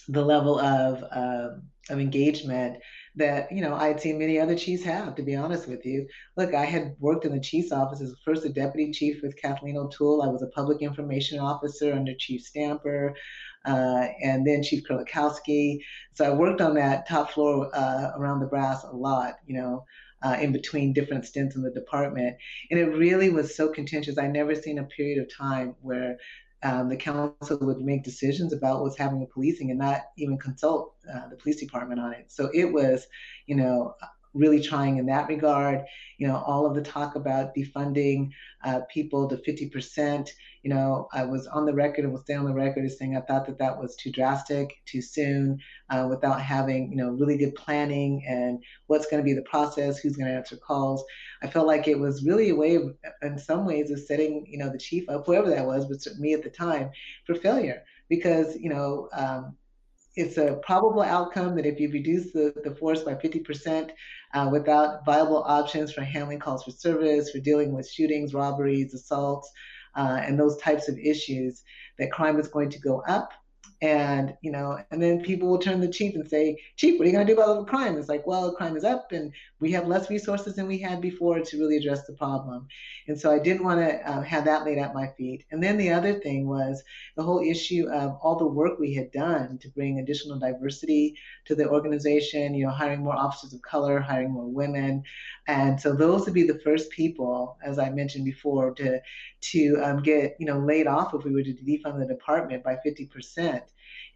the 0.09 0.25
level 0.25 0.59
of 0.59 1.03
uh, 1.05 1.51
of 1.91 2.01
engagement 2.01 2.79
that 3.17 3.51
you 3.53 3.61
know 3.61 3.75
I 3.75 3.89
had 3.89 4.01
seen 4.01 4.19
many 4.19 4.39
other 4.39 4.57
chiefs 4.57 4.85
have. 4.85 5.15
To 5.15 5.23
be 5.23 5.37
honest 5.37 5.69
with 5.69 5.85
you, 5.87 6.07
look, 6.37 6.55
I 6.55 6.65
had 6.65 6.97
worked 6.99 7.25
in 7.25 7.33
the 7.33 7.41
chief's 7.41 7.73
office 7.73 8.01
as 8.01 8.15
first 8.25 8.45
a 8.45 8.49
deputy 8.49 8.93
chief 8.93 9.23
with 9.23 9.41
Kathleen 9.41 9.77
O'Toole. 9.77 10.23
I 10.23 10.29
was 10.29 10.43
a 10.43 10.49
public 10.49 10.83
information 10.83 11.39
officer 11.39 11.93
under 11.93 12.15
Chief 12.15 12.43
Stamper, 12.43 13.15
uh, 13.65 14.07
and 14.23 14.47
then 14.47 14.63
Chief 14.63 14.83
Kerlikowske. 14.89 15.79
So 16.15 16.25
I 16.25 16.35
worked 16.35 16.61
on 16.61 16.75
that 16.75 17.09
top 17.09 17.31
floor 17.31 17.71
uh, 17.75 18.13
around 18.17 18.41
the 18.41 18.47
brass 18.47 18.85
a 18.85 18.95
lot. 18.95 19.35
You 19.47 19.57
know. 19.57 19.85
Uh, 20.23 20.39
in 20.41 20.53
between 20.53 20.95
different 20.95 21.27
stints 21.27 21.55
in 21.55 21.61
the 21.61 21.71
department. 21.71 22.35
And 22.71 22.81
it 22.81 22.87
really 22.97 23.29
was 23.29 23.55
so 23.55 23.69
contentious. 23.69 24.17
I 24.17 24.27
never 24.27 24.55
seen 24.55 24.79
a 24.79 24.85
period 24.85 25.19
of 25.19 25.31
time 25.31 25.75
where 25.83 26.17
um, 26.65 26.89
the 26.89 26.97
council 26.97 27.59
would 27.61 27.81
make 27.81 28.03
decisions 28.03 28.53
about 28.53 28.81
what's 28.81 28.99
happening 28.99 29.21
with 29.21 29.31
policing 29.31 29.71
and 29.71 29.79
not 29.79 30.01
even 30.17 30.39
consult 30.39 30.95
uh, 31.13 31.29
the 31.29 31.37
police 31.37 31.61
department 31.61 32.01
on 32.01 32.13
it. 32.13 32.33
So 32.33 32.51
it 32.55 32.65
was, 32.65 33.07
you 33.47 33.55
know, 33.55 33.95
really 34.35 34.61
trying 34.61 34.99
in 34.99 35.07
that 35.07 35.29
regard. 35.29 35.85
You 36.19 36.29
know, 36.29 36.37
all 36.37 36.67
of 36.67 36.75
the 36.75 36.83
talk 36.83 37.15
about 37.15 37.55
defunding 37.55 38.31
uh, 38.65 38.81
people 38.93 39.29
to 39.29 39.37
50%. 39.37 40.29
You 40.63 40.71
know, 40.71 41.09
I 41.13 41.25
was 41.25 41.47
on 41.47 41.67
the 41.67 41.75
record 41.75 42.05
and 42.05 42.13
will 42.13 42.23
stay 42.23 42.35
on 42.35 42.45
the 42.45 42.53
record 42.53 42.85
as 42.85 42.99
saying 42.99 43.17
I 43.17 43.21
thought 43.21 43.47
that 43.47 43.59
that 43.59 43.79
was 43.79 43.97
too 43.97 44.11
drastic, 44.11 44.75
too 44.87 45.03
soon, 45.03 45.61
uh, 45.91 46.07
without 46.09 46.41
having, 46.41 46.91
you 46.91 46.97
know, 46.97 47.11
really 47.11 47.37
good 47.37 47.55
planning 47.55 48.25
and 48.27 48.63
what's 48.87 49.07
going 49.07 49.23
to 49.23 49.25
be 49.25 49.35
the 49.35 49.43
process, 49.43 49.99
who's 49.99 50.17
going 50.17 50.31
to 50.31 50.37
answer 50.37 50.57
calls. 50.57 51.05
I 51.43 51.49
felt 51.49 51.67
like 51.67 51.87
it 51.87 51.99
was 51.99 52.25
really 52.25 52.51
a 52.51 52.55
way 52.55 52.77
of, 52.77 52.95
in 53.23 53.39
some 53.39 53.67
ways, 53.67 53.91
of 53.91 54.01
setting, 54.01 54.47
you 54.49 54.59
know, 54.59 54.71
the 54.71 54.79
chief 54.79 55.09
up, 55.09 55.27
whoever 55.27 55.51
that 55.51 55.67
was, 55.67 55.87
but 55.87 56.19
me 56.19 56.33
at 56.33 56.43
the 56.43 56.51
time, 56.51 56.91
for 57.27 57.35
failure. 57.35 57.83
Because, 58.09 58.57
you 58.57 58.69
know, 58.69 59.09
um, 59.13 59.57
it's 60.17 60.37
a 60.37 60.61
probable 60.65 61.03
outcome 61.03 61.57
that 61.57 61.67
if 61.67 61.81
you 61.81 61.91
reduce 61.91 62.33
the, 62.33 62.55
the 62.63 62.75
force 62.75 63.03
by 63.03 63.15
50% 63.15 63.91
uh, 64.35 64.49
without 64.51 65.05
viable 65.05 65.43
options 65.45 65.93
for 65.93 66.03
handling 66.03 66.39
calls 66.39 66.65
for 66.65 66.71
service, 66.71 67.31
for 67.31 67.39
dealing 67.39 67.73
with 67.73 67.91
shootings, 67.91 68.33
robberies, 68.33 68.95
assaults, 68.95 69.51
uh, 69.97 70.21
and 70.23 70.39
those 70.39 70.57
types 70.59 70.89
of 70.89 70.99
issues, 70.99 71.63
that 71.99 72.13
crime 72.13 72.39
is 72.39 72.49
going 72.49 72.71
to 72.71 72.79
go 72.79 73.03
up 73.09 73.31
And, 73.85 74.35
you 74.41 74.51
know, 74.51 74.79
and 74.91 75.03
then 75.03 75.21
people 75.21 75.47
will 75.47 75.59
turn 75.59 75.79
to 75.79 75.87
the 75.87 75.93
chief 75.93 76.15
and 76.15 76.27
say, 76.27 76.57
Chief, 76.77 76.99
what 76.99 77.05
are 77.05 77.11
you 77.11 77.13
going 77.13 77.27
to 77.27 77.35
do 77.35 77.39
about 77.39 77.59
the 77.59 77.71
crime? 77.71 77.99
It's 77.99 78.09
like, 78.09 78.27
well, 78.27 78.51
crime 78.55 78.79
is 78.79 78.85
up 78.85 79.13
and 79.13 79.31
we 79.61 79.73
have 79.73 79.87
less 79.87 80.09
resources 80.09 80.57
than 80.57 80.67
we 80.67 80.79
had 80.79 81.03
before 81.03 81.41
to 81.41 81.59
really 81.59 81.77
address 81.77 82.07
the 82.07 82.15
problem. 82.15 82.67
And 83.09 83.21
so 83.21 83.31
I 83.31 83.39
didn't 83.39 83.63
want 83.63 83.81
to 83.81 84.11
uh, 84.11 84.23
have 84.23 84.47
that 84.47 84.65
laid 84.65 84.79
at 84.79 84.95
my 84.95 85.09
feet. 85.19 85.45
And 85.51 85.63
then 85.63 85.77
the 85.77 85.91
other 85.91 86.15
thing 86.15 86.49
was 86.49 86.83
the 87.15 87.23
whole 87.23 87.43
issue 87.43 87.87
of 87.93 88.17
all 88.23 88.37
the 88.39 88.47
work 88.47 88.79
we 88.79 88.95
had 88.95 89.13
done 89.13 89.59
to 89.59 89.69
bring 89.69 89.99
additional 89.99 90.39
diversity 90.39 91.19
to 91.45 91.55
the 91.55 91.69
organization, 91.69 92.55
you 92.55 92.65
know, 92.65 92.73
hiring 92.73 93.05
more 93.05 93.15
officers 93.15 93.53
of 93.53 93.61
color, 93.61 94.01
hiring 94.01 94.31
more 94.31 94.51
women. 94.51 95.03
And 95.47 95.79
so 95.79 95.93
those 95.93 96.25
would 96.25 96.33
be 96.33 96.47
the 96.47 96.61
first 96.61 96.89
people, 96.89 97.59
as 97.63 97.79
I 97.79 97.91
mentioned 97.91 98.25
before, 98.25 98.73
to 98.77 98.99
to 99.53 99.77
um, 99.83 100.03
get 100.03 100.37
you 100.39 100.47
know 100.47 100.59
laid 100.59 100.87
off 100.87 101.13
if 101.13 101.23
we 101.25 101.35
were 101.35 101.43
to 101.43 101.53
defund 101.53 101.99
the 101.99 102.07
department 102.07 102.65
by 102.65 102.77
50%. 102.87 103.61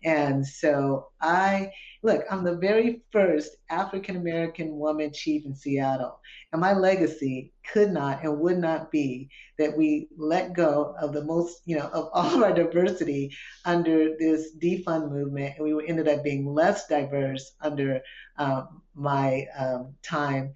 And 0.05 0.47
so 0.47 1.09
I 1.21 1.73
look, 2.03 2.25
I'm 2.31 2.45
the 2.45 2.57
very 2.57 3.03
first 3.11 3.57
African 3.71 4.17
American 4.17 4.77
woman 4.79 5.13
chief 5.13 5.45
in 5.45 5.55
Seattle. 5.55 6.21
And 6.53 6.61
my 6.61 6.73
legacy 6.73 7.53
could 7.73 7.91
not 7.91 8.23
and 8.23 8.39
would 8.39 8.59
not 8.59 8.91
be 8.91 9.29
that 9.59 9.77
we 9.77 10.09
let 10.17 10.53
go 10.53 10.95
of 11.01 11.13
the 11.13 11.25
most, 11.25 11.63
you 11.65 11.77
know, 11.77 11.89
of 11.89 12.09
all 12.13 12.37
of 12.37 12.43
our 12.43 12.53
diversity 12.53 13.35
under 13.65 14.17
this 14.19 14.57
defund 14.63 15.11
movement. 15.11 15.55
And 15.59 15.77
we 15.77 15.89
ended 15.89 16.09
up 16.09 16.23
being 16.23 16.47
less 16.47 16.87
diverse 16.87 17.55
under 17.61 18.01
um, 18.39 18.83
my 18.95 19.47
um, 19.59 19.95
time 20.03 20.53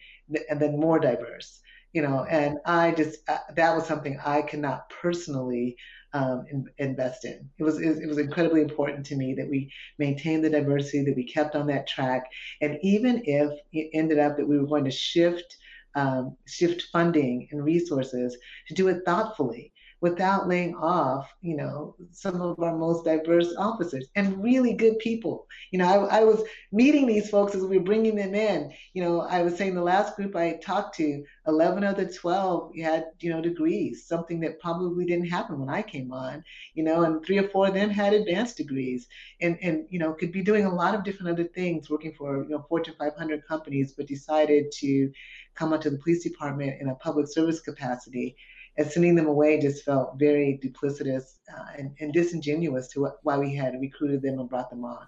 and 0.48 0.60
then 0.60 0.78
more 0.78 0.98
diverse 0.98 1.61
you 1.92 2.02
know 2.02 2.24
and 2.24 2.58
i 2.66 2.90
just 2.92 3.18
uh, 3.28 3.38
that 3.54 3.74
was 3.74 3.86
something 3.86 4.18
i 4.24 4.42
could 4.42 4.60
not 4.60 4.90
personally 4.90 5.76
um, 6.14 6.44
in, 6.50 6.66
invest 6.78 7.24
in. 7.24 7.48
It 7.58 7.64
was 7.64 7.80
it 7.80 8.06
was 8.06 8.18
incredibly 8.18 8.60
important 8.60 9.06
to 9.06 9.16
me 9.16 9.34
that 9.34 9.48
we 9.48 9.72
maintained 9.98 10.44
the 10.44 10.50
diversity, 10.50 11.04
that 11.04 11.16
we 11.16 11.24
kept 11.24 11.54
on 11.54 11.66
that 11.68 11.86
track, 11.86 12.24
and 12.60 12.78
even 12.82 13.22
if 13.24 13.50
it 13.72 13.90
ended 13.94 14.18
up 14.18 14.36
that 14.36 14.48
we 14.48 14.58
were 14.58 14.66
going 14.66 14.84
to 14.84 14.90
shift 14.90 15.56
um, 15.94 16.36
shift 16.46 16.84
funding 16.92 17.48
and 17.50 17.64
resources 17.64 18.36
to 18.68 18.74
do 18.74 18.88
it 18.88 19.02
thoughtfully 19.04 19.71
without 20.02 20.48
laying 20.48 20.74
off, 20.74 21.32
you 21.42 21.56
know, 21.56 21.94
some 22.10 22.42
of 22.42 22.58
our 22.58 22.76
most 22.76 23.04
diverse 23.04 23.54
officers 23.56 24.08
and 24.16 24.42
really 24.42 24.72
good 24.72 24.98
people. 24.98 25.46
You 25.70 25.78
know, 25.78 25.86
I, 25.86 26.18
I, 26.18 26.24
was 26.24 26.42
meeting 26.72 27.06
these 27.06 27.30
folks 27.30 27.54
as 27.54 27.62
we 27.62 27.78
were 27.78 27.84
bringing 27.84 28.16
them 28.16 28.34
in. 28.34 28.72
You 28.94 29.04
know, 29.04 29.20
I 29.20 29.42
was 29.42 29.56
saying 29.56 29.76
the 29.76 29.82
last 29.82 30.16
group 30.16 30.34
I 30.34 30.54
talked 30.54 30.96
to, 30.96 31.24
11 31.46 31.84
of 31.84 31.96
the 31.96 32.12
12 32.12 32.74
had, 32.78 33.04
you 33.20 33.30
know, 33.30 33.40
degrees, 33.40 34.04
something 34.04 34.40
that 34.40 34.58
probably 34.58 35.04
didn't 35.04 35.30
happen 35.30 35.60
when 35.60 35.68
I 35.68 35.82
came 35.82 36.12
on, 36.12 36.42
you 36.74 36.82
know, 36.82 37.04
and 37.04 37.24
three 37.24 37.38
or 37.38 37.48
four 37.48 37.68
of 37.68 37.74
them 37.74 37.88
had 37.88 38.12
advanced 38.12 38.56
degrees 38.56 39.06
and, 39.40 39.56
and 39.62 39.86
you 39.88 40.00
know, 40.00 40.14
could 40.14 40.32
be 40.32 40.42
doing 40.42 40.66
a 40.66 40.74
lot 40.74 40.96
of 40.96 41.04
different 41.04 41.30
other 41.30 41.48
things, 41.48 41.88
working 41.88 42.12
for, 42.12 42.42
you 42.42 42.50
know, 42.50 42.66
Fortune 42.68 42.96
500 42.98 43.46
companies, 43.46 43.92
but 43.96 44.08
decided 44.08 44.72
to 44.80 45.12
come 45.54 45.72
onto 45.72 45.90
the 45.90 45.98
police 45.98 46.24
department 46.24 46.80
in 46.80 46.88
a 46.88 46.94
public 46.96 47.28
service 47.28 47.60
capacity 47.60 48.34
and 48.78 48.90
sending 48.90 49.14
them 49.14 49.26
away 49.26 49.60
just 49.60 49.84
felt 49.84 50.18
very 50.18 50.58
duplicitous 50.62 51.34
uh, 51.54 51.66
and, 51.78 51.94
and, 52.00 52.12
disingenuous 52.12 52.88
to 52.88 53.00
what, 53.02 53.18
why 53.22 53.36
we 53.36 53.54
had 53.54 53.78
recruited 53.80 54.22
them 54.22 54.38
and 54.38 54.48
brought 54.48 54.70
them 54.70 54.84
on. 54.84 55.06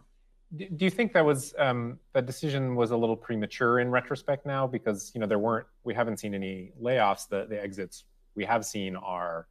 Do 0.57 0.85
you 0.85 0.91
think 0.91 1.13
that 1.15 1.25
was 1.25 1.55
um, 1.59 1.99
that 2.13 2.27
decision 2.27 2.77
was 2.77 2.93
a 2.93 2.97
little 2.97 3.17
premature 3.17 3.81
in 3.81 3.91
retrospect 3.91 4.47
now 4.47 4.67
because 4.67 5.11
you 5.13 5.21
know 5.21 5.27
there 5.27 5.39
weren't 5.39 5.67
we 5.83 5.95
haven't 5.95 6.19
seen 6.19 6.33
any 6.33 6.71
layoffs 6.81 7.27
the 7.29 7.47
the 7.49 7.61
exits 7.61 8.05
we 8.37 8.45
have 8.45 8.65
seen 8.65 8.95
are 8.95 9.49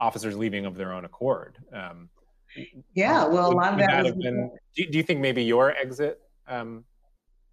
officers 0.00 0.36
leaving 0.36 0.66
of 0.66 0.76
their 0.76 0.92
own 0.92 1.06
accord. 1.06 1.56
Um, 1.72 2.10
yeah, 2.94 3.26
well, 3.26 3.52
a 3.52 3.54
lot 3.54 3.72
of 3.72 3.78
that, 3.78 4.04
was 4.04 4.14
been, 4.16 4.50
do, 4.74 4.86
do, 4.86 4.98
you 4.98 5.04
think 5.04 5.20
maybe 5.20 5.42
your 5.42 5.70
exit 5.70 6.20
um, 6.46 6.84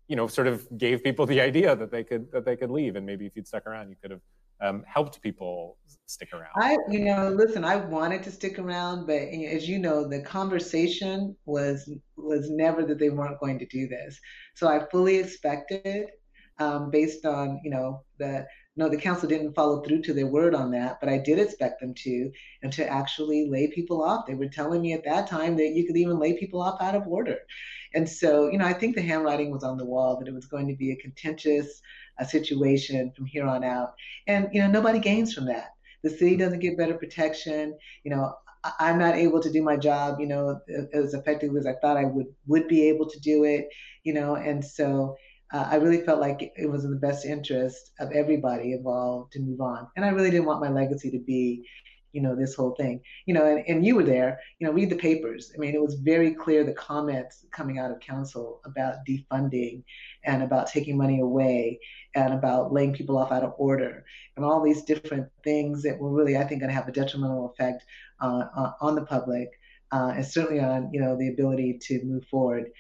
you 0.08 0.16
know 0.16 0.28
sort 0.28 0.48
of 0.48 0.68
gave 0.78 1.04
people 1.04 1.26
the 1.26 1.42
idea 1.42 1.76
that 1.76 1.92
they 1.92 2.04
could 2.04 2.32
that 2.32 2.46
they 2.46 2.56
could 2.56 2.70
leave 2.70 2.96
and 2.96 3.06
maybe 3.06 3.26
if 3.26 3.36
you'd 3.36 3.48
stuck 3.48 3.66
around 3.68 3.90
you 3.90 3.96
could 4.02 4.12
have 4.12 4.22
um, 4.62 4.84
helped 4.88 5.22
people 5.22 5.78
stick 6.06 6.30
around? 6.34 6.52
I, 6.58 6.78
you 6.90 7.00
know, 7.00 7.30
listen, 7.30 7.64
I 7.64 7.78
wanted 7.78 8.24
to 8.24 8.32
stick 8.32 8.60
around, 8.60 9.06
but 9.06 9.16
as 9.16 9.68
you 9.68 9.80
know, 9.80 10.08
the 10.08 10.22
conversation 10.22 11.36
was 11.46 11.90
was 12.16 12.50
never 12.50 12.84
that 12.86 13.00
they 13.00 13.10
weren't 13.10 13.40
going 13.40 13.60
to 13.60 13.66
do 13.66 13.88
this. 13.88 14.20
So 14.56 14.68
I 14.68 14.86
fully 14.92 15.18
expected, 15.18 16.08
um, 16.60 16.90
based 16.92 17.26
on 17.26 17.60
you 17.64 17.72
know 17.72 18.04
the 18.20 18.46
no, 18.78 18.90
the 18.90 18.98
council 18.98 19.30
didn't 19.30 19.54
follow 19.54 19.82
through 19.82 20.02
to 20.02 20.14
their 20.14 20.28
word 20.28 20.54
on 20.54 20.72
that, 20.72 21.00
but 21.00 21.08
I 21.08 21.18
did 21.18 21.40
expect 21.40 21.80
them 21.80 21.94
to, 21.96 22.32
and 22.62 22.74
to 22.74 22.86
actually 22.86 23.48
lay 23.50 23.72
people 23.72 24.04
off. 24.04 24.26
They 24.26 24.36
were 24.36 24.50
telling 24.50 24.82
me 24.82 24.92
at 24.92 25.06
that 25.06 25.30
time 25.30 25.56
that 25.56 25.74
you 25.74 25.88
could 25.88 25.96
even 25.96 26.20
lay 26.20 26.38
people 26.38 26.62
off 26.62 26.82
out 26.82 26.96
of 26.96 27.08
order. 27.08 27.38
And 27.96 28.08
so, 28.08 28.52
you 28.52 28.58
know, 28.58 28.66
I 28.66 28.74
think 28.74 28.96
the 28.96 29.02
handwriting 29.02 29.52
was 29.52 29.64
on 29.64 29.78
the 29.78 29.86
wall 29.86 30.20
that 30.20 30.28
it 30.28 30.34
was 30.34 30.46
going 30.46 30.68
to 30.68 30.76
be 30.76 30.92
a 30.92 30.98
contentious 30.98 31.82
a 32.18 32.26
situation 32.26 33.12
from 33.16 33.26
here 33.26 33.46
on 33.46 33.64
out. 33.64 33.94
And 34.28 34.48
you 34.54 34.62
know, 34.62 34.70
nobody 34.70 35.00
gains 35.00 35.34
from 35.34 35.46
that. 35.48 35.74
The 36.04 36.10
city 36.10 36.38
doesn't 36.38 36.60
get 36.60 36.78
better 36.78 36.94
protection. 36.94 37.78
You 38.04 38.12
know, 38.12 38.34
I'm 38.80 38.98
not 38.98 39.16
able 39.16 39.42
to 39.42 39.52
do 39.52 39.62
my 39.62 39.78
job, 39.78 40.20
you 40.20 40.28
know, 40.28 40.60
as 40.94 41.14
effectively 41.14 41.60
as 41.60 41.66
I 41.66 41.76
thought 41.82 41.98
I 41.98 42.06
would 42.06 42.28
would 42.48 42.68
be 42.68 42.88
able 42.90 43.10
to 43.10 43.20
do 43.20 43.44
it, 43.44 43.68
you 44.04 44.14
know, 44.14 44.36
and 44.36 44.64
so 44.64 45.16
uh, 45.54 45.68
I 45.70 45.76
really 45.76 46.02
felt 46.02 46.20
like 46.20 46.52
it 46.56 46.70
was 46.70 46.86
in 46.86 46.92
the 46.92 46.98
best 46.98 47.26
interest 47.26 47.92
of 48.00 48.12
everybody 48.12 48.74
involved 48.74 49.34
to 49.34 49.40
move 49.40 49.62
on. 49.62 49.88
And 49.96 50.04
I 50.04 50.10
really 50.10 50.32
didn't 50.32 50.48
want 50.48 50.62
my 50.62 50.70
legacy 50.70 51.12
to 51.12 51.20
be, 51.20 51.64
you 52.16 52.22
know, 52.22 52.34
this 52.34 52.56
whole 52.56 52.74
thing, 52.76 53.02
you 53.26 53.34
know, 53.34 53.46
and, 53.46 53.64
and 53.68 53.86
you 53.86 53.94
were 53.96 54.04
there, 54.04 54.40
you 54.58 54.66
know, 54.66 54.72
read 54.74 54.90
the 54.90 54.96
papers. 54.96 55.52
I 55.54 55.60
mean, 55.60 55.76
it 55.76 55.82
was 55.82 55.96
very 55.96 56.34
clear 56.34 56.64
the 56.64 56.72
comments 56.74 57.46
coming 57.52 57.78
out 57.78 57.92
of 57.92 58.00
council 58.00 58.62
about 58.66 59.06
defunding 59.08 59.84
and 60.24 60.42
about 60.42 60.68
taking 60.68 60.98
money 60.98 61.20
away 61.20 61.80
and 62.16 62.34
about 62.34 62.72
laying 62.72 62.94
people 62.94 63.18
off 63.18 63.34
out 63.34 63.44
of 63.44 63.54
order 63.58 64.06
and 64.38 64.46
all 64.46 64.64
these 64.64 64.84
different 64.84 65.28
things 65.44 65.84
that 65.84 66.00
were 66.00 66.12
really, 66.12 66.38
I 66.38 66.46
think, 66.46 66.62
going 66.62 66.70
to 66.70 66.76
have 66.76 66.88
a 66.88 66.94
detrimental 66.94 67.50
effect 67.52 67.84
uh, 68.22 68.46
uh, 68.56 68.72
on 68.80 68.96
the 68.96 69.06
public 69.06 69.50
uh, 69.92 70.14
and 70.16 70.26
certainly 70.26 70.62
on, 70.62 70.90
you 70.94 71.02
know, 71.02 71.18
the 71.18 71.30
ability 71.30 71.80
to 71.88 72.02
move 72.06 72.26
forward. 72.28 72.72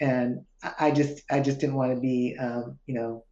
And 0.00 0.44
I 0.78 0.90
just, 0.90 1.22
I 1.30 1.40
just 1.40 1.60
didn't 1.60 1.76
want 1.76 1.94
to 1.94 2.00
be, 2.00 2.36
um, 2.38 2.78
you 2.86 2.94
know, 2.94 3.24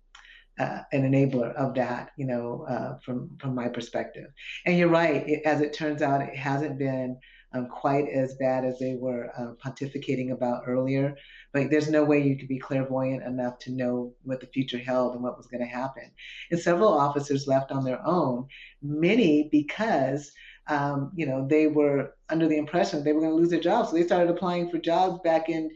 uh, 0.60 0.82
an 0.92 1.10
enabler 1.10 1.54
of 1.54 1.74
that, 1.74 2.10
you 2.18 2.26
know, 2.26 2.66
uh, 2.68 2.98
from 2.98 3.30
from 3.40 3.54
my 3.54 3.66
perspective. 3.68 4.26
And 4.66 4.76
you're 4.76 4.88
right. 4.88 5.26
It, 5.26 5.42
as 5.46 5.62
it 5.62 5.72
turns 5.72 6.02
out, 6.02 6.20
it 6.20 6.36
hasn't 6.36 6.78
been 6.78 7.18
um, 7.54 7.66
quite 7.66 8.08
as 8.10 8.34
bad 8.34 8.64
as 8.66 8.78
they 8.78 8.94
were 8.94 9.30
uh, 9.38 9.54
pontificating 9.64 10.32
about 10.32 10.64
earlier. 10.66 11.16
But 11.54 11.70
there's 11.70 11.88
no 11.88 12.04
way 12.04 12.22
you 12.22 12.36
could 12.36 12.46
be 12.46 12.58
clairvoyant 12.58 13.22
enough 13.24 13.58
to 13.60 13.72
know 13.72 14.12
what 14.22 14.40
the 14.40 14.48
future 14.48 14.78
held 14.78 15.14
and 15.14 15.22
what 15.22 15.38
was 15.38 15.46
going 15.46 15.62
to 15.62 15.76
happen. 15.80 16.10
And 16.50 16.60
several 16.60 16.92
officers 16.92 17.48
left 17.48 17.72
on 17.72 17.82
their 17.82 18.06
own, 18.06 18.46
many 18.82 19.48
because. 19.50 20.30
Um, 20.66 21.10
you 21.16 21.26
know, 21.26 21.48
they 21.48 21.66
were 21.66 22.14
under 22.28 22.46
the 22.46 22.56
impression 22.56 23.02
they 23.02 23.12
were 23.12 23.22
going 23.22 23.32
to 23.32 23.36
lose 23.36 23.50
their 23.50 23.58
jobs. 23.58 23.88
So 23.88 23.96
they 23.96 24.04
started 24.04 24.30
applying 24.30 24.70
for 24.70 24.78
jobs 24.78 25.18
back 25.24 25.48
in 25.48 25.68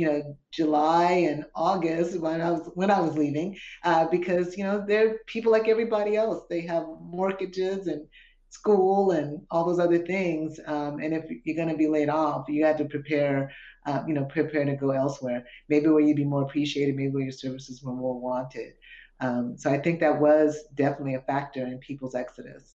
you 0.00 0.06
know 0.06 0.36
July 0.50 1.12
and 1.30 1.44
August 1.54 2.18
when 2.18 2.40
I 2.40 2.50
was 2.50 2.70
when 2.74 2.90
I 2.90 3.00
was 3.00 3.18
leaving 3.18 3.58
uh, 3.84 4.06
because 4.08 4.56
you 4.56 4.64
know 4.64 4.82
they're 4.88 5.18
people 5.26 5.52
like 5.52 5.68
everybody 5.68 6.16
else. 6.16 6.44
They 6.48 6.62
have 6.62 6.84
mortgages 7.02 7.86
and 7.86 8.06
school 8.48 9.10
and 9.10 9.42
all 9.50 9.66
those 9.66 9.78
other 9.78 9.98
things. 9.98 10.58
Um, 10.66 11.00
and 11.00 11.12
if 11.12 11.24
you're 11.44 11.56
going 11.56 11.68
to 11.68 11.76
be 11.76 11.86
laid 11.86 12.08
off, 12.08 12.48
you 12.48 12.64
have 12.64 12.78
to 12.78 12.86
prepare, 12.86 13.52
uh, 13.86 14.02
you 14.08 14.14
know, 14.14 14.24
prepare 14.24 14.64
to 14.64 14.74
go 14.74 14.90
elsewhere. 14.90 15.44
Maybe 15.68 15.88
where 15.88 16.00
you'd 16.00 16.16
be 16.16 16.24
more 16.24 16.42
appreciated, 16.44 16.96
maybe 16.96 17.12
where 17.12 17.22
your 17.22 17.32
services 17.32 17.82
were 17.82 17.94
more 17.94 18.18
wanted. 18.18 18.72
Um, 19.20 19.56
so 19.58 19.70
I 19.70 19.78
think 19.78 20.00
that 20.00 20.18
was 20.18 20.64
definitely 20.74 21.14
a 21.14 21.20
factor 21.20 21.66
in 21.66 21.78
people's 21.78 22.14
exodus. 22.14 22.72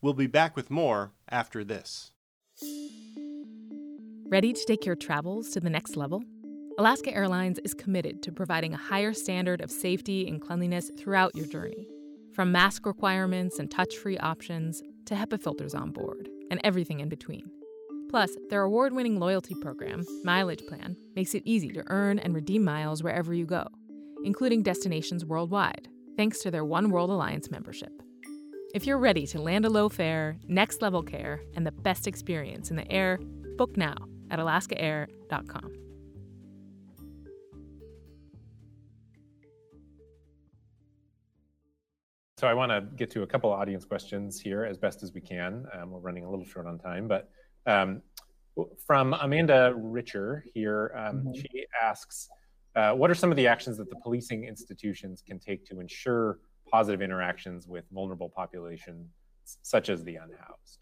We'll 0.00 0.14
be 0.14 0.28
back 0.28 0.56
with 0.56 0.70
more 0.70 1.12
after 1.28 1.64
this. 1.64 2.12
Ready 4.30 4.52
to 4.52 4.64
take 4.64 4.86
your 4.86 4.94
travels 4.94 5.48
to 5.48 5.58
the 5.58 5.68
next 5.68 5.96
level? 5.96 6.22
Alaska 6.78 7.12
Airlines 7.12 7.58
is 7.64 7.74
committed 7.74 8.22
to 8.22 8.30
providing 8.30 8.72
a 8.72 8.76
higher 8.76 9.12
standard 9.12 9.60
of 9.60 9.72
safety 9.72 10.28
and 10.28 10.40
cleanliness 10.40 10.88
throughout 10.96 11.34
your 11.34 11.46
journey. 11.46 11.88
From 12.32 12.52
mask 12.52 12.86
requirements 12.86 13.58
and 13.58 13.68
touch 13.68 13.96
free 13.96 14.16
options 14.18 14.84
to 15.06 15.16
HEPA 15.16 15.42
filters 15.42 15.74
on 15.74 15.90
board 15.90 16.28
and 16.48 16.60
everything 16.62 17.00
in 17.00 17.08
between. 17.08 17.50
Plus, 18.08 18.30
their 18.50 18.62
award 18.62 18.92
winning 18.92 19.18
loyalty 19.18 19.56
program, 19.60 20.04
Mileage 20.22 20.64
Plan, 20.68 20.96
makes 21.16 21.34
it 21.34 21.42
easy 21.44 21.70
to 21.70 21.82
earn 21.88 22.20
and 22.20 22.32
redeem 22.32 22.62
miles 22.62 23.02
wherever 23.02 23.34
you 23.34 23.46
go, 23.46 23.66
including 24.22 24.62
destinations 24.62 25.24
worldwide, 25.24 25.88
thanks 26.16 26.38
to 26.38 26.52
their 26.52 26.64
One 26.64 26.90
World 26.90 27.10
Alliance 27.10 27.50
membership. 27.50 28.00
If 28.74 28.86
you're 28.86 28.96
ready 28.96 29.26
to 29.26 29.42
land 29.42 29.64
a 29.64 29.70
low 29.70 29.88
fare, 29.88 30.36
next 30.46 30.82
level 30.82 31.02
care, 31.02 31.40
and 31.56 31.66
the 31.66 31.72
best 31.72 32.06
experience 32.06 32.70
in 32.70 32.76
the 32.76 32.88
air, 32.92 33.18
book 33.56 33.76
now 33.76 33.96
at 34.30 34.38
alaskaair.com. 34.38 35.72
So 42.38 42.46
I 42.46 42.54
want 42.54 42.72
to 42.72 42.80
get 42.96 43.10
to 43.10 43.22
a 43.22 43.26
couple 43.26 43.52
audience 43.52 43.84
questions 43.84 44.40
here 44.40 44.64
as 44.64 44.78
best 44.78 45.02
as 45.02 45.12
we 45.12 45.20
can. 45.20 45.66
Um, 45.74 45.90
we're 45.90 45.98
running 45.98 46.24
a 46.24 46.30
little 46.30 46.46
short 46.46 46.66
on 46.66 46.78
time, 46.78 47.06
but 47.06 47.28
um, 47.66 48.00
From 48.86 49.14
Amanda 49.20 49.74
Richer 49.76 50.44
here, 50.54 50.92
um, 50.96 51.18
mm-hmm. 51.18 51.32
she 51.34 51.66
asks, 51.82 52.28
uh, 52.76 52.92
what 52.92 53.10
are 53.10 53.14
some 53.14 53.30
of 53.30 53.36
the 53.36 53.46
actions 53.46 53.76
that 53.76 53.90
the 53.90 53.96
policing 54.02 54.44
institutions 54.44 55.22
can 55.26 55.38
take 55.38 55.66
to 55.66 55.80
ensure 55.80 56.38
positive 56.70 57.02
interactions 57.02 57.66
with 57.66 57.84
vulnerable 57.92 58.30
populations, 58.34 59.10
such 59.44 59.88
as 59.88 60.02
the 60.04 60.16
unhoused? 60.16 60.79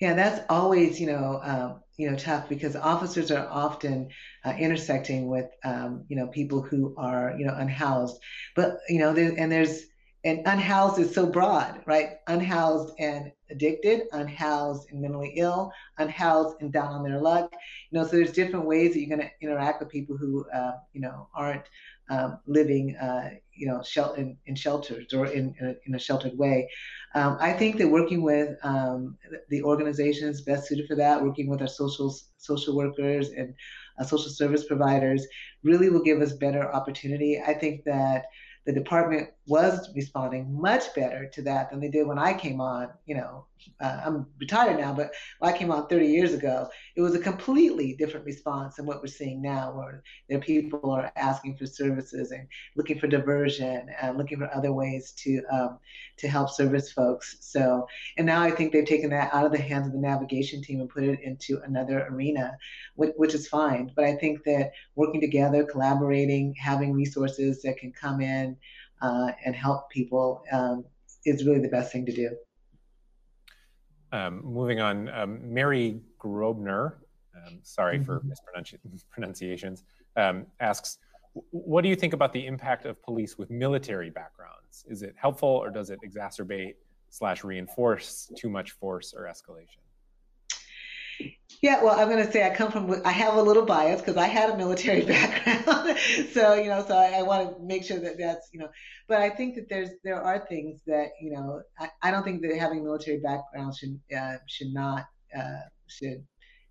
Yeah, 0.00 0.14
that's 0.14 0.40
always 0.48 1.00
you 1.00 1.06
know 1.06 1.40
um, 1.42 1.80
you 1.96 2.10
know 2.10 2.16
tough 2.16 2.48
because 2.48 2.76
officers 2.76 3.30
are 3.30 3.46
often 3.48 4.08
uh, 4.44 4.54
intersecting 4.58 5.28
with 5.28 5.46
um, 5.64 6.04
you 6.08 6.16
know 6.16 6.26
people 6.28 6.62
who 6.62 6.94
are 6.98 7.34
you 7.38 7.46
know 7.46 7.54
unhoused, 7.54 8.16
but 8.54 8.78
you 8.88 8.98
know 8.98 9.12
there, 9.12 9.32
and 9.38 9.50
there's 9.50 9.82
and 10.24 10.40
unhoused 10.46 10.98
is 10.98 11.14
so 11.14 11.26
broad, 11.26 11.80
right? 11.86 12.10
Unhoused 12.26 12.92
and 12.98 13.30
addicted, 13.50 14.02
unhoused 14.12 14.90
and 14.90 15.00
mentally 15.00 15.32
ill, 15.36 15.70
unhoused 15.98 16.56
and 16.60 16.72
down 16.72 16.92
on 16.92 17.02
their 17.04 17.20
luck. 17.20 17.52
You 17.90 17.98
know, 17.98 18.04
so 18.04 18.16
there's 18.16 18.32
different 18.32 18.66
ways 18.66 18.92
that 18.92 19.00
you're 19.00 19.16
going 19.16 19.28
to 19.28 19.30
interact 19.40 19.80
with 19.80 19.88
people 19.90 20.16
who, 20.16 20.44
uh, 20.50 20.72
you 20.92 21.00
know, 21.00 21.28
aren't 21.34 21.62
um, 22.10 22.38
living, 22.46 22.96
uh, 22.96 23.30
you 23.56 23.66
know, 23.66 23.82
in, 24.16 24.36
in, 24.46 24.54
shelters 24.54 25.12
or 25.12 25.26
in, 25.26 25.54
in, 25.60 25.66
a, 25.68 25.74
in 25.86 25.94
a 25.94 25.98
sheltered 25.98 26.36
way. 26.36 26.68
Um, 27.14 27.36
I 27.40 27.52
think 27.52 27.78
that 27.78 27.88
working 27.88 28.22
with 28.22 28.56
um, 28.62 29.16
the 29.48 29.62
organizations 29.62 30.42
best 30.42 30.68
suited 30.68 30.86
for 30.86 30.96
that, 30.96 31.22
working 31.22 31.48
with 31.48 31.62
our 31.62 31.68
social 31.68 32.14
social 32.36 32.76
workers 32.76 33.30
and 33.30 33.54
uh, 33.98 34.04
social 34.04 34.30
service 34.30 34.64
providers, 34.64 35.26
really 35.62 35.88
will 35.88 36.02
give 36.02 36.20
us 36.20 36.32
better 36.34 36.70
opportunity. 36.72 37.40
I 37.44 37.54
think 37.54 37.84
that 37.84 38.26
the 38.66 38.72
department 38.72 39.30
was 39.46 39.90
responding 39.94 40.60
much 40.60 40.92
better 40.94 41.26
to 41.26 41.42
that 41.42 41.70
than 41.70 41.80
they 41.80 41.88
did 41.88 42.06
when 42.06 42.18
I 42.18 42.34
came 42.34 42.60
on. 42.60 42.88
You 43.06 43.16
know, 43.16 43.46
uh, 43.80 44.00
I'm 44.04 44.26
retired 44.40 44.78
now, 44.78 44.92
but 44.92 45.12
when 45.38 45.52
I 45.52 45.56
came 45.56 45.70
on 45.70 45.86
30 45.86 46.06
years 46.06 46.34
ago, 46.34 46.68
it 46.96 47.00
was 47.00 47.14
a 47.14 47.20
completely 47.20 47.94
different 47.94 48.26
response 48.26 48.76
than 48.76 48.86
what 48.86 49.00
we're 49.00 49.06
seeing 49.06 49.40
now, 49.40 49.72
where 49.72 50.02
there 50.28 50.40
people 50.40 50.90
are 50.90 51.12
asking 51.16 51.56
for 51.56 51.66
services 51.66 52.32
and 52.32 52.46
looking 52.76 52.98
for 52.98 53.06
diversion 53.06 53.88
and 54.00 54.18
looking 54.18 54.38
for 54.38 54.52
other 54.54 54.72
ways 54.72 55.12
to 55.12 55.42
um, 55.52 55.78
to 56.18 56.28
help 56.28 56.50
service 56.50 56.90
folks. 56.90 57.36
So, 57.40 57.86
and 58.16 58.26
now 58.26 58.42
I 58.42 58.50
think 58.50 58.72
they've 58.72 58.84
taken 58.84 59.10
that 59.10 59.32
out 59.32 59.46
of 59.46 59.52
the 59.52 59.58
hands 59.58 59.86
of 59.86 59.92
the 59.92 59.98
navigation 59.98 60.62
team 60.62 60.80
and 60.80 60.88
put 60.88 61.04
it 61.04 61.20
into 61.22 61.60
another 61.64 62.06
arena, 62.08 62.56
which, 62.94 63.12
which 63.16 63.34
is 63.34 63.48
fine. 63.48 63.92
But 63.94 64.06
I 64.06 64.16
think 64.16 64.42
that 64.44 64.72
working 64.94 65.20
together, 65.20 65.64
collaborating, 65.64 66.54
having 66.58 66.92
resources 66.92 67.62
that 67.62 67.78
can 67.78 67.92
come 67.92 68.20
in 68.20 68.56
uh, 69.02 69.32
and 69.44 69.54
help 69.54 69.90
people 69.90 70.44
um, 70.52 70.84
is 71.24 71.44
really 71.44 71.60
the 71.60 71.68
best 71.68 71.92
thing 71.92 72.06
to 72.06 72.12
do. 72.12 72.36
Um, 74.12 74.40
moving 74.44 74.80
on, 74.80 75.08
um, 75.08 75.52
Mary 75.52 76.00
Grobner, 76.18 76.94
um, 77.36 77.58
sorry 77.62 78.02
for 78.02 78.20
mm-hmm. 78.20 78.30
mispronunciations, 78.90 79.84
um, 80.16 80.46
asks, 80.60 80.98
what 81.50 81.82
do 81.82 81.88
you 81.88 81.96
think 81.96 82.14
about 82.14 82.32
the 82.32 82.46
impact 82.46 82.86
of 82.86 83.02
police 83.02 83.36
with 83.36 83.50
military 83.50 84.10
backgrounds? 84.10 84.84
Is 84.88 85.02
it 85.02 85.14
helpful 85.20 85.48
or 85.48 85.70
does 85.70 85.90
it 85.90 85.98
exacerbate 86.04 86.74
slash 87.10 87.44
reinforce 87.44 88.30
too 88.36 88.48
much 88.48 88.72
force 88.72 89.12
or 89.14 89.24
escalation? 89.24 89.85
Yeah, 91.62 91.82
well, 91.82 91.98
I'm 91.98 92.08
going 92.08 92.24
to 92.24 92.30
say 92.30 92.46
I 92.46 92.54
come 92.54 92.70
from, 92.70 93.02
I 93.04 93.12
have 93.12 93.34
a 93.34 93.42
little 93.42 93.64
bias 93.64 94.00
because 94.00 94.16
I 94.16 94.26
had 94.26 94.50
a 94.50 94.56
military 94.56 95.02
background. 95.06 95.98
so, 96.32 96.54
you 96.54 96.68
know, 96.68 96.84
so 96.86 96.96
I, 96.96 97.18
I, 97.18 97.22
want 97.22 97.56
to 97.56 97.62
make 97.62 97.84
sure 97.84 97.98
that 97.98 98.18
that's, 98.18 98.48
you 98.52 98.60
know, 98.60 98.68
but 99.08 99.20
I 99.20 99.30
think 99.30 99.54
that 99.54 99.68
there's, 99.68 99.90
there 100.04 100.20
are 100.20 100.46
things 100.48 100.80
that, 100.86 101.10
you 101.20 101.32
know, 101.32 101.62
I, 101.78 101.88
I 102.02 102.10
don't 102.10 102.24
think 102.24 102.42
that 102.42 102.56
having 102.58 102.80
a 102.80 102.82
military 102.82 103.18
background 103.18 103.74
should, 103.76 103.98
uh, 104.16 104.36
should 104.46 104.72
not, 104.72 105.06
uh, 105.36 105.60
should 105.86 106.24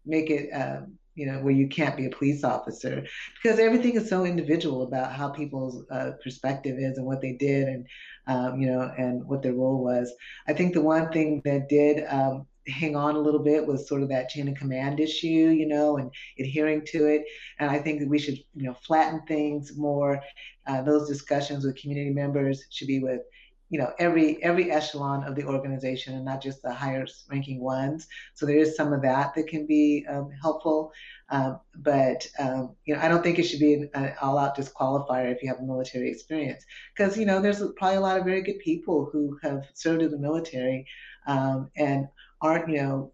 make 0.05 0.29
it, 0.29 0.51
um, 0.51 0.97
you 1.15 1.25
know, 1.25 1.39
where 1.39 1.53
you 1.53 1.67
can't 1.67 1.95
be 1.95 2.05
a 2.05 2.09
police 2.09 2.43
officer 2.43 3.05
because 3.41 3.57
everything 3.57 3.95
is 3.95 4.09
so 4.09 4.25
individual 4.25 4.83
about 4.83 5.13
how 5.13 5.29
people's 5.29 5.83
uh, 5.89 6.11
perspective 6.21 6.77
is 6.77 6.97
and 6.97 7.07
what 7.07 7.21
they 7.21 7.33
did 7.33 7.67
and, 7.67 7.87
um, 8.27 8.59
you 8.59 8.67
know, 8.67 8.91
and 8.97 9.25
what 9.25 9.41
their 9.41 9.53
role 9.53 9.81
was. 9.81 10.13
I 10.47 10.53
think 10.53 10.73
the 10.73 10.81
one 10.81 11.11
thing 11.11 11.41
that 11.45 11.69
did, 11.69 12.05
um, 12.09 12.47
hang 12.67 12.95
on 12.95 13.15
a 13.15 13.19
little 13.19 13.43
bit 13.43 13.65
with 13.65 13.87
sort 13.87 14.01
of 14.01 14.09
that 14.09 14.29
chain 14.29 14.47
of 14.47 14.55
command 14.55 14.99
issue, 14.99 15.27
you 15.27 15.67
know, 15.67 15.97
and 15.97 16.11
adhering 16.39 16.83
to 16.87 17.05
it. 17.07 17.23
And 17.59 17.69
I 17.69 17.79
think 17.79 17.99
that 17.99 18.09
we 18.09 18.19
should, 18.19 18.37
you 18.53 18.63
know, 18.63 18.75
flatten 18.85 19.21
things 19.27 19.77
more. 19.77 20.21
Uh, 20.67 20.81
those 20.81 21.07
discussions 21.07 21.65
with 21.65 21.75
community 21.75 22.11
members 22.11 22.65
should 22.71 22.87
be 22.87 22.99
with, 22.99 23.21
you 23.69 23.79
know, 23.79 23.91
every 23.99 24.43
every 24.43 24.71
echelon 24.71 25.23
of 25.23 25.35
the 25.35 25.43
organization 25.43 26.15
and 26.15 26.25
not 26.25 26.41
just 26.41 26.61
the 26.61 26.71
highest 26.71 27.25
ranking 27.31 27.61
ones. 27.61 28.07
So 28.33 28.45
there 28.45 28.57
is 28.57 28.75
some 28.75 28.93
of 28.93 29.01
that 29.01 29.33
that 29.35 29.47
can 29.47 29.65
be 29.65 30.05
um, 30.09 30.29
helpful. 30.41 30.91
Um, 31.29 31.59
but 31.77 32.27
um, 32.37 32.75
you 32.85 32.93
know, 32.93 33.01
I 33.01 33.07
don't 33.07 33.23
think 33.23 33.39
it 33.39 33.43
should 33.43 33.59
be 33.59 33.73
an, 33.73 33.89
an 33.95 34.13
all-out 34.21 34.55
disqualifier 34.55 35.31
if 35.31 35.41
you 35.41 35.49
have 35.49 35.61
military 35.61 36.11
experience, 36.11 36.63
because 36.95 37.17
you 37.17 37.25
know, 37.25 37.41
there's 37.41 37.63
probably 37.77 37.97
a 37.97 38.01
lot 38.01 38.19
of 38.19 38.25
very 38.25 38.43
good 38.43 38.59
people 38.59 39.09
who 39.11 39.37
have 39.41 39.63
served 39.73 40.03
in 40.03 40.11
the 40.11 40.19
military 40.19 40.85
um, 41.25 41.71
and 41.75 42.07
aren't 42.41 42.69
you 42.69 42.81
know 42.81 43.11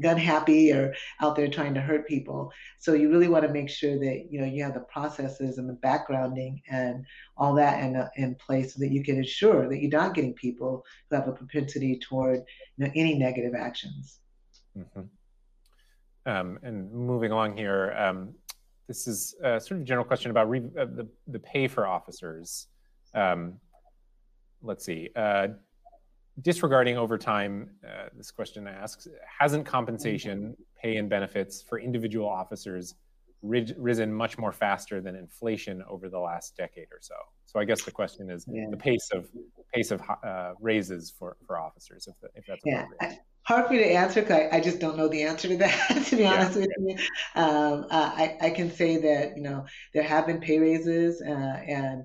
gun 0.00 0.16
happy 0.16 0.72
or 0.72 0.94
out 1.20 1.36
there 1.36 1.48
trying 1.48 1.74
to 1.74 1.80
hurt 1.80 2.06
people. 2.06 2.52
So 2.78 2.92
you 2.92 3.10
really 3.10 3.28
want 3.28 3.46
to 3.46 3.52
make 3.52 3.68
sure 3.68 3.98
that 3.98 4.26
you 4.30 4.40
know 4.40 4.46
you 4.46 4.62
have 4.62 4.74
the 4.74 4.80
processes 4.80 5.58
and 5.58 5.68
the 5.68 5.74
backgrounding 5.74 6.62
and 6.70 7.04
all 7.36 7.54
that 7.54 7.82
in, 7.82 8.02
in 8.16 8.34
place 8.34 8.74
so 8.74 8.80
that 8.80 8.92
you 8.92 9.02
can 9.02 9.16
ensure 9.16 9.68
that 9.68 9.80
you're 9.80 9.90
not 9.90 10.14
getting 10.14 10.34
people 10.34 10.84
who 11.08 11.16
have 11.16 11.28
a 11.28 11.32
propensity 11.32 11.98
toward 11.98 12.40
you 12.76 12.84
know 12.84 12.90
any 12.94 13.14
negative 13.18 13.54
actions. 13.54 14.20
Mm-hmm. 14.76 16.30
um, 16.30 16.58
and 16.62 16.92
moving 16.92 17.32
along 17.32 17.56
here 17.56 17.92
um, 17.98 18.34
this 18.86 19.06
is 19.06 19.34
a 19.42 19.60
sort 19.60 19.80
of 19.80 19.86
general 19.86 20.04
question 20.04 20.30
about 20.30 20.48
re- 20.48 20.70
uh, 20.78 20.84
the, 20.84 21.08
the 21.26 21.38
pay 21.38 21.68
for 21.68 21.86
officers. 21.86 22.68
Um, 23.14 23.60
let's 24.62 24.84
see 24.84 25.10
uh, 25.14 25.48
disregarding 26.42 26.96
overtime, 26.96 27.70
uh, 27.86 28.08
this 28.16 28.30
question 28.30 28.66
asks, 28.66 29.08
hasn't 29.38 29.66
compensation, 29.66 30.56
pay, 30.80 30.96
and 30.96 31.08
benefits 31.08 31.62
for 31.62 31.78
individual 31.78 32.28
officers 32.28 32.94
risen 33.42 34.12
much 34.12 34.36
more 34.36 34.52
faster 34.52 35.00
than 35.00 35.14
inflation 35.14 35.82
over 35.88 36.08
the 36.08 36.18
last 36.18 36.56
decade 36.56 36.88
or 36.92 36.98
so? 37.00 37.14
So 37.46 37.60
I 37.60 37.64
guess 37.64 37.82
the 37.84 37.90
question 37.90 38.30
is 38.30 38.44
yeah. 38.48 38.66
the 38.70 38.76
pace 38.76 39.08
of 39.12 39.28
pace 39.74 39.90
of 39.90 40.02
uh, 40.22 40.52
raises 40.60 41.10
for, 41.10 41.36
for 41.46 41.58
officers, 41.58 42.08
if, 42.08 42.18
the, 42.20 42.28
if 42.34 42.46
that's 42.46 42.62
yeah. 42.64 42.84
appropriate. 42.84 43.20
Hard 43.42 43.66
for 43.66 43.72
me 43.72 43.78
to 43.78 43.90
answer 43.92 44.20
because 44.20 44.40
I, 44.52 44.56
I, 44.56 44.60
just 44.60 44.78
don't 44.78 44.98
know 44.98 45.08
the 45.08 45.22
answer 45.22 45.48
to 45.48 45.56
that. 45.56 46.04
to 46.06 46.16
be 46.16 46.22
yeah, 46.22 46.34
honest 46.34 46.58
with 46.58 46.68
you, 46.78 46.96
um, 47.34 47.86
uh, 47.90 48.12
I, 48.14 48.36
I 48.42 48.50
can 48.50 48.70
say 48.70 48.98
that 48.98 49.36
you 49.36 49.42
know 49.42 49.64
there 49.94 50.02
have 50.02 50.26
been 50.26 50.40
pay 50.40 50.58
raises 50.58 51.22
uh, 51.22 51.30
and 51.66 52.04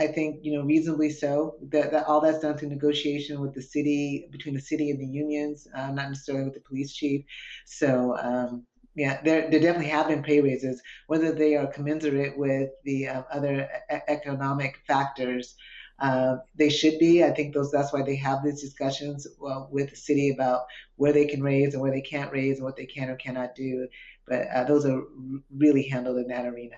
I 0.00 0.06
think 0.08 0.40
you 0.42 0.54
know 0.54 0.62
reasonably 0.64 1.10
so. 1.10 1.56
That, 1.70 1.92
that 1.92 2.06
all 2.06 2.20
that's 2.20 2.40
done 2.40 2.56
through 2.58 2.70
negotiation 2.70 3.40
with 3.40 3.54
the 3.54 3.62
city, 3.62 4.28
between 4.32 4.54
the 4.54 4.60
city 4.60 4.90
and 4.90 5.00
the 5.00 5.06
unions, 5.06 5.68
uh, 5.76 5.92
not 5.92 6.08
necessarily 6.08 6.44
with 6.46 6.54
the 6.54 6.60
police 6.68 6.92
chief. 6.94 7.24
So 7.66 8.16
um, 8.18 8.66
yeah, 8.96 9.20
there 9.22 9.50
there 9.50 9.60
definitely 9.60 9.90
have 9.90 10.08
been 10.08 10.22
pay 10.22 10.40
raises. 10.40 10.82
Whether 11.08 11.32
they 11.32 11.56
are 11.56 11.66
commensurate 11.66 12.38
with 12.38 12.70
the 12.84 13.08
uh, 13.08 13.22
other 13.32 13.68
e- 13.92 13.98
economic 14.08 14.80
factors, 14.88 15.54
uh, 16.00 16.36
they 16.56 16.70
should 16.70 16.98
be. 16.98 17.22
I 17.24 17.30
think 17.32 17.54
those 17.54 17.70
that's 17.70 17.92
why 17.92 18.02
they 18.02 18.16
have 18.16 18.42
these 18.42 18.62
discussions 18.62 19.26
well, 19.38 19.68
with 19.70 19.90
the 19.90 19.96
city 19.96 20.30
about 20.30 20.62
where 20.96 21.12
they 21.12 21.26
can 21.26 21.42
raise 21.42 21.74
and 21.74 21.82
where 21.82 21.92
they 21.92 22.00
can't 22.02 22.32
raise 22.32 22.56
and 22.56 22.64
what 22.64 22.76
they 22.76 22.86
can 22.86 23.10
or 23.10 23.16
cannot 23.16 23.54
do. 23.54 23.86
But 24.26 24.48
uh, 24.54 24.64
those 24.64 24.86
are 24.86 25.02
really 25.56 25.82
handled 25.88 26.18
in 26.18 26.28
that 26.28 26.46
arena. 26.46 26.76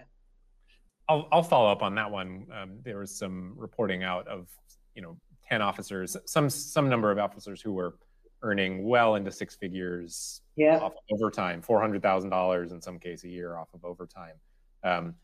I'll, 1.13 1.29
I'll 1.31 1.43
follow 1.43 1.71
up 1.71 1.83
on 1.83 1.95
that 1.97 2.11
one. 2.11 2.47
Um, 2.53 2.79
there 2.83 2.99
was 2.99 3.15
some 3.15 3.53
reporting 3.57 4.03
out 4.03 4.27
of 4.29 4.49
you 4.95 5.03
know 5.03 5.19
10 5.49 5.61
officers, 5.61 6.17
some 6.25 6.49
some 6.49 6.89
number 6.89 7.11
of 7.11 7.19
officers 7.19 7.61
who 7.61 7.73
were 7.73 7.97
earning 8.43 8.85
well 8.85 9.15
into 9.15 9.31
six 9.31 9.55
figures 9.55 10.41
yeah. 10.57 10.79
off 10.79 10.93
of 10.93 11.03
overtime, 11.13 11.61
four 11.61 11.81
hundred 11.81 12.03
thousand 12.03 12.31
dollars 12.31 12.73
in 12.73 12.81
some 12.81 12.99
case 12.99 13.25
a 13.25 13.29
year 13.29 13.57
off 13.57 13.69
of 13.75 13.85
overtime. 13.85 14.35
Um, 14.83 15.15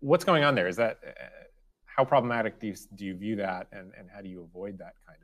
what's 0.00 0.24
going 0.24 0.42
on 0.42 0.54
there? 0.54 0.68
Is 0.68 0.76
that 0.76 0.98
uh, 1.06 1.24
how 1.84 2.04
problematic 2.04 2.58
do 2.58 2.68
you 2.68 2.74
do 2.94 3.04
you 3.04 3.14
view 3.14 3.36
that, 3.36 3.68
and 3.72 3.92
and 3.98 4.08
how 4.12 4.22
do 4.22 4.28
you 4.28 4.42
avoid 4.42 4.78
that 4.78 4.94
kind 5.06 5.18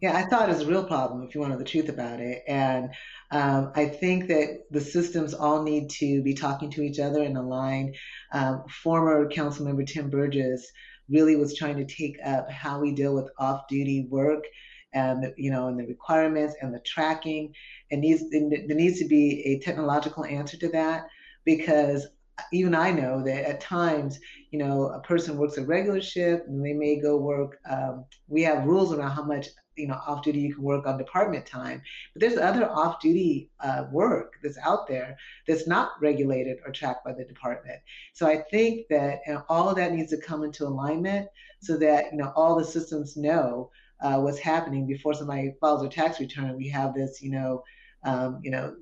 Yeah, 0.00 0.16
I 0.16 0.22
thought 0.22 0.48
it 0.48 0.52
was 0.52 0.62
a 0.62 0.66
real 0.66 0.84
problem 0.84 1.22
if 1.22 1.34
you 1.34 1.40
want 1.40 1.52
to 1.52 1.54
know 1.56 1.62
the 1.62 1.68
truth 1.68 1.88
about 1.88 2.20
it. 2.20 2.42
And 2.48 2.90
um, 3.30 3.72
I 3.74 3.86
think 3.86 4.28
that 4.28 4.64
the 4.70 4.80
systems 4.80 5.34
all 5.34 5.62
need 5.62 5.90
to 5.90 6.22
be 6.22 6.34
talking 6.34 6.70
to 6.72 6.82
each 6.82 6.98
other 6.98 7.22
and 7.22 7.36
align. 7.36 7.94
Um, 8.32 8.64
former 8.68 9.28
council 9.28 9.64
member 9.64 9.84
Tim 9.84 10.10
Burgess 10.10 10.70
really 11.08 11.36
was 11.36 11.56
trying 11.56 11.76
to 11.76 11.94
take 11.94 12.16
up 12.24 12.50
how 12.50 12.80
we 12.80 12.92
deal 12.92 13.14
with 13.14 13.30
off-duty 13.38 14.06
work 14.10 14.44
and 14.94 15.32
you 15.36 15.50
know 15.50 15.68
and 15.68 15.78
the 15.78 15.86
requirements 15.86 16.54
and 16.60 16.74
the 16.74 16.80
tracking 16.80 17.54
and 17.90 18.02
needs 18.02 18.22
there 18.30 18.76
needs 18.76 18.98
to 18.98 19.06
be 19.06 19.42
a 19.46 19.58
technological 19.64 20.24
answer 20.24 20.56
to 20.58 20.68
that 20.68 21.06
because 21.44 22.06
even 22.52 22.74
I 22.74 22.90
know 22.90 23.22
that 23.24 23.48
at 23.48 23.60
times 23.60 24.18
you 24.52 24.58
know, 24.58 24.88
a 24.90 25.00
person 25.00 25.38
works 25.38 25.56
a 25.56 25.64
regular 25.64 26.00
shift 26.02 26.46
and 26.46 26.64
they 26.64 26.74
may 26.74 27.00
go 27.00 27.16
work. 27.16 27.58
Um, 27.68 28.04
we 28.28 28.42
have 28.42 28.66
rules 28.66 28.92
around 28.92 29.12
how 29.12 29.24
much 29.24 29.48
you 29.76 29.88
know 29.88 29.98
off 30.06 30.22
duty 30.22 30.40
you 30.40 30.54
can 30.54 30.62
work 30.62 30.86
on 30.86 30.98
department 30.98 31.46
time 31.46 31.80
but 32.12 32.20
there's 32.20 32.36
other 32.36 32.68
off 32.68 33.00
duty 33.00 33.48
uh, 33.60 33.86
work 33.90 34.34
that's 34.42 34.58
out 34.58 34.86
there 34.86 35.16
that's 35.48 35.66
not 35.66 35.92
regulated 35.98 36.58
or 36.66 36.72
tracked 36.72 37.02
by 37.06 37.12
the 37.14 37.24
department 37.24 37.80
so 38.12 38.26
i 38.26 38.36
think 38.50 38.86
that 38.90 39.20
you 39.26 39.32
know, 39.32 39.42
all 39.48 39.70
of 39.70 39.76
that 39.76 39.94
needs 39.94 40.10
to 40.10 40.18
come 40.18 40.44
into 40.44 40.66
alignment 40.66 41.26
so 41.62 41.78
that 41.78 42.12
you 42.12 42.18
know 42.18 42.30
all 42.36 42.54
the 42.54 42.64
systems 42.66 43.16
know 43.16 43.70
uh, 44.02 44.20
what's 44.20 44.38
happening 44.38 44.86
before 44.86 45.14
somebody 45.14 45.54
files 45.58 45.80
their 45.80 45.88
tax 45.88 46.20
return 46.20 46.54
we 46.54 46.68
have 46.68 46.92
this 46.92 47.22
you 47.22 47.30
know 47.30 47.64
um, 48.04 48.40
you 48.42 48.50
know 48.50 48.74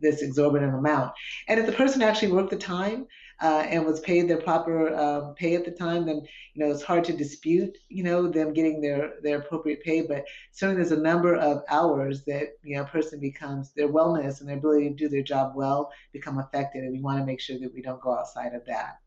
this 0.00 0.22
exorbitant 0.22 0.74
amount. 0.74 1.12
And 1.48 1.60
if 1.60 1.66
the 1.66 1.72
person 1.72 2.02
actually 2.02 2.32
worked 2.32 2.50
the 2.50 2.56
time 2.56 3.06
uh, 3.40 3.64
and 3.68 3.86
was 3.86 4.00
paid 4.00 4.28
their 4.28 4.40
proper 4.40 4.92
uh, 4.94 5.32
pay 5.32 5.54
at 5.54 5.64
the 5.64 5.70
time, 5.70 6.06
then 6.06 6.22
you 6.54 6.64
know 6.64 6.70
it's 6.70 6.82
hard 6.82 7.04
to 7.04 7.12
dispute 7.12 7.76
you 7.88 8.02
know 8.02 8.28
them 8.28 8.52
getting 8.52 8.80
their 8.80 9.14
their 9.22 9.38
appropriate 9.38 9.82
pay. 9.82 10.02
But 10.02 10.24
certainly 10.52 10.82
there's 10.82 10.98
a 10.98 11.02
number 11.02 11.36
of 11.36 11.62
hours 11.68 12.24
that 12.24 12.54
you 12.62 12.76
know 12.76 12.82
a 12.82 12.86
person 12.86 13.20
becomes 13.20 13.72
their 13.74 13.88
wellness 13.88 14.40
and 14.40 14.48
their 14.48 14.58
ability 14.58 14.88
to 14.90 14.94
do 14.94 15.08
their 15.08 15.22
job 15.22 15.52
well 15.54 15.92
become 16.12 16.38
affected, 16.38 16.82
and 16.82 16.92
we 16.92 17.00
want 17.00 17.18
to 17.18 17.24
make 17.24 17.40
sure 17.40 17.58
that 17.58 17.72
we 17.72 17.82
don't 17.82 18.00
go 18.00 18.16
outside 18.16 18.54
of 18.54 18.64
that. 18.66 18.98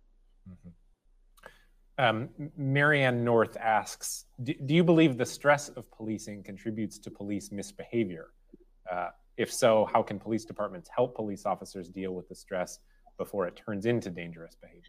Mm-hmm. 0.50 0.70
Um, 1.98 2.30
Marianne 2.58 3.24
North 3.24 3.58
asks, 3.58 4.26
do, 4.42 4.56
do, 4.66 4.74
you 4.74 4.84
believe 4.84 5.18
the 5.18 5.26
stress 5.26 5.70
of 5.70 5.92
policing 5.92 6.42
contributes 6.42 6.98
to 6.98 7.12
police 7.12 7.52
misbehavior? 7.52 8.32
Uh, 8.92 9.10
if 9.38 9.54
so, 9.54 9.88
how 9.94 10.02
can 10.02 10.18
police 10.18 10.44
departments 10.44 10.90
help 10.96 11.16
police 11.16 11.46
officers 11.46 11.90
deal 11.90 12.14
with 12.14 12.28
the 12.28 12.34
stress 12.34 12.80
before 13.22 13.48
it 13.48 13.62
turns 13.64 13.86
into 13.86 14.10
dangerous 14.10 14.56
behavior? 14.60 14.82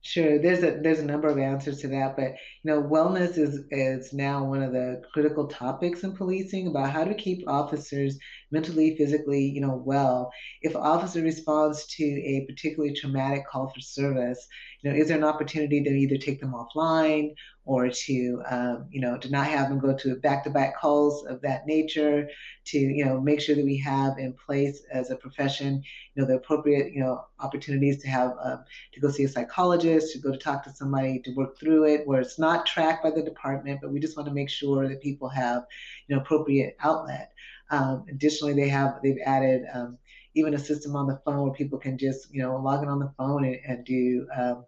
Sure, 0.00 0.38
there's 0.38 0.62
a 0.62 0.80
there's 0.80 1.00
a 1.00 1.04
number 1.04 1.28
of 1.28 1.38
answers 1.38 1.80
to 1.80 1.88
that, 1.88 2.16
but 2.16 2.30
you 2.62 2.70
know, 2.70 2.82
wellness 2.82 3.36
is 3.36 3.64
is 3.70 4.12
now 4.14 4.42
one 4.42 4.62
of 4.62 4.72
the 4.72 5.02
critical 5.12 5.46
topics 5.48 6.02
in 6.02 6.16
policing 6.16 6.68
about 6.68 6.90
how 6.90 7.04
to 7.04 7.14
keep 7.14 7.46
officers 7.46 8.18
mentally, 8.50 8.96
physically, 8.96 9.44
you 9.44 9.60
know, 9.60 9.82
well. 9.84 10.30
If 10.62 10.74
an 10.74 10.80
officer 10.80 11.22
responds 11.22 11.86
to 11.96 12.04
a 12.04 12.46
particularly 12.46 12.94
traumatic 12.94 13.46
call 13.46 13.68
for 13.68 13.80
service, 13.80 14.46
you 14.82 14.90
know, 14.90 14.96
is 14.96 15.08
there 15.08 15.18
an 15.18 15.24
opportunity 15.24 15.82
to 15.82 15.90
either 15.90 16.16
take 16.16 16.40
them 16.40 16.52
offline 16.52 17.34
or 17.64 17.90
to, 17.90 18.42
um, 18.50 18.86
you 18.90 19.00
know, 19.00 19.18
to 19.18 19.28
not 19.28 19.46
have 19.46 19.68
them 19.68 19.78
go 19.78 19.94
to 19.94 20.16
back-to-back 20.16 20.78
calls 20.78 21.26
of 21.26 21.42
that 21.42 21.66
nature, 21.66 22.26
to, 22.64 22.78
you 22.78 23.04
know, 23.04 23.20
make 23.20 23.40
sure 23.40 23.54
that 23.54 23.64
we 23.64 23.76
have 23.76 24.16
in 24.18 24.32
place 24.32 24.82
as 24.90 25.10
a 25.10 25.16
profession, 25.16 25.82
you 26.14 26.22
know, 26.22 26.26
the 26.26 26.36
appropriate, 26.36 26.92
you 26.92 27.00
know, 27.00 27.22
opportunities 27.40 28.00
to 28.00 28.08
have, 28.08 28.32
um, 28.42 28.64
to 28.94 29.00
go 29.00 29.10
see 29.10 29.24
a 29.24 29.28
psychologist, 29.28 30.12
to 30.12 30.18
go 30.18 30.32
to 30.32 30.38
talk 30.38 30.64
to 30.64 30.72
somebody 30.72 31.20
to 31.20 31.34
work 31.34 31.58
through 31.58 31.84
it, 31.84 32.06
where 32.06 32.22
it's 32.22 32.38
not 32.38 32.64
tracked 32.64 33.02
by 33.02 33.10
the 33.10 33.22
department, 33.22 33.80
but 33.82 33.92
we 33.92 34.00
just 34.00 34.16
want 34.16 34.26
to 34.26 34.34
make 34.34 34.48
sure 34.48 34.88
that 34.88 35.02
people 35.02 35.28
have, 35.28 35.64
you 36.06 36.16
know, 36.16 36.22
appropriate 36.22 36.74
outlet. 36.80 37.32
Um, 37.70 38.04
additionally, 38.08 38.54
they 38.54 38.68
have 38.68 39.00
they've 39.02 39.20
added 39.24 39.62
um, 39.72 39.98
even 40.34 40.54
a 40.54 40.58
system 40.58 40.96
on 40.96 41.06
the 41.06 41.20
phone 41.24 41.42
where 41.42 41.52
people 41.52 41.78
can 41.78 41.98
just 41.98 42.32
you 42.32 42.42
know 42.42 42.56
log 42.56 42.82
in 42.82 42.88
on 42.88 42.98
the 42.98 43.12
phone 43.18 43.44
and, 43.44 43.58
and 43.66 43.84
do 43.84 44.26
um, 44.36 44.64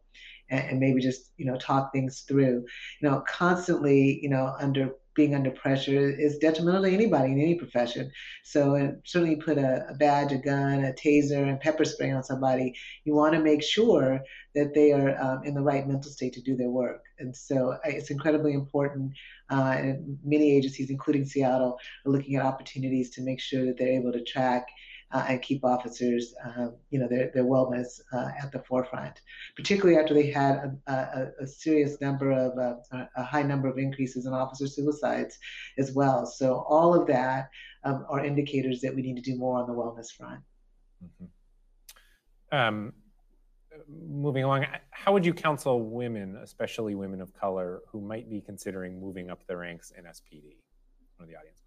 and, 0.51 0.71
and, 0.71 0.81
maybe 0.81 1.01
just 1.01 1.33
you 1.37 1.47
know 1.47 1.57
talk 1.57 1.93
things 1.93 2.21
through. 2.21 2.65
You 3.01 3.09
know, 3.09 3.23
constantly 3.29 4.21
you 4.23 4.29
know 4.29 4.55
under 4.59 4.93
being 5.21 5.35
under 5.35 5.51
pressure 5.51 6.09
is 6.27 6.39
detrimental 6.39 6.85
to 6.85 6.91
anybody 6.91 7.31
in 7.33 7.39
any 7.47 7.55
profession. 7.55 8.11
So 8.43 8.61
and 8.77 8.89
certainly 9.05 9.37
put 9.37 9.59
a, 9.59 9.73
a 9.93 9.95
badge, 9.95 10.33
a 10.33 10.39
gun, 10.39 10.83
a 10.85 10.93
taser, 10.95 11.43
and 11.47 11.61
pepper 11.61 11.85
spray 11.85 12.11
on 12.11 12.23
somebody. 12.23 12.69
You 13.05 13.13
want 13.15 13.35
to 13.35 13.43
make 13.51 13.63
sure 13.63 14.09
that 14.55 14.73
they 14.75 14.93
are 14.93 15.11
um, 15.25 15.39
in 15.45 15.53
the 15.53 15.67
right 15.71 15.87
mental 15.87 16.11
state 16.11 16.33
to 16.35 16.41
do 16.41 16.57
their 16.57 16.71
work. 16.71 17.03
And 17.19 17.37
so 17.37 17.77
it's 17.85 18.11
incredibly 18.11 18.55
important. 18.55 19.13
Uh, 19.51 19.75
and 19.77 20.19
many 20.25 20.57
agencies, 20.57 20.89
including 20.89 21.27
Seattle, 21.27 21.79
are 22.07 22.13
looking 22.15 22.37
at 22.37 22.43
opportunities 22.51 23.11
to 23.11 23.21
make 23.21 23.41
sure 23.41 23.67
that 23.67 23.77
they're 23.77 23.99
able 24.01 24.13
to 24.13 24.25
track 24.25 24.65
uh, 25.13 25.25
and 25.29 25.43
keep 25.43 25.65
officers, 25.65 26.35
um, 26.45 26.75
you 26.91 26.99
know, 26.99 27.09
their, 27.09 27.31
their 27.35 27.45
wellness 27.45 28.01
uh, 28.13 28.31
at 28.41 28.53
the 28.53 28.61
forefront, 28.61 29.21
particularly 29.57 29.99
after 29.99 30.15
they 30.15 30.31
had 30.31 30.79
a, 30.87 30.93
a, 30.93 31.29
a 31.43 31.47
serious 31.47 32.01
number 32.01 32.31
of, 32.31 32.57
uh, 32.59 33.05
a 33.17 33.23
high 33.23 33.43
number 33.43 33.69
of 33.69 33.79
increases 33.79 34.27
in 34.27 34.33
officer 34.33 34.67
suicides 34.67 35.39
as 35.79 35.93
well. 35.93 36.27
So 36.27 36.65
all 36.69 36.95
of 36.95 37.07
that 37.09 37.51
um, 37.85 38.07
are 38.09 38.25
indicators 38.25 38.81
that 38.83 38.95
we 38.95 39.03
need 39.03 39.17
to 39.17 39.23
do 39.23 39.37
more 39.37 39.59
on 39.59 39.67
the 39.67 39.75
wellness 39.75 40.13
front. 40.13 40.41
Mm-hmm. 41.05 42.57
Um, 42.57 42.93
moving 43.89 44.45
along, 44.45 44.67
how 44.91 45.13
would 45.13 45.25
you 45.25 45.35
counsel 45.35 45.83
women, 45.83 46.37
especially 46.37 46.95
women 46.95 47.21
of 47.21 47.33
color, 47.35 47.81
who 47.89 48.01
might 48.01 48.29
be 48.29 48.41
considering 48.41 49.01
moving 49.01 49.31
up 49.31 49.47
the 49.47 49.57
ranks 49.57 49.93
in 49.97 50.05
SPD? 50.05 50.57
One 51.17 51.25
of 51.25 51.29
the 51.29 51.37
audience 51.37 51.61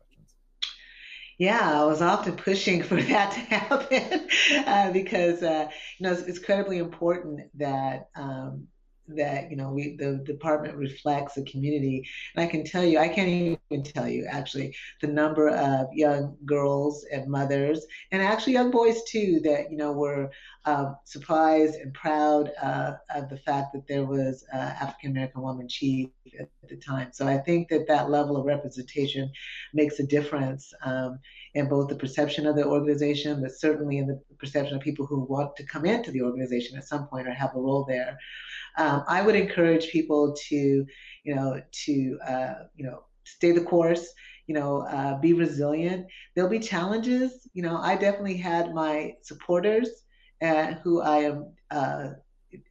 yeah, 1.38 1.81
I 1.81 1.86
was 1.86 2.01
often 2.01 2.36
pushing 2.36 2.84
for 2.84 2.95
that 3.01 3.31
to 3.31 3.39
happen 3.39 4.27
uh, 4.65 4.91
because 4.91 5.41
uh, 5.43 5.69
you 5.97 6.03
know 6.05 6.13
it's, 6.13 6.21
it's, 6.23 6.38
incredibly 6.39 6.77
important 6.77 7.41
that 7.55 8.09
um, 8.15 8.67
that 9.08 9.49
you 9.49 9.58
know 9.58 9.70
we 9.70 9.95
the 9.97 10.16
department 10.26 10.76
reflects 10.76 11.34
the 11.36 11.43
community. 11.43 12.08
And 12.36 12.43
i 12.43 12.47
can 12.47 12.64
tell 12.64 12.84
you 12.84 12.99
i 12.99 13.08
can't 13.08 13.30
even 13.30 13.84
tell 13.84 14.08
you 14.08 14.26
actually 14.30 14.76
the 15.01 15.08
number 15.08 15.49
of 15.49 15.88
young 15.93 16.38
girls 16.45 17.06
and 17.12 17.30
mothers 17.30 17.86
and 18.12 18.22
actually 18.22 18.54
young 18.54 18.72
boys 18.72 19.04
too 19.04 19.41
that 19.43 19.72
you 19.72 19.78
know 19.78 19.91
were 19.91 20.32
um, 20.66 20.95
surprised 21.04 21.76
and 21.76 21.93
proud 21.93 22.51
uh, 22.62 22.93
of 23.14 23.30
the 23.30 23.38
fact 23.38 23.74
that 23.74 23.88
there 23.88 24.06
was 24.06 24.45
uh, 24.54 24.58
african 24.58 25.12
american 25.12 25.41
woman 25.41 25.68
chief 25.68 26.10
at 26.39 26.49
the 26.70 26.78
time. 26.78 27.10
So 27.12 27.28
i 27.28 27.38
think 27.38 27.70
that 27.70 27.88
that 27.88 28.10
level 28.10 28.38
of 28.38 28.45
representation 28.45 29.32
makes 29.74 29.99
a 29.99 30.08
difference 30.08 30.74
um, 30.86 31.20
in 31.54 31.68
both 31.68 31.89
the 31.89 31.95
perception 31.95 32.47
of 32.47 32.56
the 32.56 32.66
organization 32.66 33.41
but 33.41 33.51
certainly 33.51 33.97
in 33.97 34.08
the 34.08 34.20
perception 34.39 34.76
of 34.78 34.82
people 34.82 35.06
who 35.06 35.20
want 35.22 35.56
to 35.58 35.66
come 35.66 35.86
into 35.86 36.12
the 36.12 36.22
organization 36.22 36.78
at 36.78 36.88
some 36.88 37.08
point 37.08 37.28
or 37.28 37.34
have 37.34 37.56
a 37.56 37.60
role 37.60 37.86
there 37.88 38.18
um, 38.78 39.03
I 39.07 39.21
would 39.21 39.36
encourage 39.36 39.89
people 39.89 40.36
to, 40.49 40.86
you 41.24 41.36
know, 41.36 41.61
to 41.86 42.19
uh, 42.28 42.53
you 42.76 42.86
know, 42.86 43.03
stay 43.24 43.51
the 43.51 43.63
course. 43.63 44.07
You 44.47 44.55
know, 44.55 44.82
uh, 44.82 45.17
be 45.19 45.32
resilient. 45.32 46.07
There'll 46.36 46.49
be 46.49 46.59
challenges. 46.59 47.47
You 47.53 47.63
know, 47.63 47.78
I 47.78 47.95
definitely 47.95 48.36
had 48.36 48.74
my 48.74 49.13
supporters, 49.21 49.88
uh, 50.41 50.74
who 50.84 51.01
I 51.01 51.19
am 51.19 51.53
uh, 51.71 52.09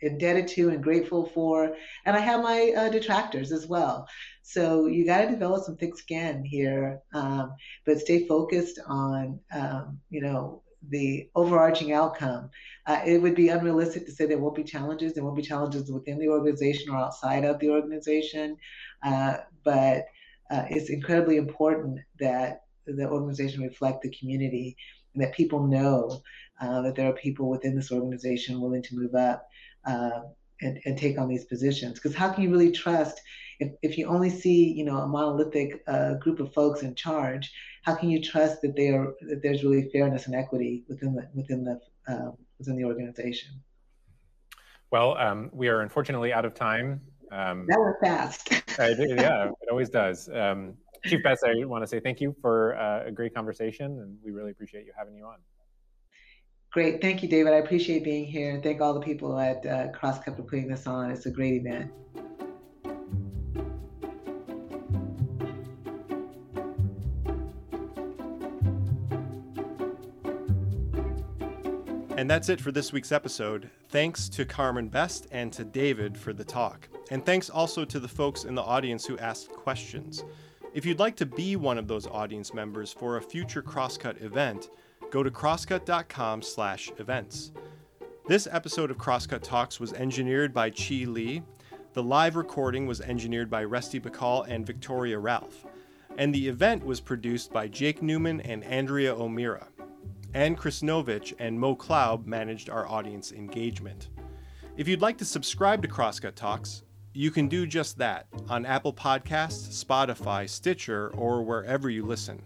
indebted 0.03 0.49
to 0.49 0.69
and 0.69 0.83
grateful 0.83 1.27
for, 1.27 1.75
and 2.05 2.17
I 2.17 2.21
have 2.21 2.43
my 2.43 2.73
uh, 2.77 2.89
detractors 2.91 3.53
as 3.53 3.67
well. 3.67 4.07
So 4.43 4.87
you 4.87 5.07
got 5.07 5.23
to 5.23 5.31
develop 5.31 5.65
some 5.65 5.77
thick 5.77 5.97
skin 5.97 6.45
here, 6.45 7.01
um, 7.15 7.55
but 7.87 7.99
stay 7.99 8.27
focused 8.27 8.79
on, 8.87 9.41
um, 9.55 9.99
you 10.11 10.21
know, 10.21 10.63
the 10.89 11.29
overarching 11.35 11.93
outcome. 11.93 12.51
Uh, 12.87 13.01
it 13.07 13.23
would 13.23 13.35
be 13.35 13.49
unrealistic 13.49 14.05
to 14.07 14.13
say 14.13 14.27
there 14.27 14.39
won't 14.39 14.57
be 14.57 14.65
challenges. 14.65 15.15
There 15.15 15.25
won't 15.25 15.37
be 15.37 15.43
challenges 15.43 15.91
within 15.91 16.19
the 16.19 16.29
organization 16.29 16.93
or 16.93 16.97
outside 16.97 17.45
of 17.45 17.59
the 17.61 17.71
organization. 17.71 18.57
Uh, 19.03 19.39
but 19.65 20.07
uh, 20.51 20.65
it's 20.69 20.91
incredibly 20.91 21.37
important 21.37 22.01
that 22.19 22.65
the 22.87 23.09
organization 23.09 23.63
reflect 23.63 24.03
the 24.03 24.11
community 24.11 24.77
and 25.15 25.23
that 25.23 25.35
people 25.35 25.67
know 25.67 26.23
uh, 26.61 26.83
that 26.83 26.95
there 26.95 27.09
are 27.09 27.15
people 27.15 27.49
within 27.49 27.77
this 27.77 27.93
organization 27.93 28.61
willing 28.61 28.83
to 28.83 28.97
move 28.97 29.15
up 29.15 29.49
uh, 29.87 30.21
and, 30.61 30.81
and 30.85 30.99
take 30.99 31.19
on 31.19 31.29
these 31.29 31.45
positions. 31.45 31.95
Because 31.95 32.15
how 32.15 32.31
can 32.33 32.43
you 32.43 32.51
really 32.51 32.73
trust 32.73 33.21
if, 33.61 33.73
if 33.83 33.99
you 33.99 34.07
only 34.07 34.31
see, 34.31 34.73
you 34.73 34.85
know, 34.85 34.99
a 34.99 35.07
monolithic 35.07 35.83
uh, 35.87 36.15
group 36.15 36.41
of 36.41 36.53
folks 36.53 36.83
in 36.83 36.95
charge? 36.95 37.53
How 37.83 37.95
can 37.95 38.11
you 38.11 38.21
trust 38.23 38.63
that 38.63 38.77
they 38.77 38.89
are 38.89 39.15
that 39.23 39.43
there's 39.43 39.65
really 39.65 39.91
fairness 39.91 40.27
and 40.27 40.35
equity 40.35 40.85
within 40.89 41.15
the 41.15 41.29
within 41.35 41.65
the 41.65 41.81
um, 42.09 42.37
within 42.59 42.77
the 42.77 42.85
organization? 42.85 43.51
Well, 44.91 45.17
um, 45.19 45.51
we 45.53 45.69
are 45.69 45.81
unfortunately 45.81 46.33
out 46.33 46.45
of 46.45 46.55
time. 46.55 47.01
Um, 47.33 47.67
that 47.67 47.79
was 47.79 47.95
fast. 48.03 48.53
yeah, 48.79 49.51
it 49.63 49.69
always 49.71 49.89
does. 49.89 50.29
Um, 50.29 50.75
Chief 51.05 51.23
Best, 51.23 51.43
I 51.45 51.65
want 51.65 51.83
to 51.83 51.89
say 51.89 51.99
thank 51.99 52.21
you 52.21 52.37
for 52.41 52.77
uh, 52.77 53.07
a 53.07 53.11
great 53.11 53.35
conversation, 53.35 54.01
and 54.01 54.17
we 54.25 54.31
really 54.31 54.51
appreciate 54.51 54.87
you 54.87 54.93
having 54.97 55.17
you 55.17 55.25
on. 55.25 55.39
Great, 56.71 57.03
thank 57.03 57.23
you, 57.23 57.29
David. 57.29 57.53
I 57.53 57.57
appreciate 57.57 58.05
being 58.05 58.25
here, 58.25 58.51
and 58.51 58.63
thank 58.63 58.81
all 58.81 58.95
the 58.95 59.01
people 59.01 59.39
at 59.39 59.67
uh, 59.67 59.89
Crosscut 59.89 60.37
for 60.37 60.43
putting 60.43 60.69
this 60.69 60.87
on. 60.87 61.11
It's 61.11 61.27
a 61.27 61.31
great 61.31 61.55
event. 61.55 61.91
And 72.23 72.31
that's 72.31 72.49
it 72.49 72.61
for 72.61 72.71
this 72.71 72.93
week's 72.93 73.11
episode. 73.11 73.69
Thanks 73.89 74.29
to 74.29 74.45
Carmen 74.45 74.89
Best 74.89 75.27
and 75.33 75.53
to 75.55 75.65
David 75.65 76.17
for 76.17 76.33
the 76.33 76.45
talk. 76.45 76.89
And 77.11 77.27
thanks 77.27 77.51
also 77.51 77.85
to 77.85 77.99
the 77.99 78.07
folks 78.07 78.45
in 78.45 78.55
the 78.55 78.63
audience 78.63 79.05
who 79.05 79.19
asked 79.19 79.49
questions. 79.49 80.23
If 80.73 80.87
you'd 80.87 81.01
like 81.01 81.17
to 81.17 81.27
be 81.27 81.57
one 81.57 81.79
of 81.79 81.89
those 81.89 82.07
audience 82.07 82.55
members 82.55 82.93
for 82.93 83.17
a 83.17 83.21
future 83.21 83.61
Crosscut 83.61 84.23
event, 84.23 84.71
go 85.11 85.25
to 85.25 85.33
crosscut.com/events. 85.33 87.51
This 88.29 88.49
episode 88.49 88.93
of 88.93 88.99
Crosscut 88.99 89.43
Talks 89.43 89.81
was 89.81 89.93
engineered 89.93 90.55
by 90.55 90.71
Chi 90.71 91.07
Lee. 91.07 91.43
The 91.95 92.05
live 92.05 92.37
recording 92.37 92.87
was 92.87 93.01
engineered 93.01 93.51
by 93.51 93.65
Resty 93.65 93.99
Bacall 93.99 94.47
and 94.47 94.65
Victoria 94.65 95.19
Ralph. 95.19 95.67
And 96.17 96.33
the 96.33 96.47
event 96.47 96.85
was 96.85 97.01
produced 97.01 97.53
by 97.53 97.67
Jake 97.67 98.01
Newman 98.01 98.41
and 98.43 98.63
Andrea 98.63 99.13
O'Meara. 99.13 99.67
Ann 100.35 100.57
Krisnovich 100.57 101.35
and 101.39 101.61
Mo 101.61 101.77
Klaub 101.77 102.25
managed 102.25 102.71
our 102.71 102.89
audience 102.89 103.33
engagement. 103.33 104.09
If 104.77 104.89
you'd 104.89 105.03
like 105.03 105.19
to 105.19 105.27
subscribe 105.27 105.83
to 105.83 105.89
Crosscut 105.89 106.35
Talks, 106.35 106.85
you 107.13 107.31
can 107.31 107.49
do 107.49 107.67
just 107.67 107.99
that 107.99 108.27
on 108.49 108.65
Apple 108.65 108.95
Podcasts, 108.95 109.85
Spotify, 109.85 110.49
Stitcher, 110.49 111.13
or 111.15 111.43
wherever 111.43 111.91
you 111.91 112.07
listen. 112.07 112.43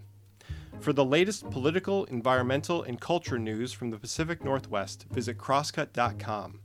For 0.81 0.91
the 0.91 1.05
latest 1.05 1.49
political, 1.49 2.03
environmental, 2.05 2.83
and 2.83 2.99
culture 2.99 3.39
news 3.39 3.71
from 3.71 3.89
the 3.89 3.97
Pacific 3.97 4.43
Northwest, 4.43 5.05
visit 5.09 5.37
crosscut.com. 5.37 6.59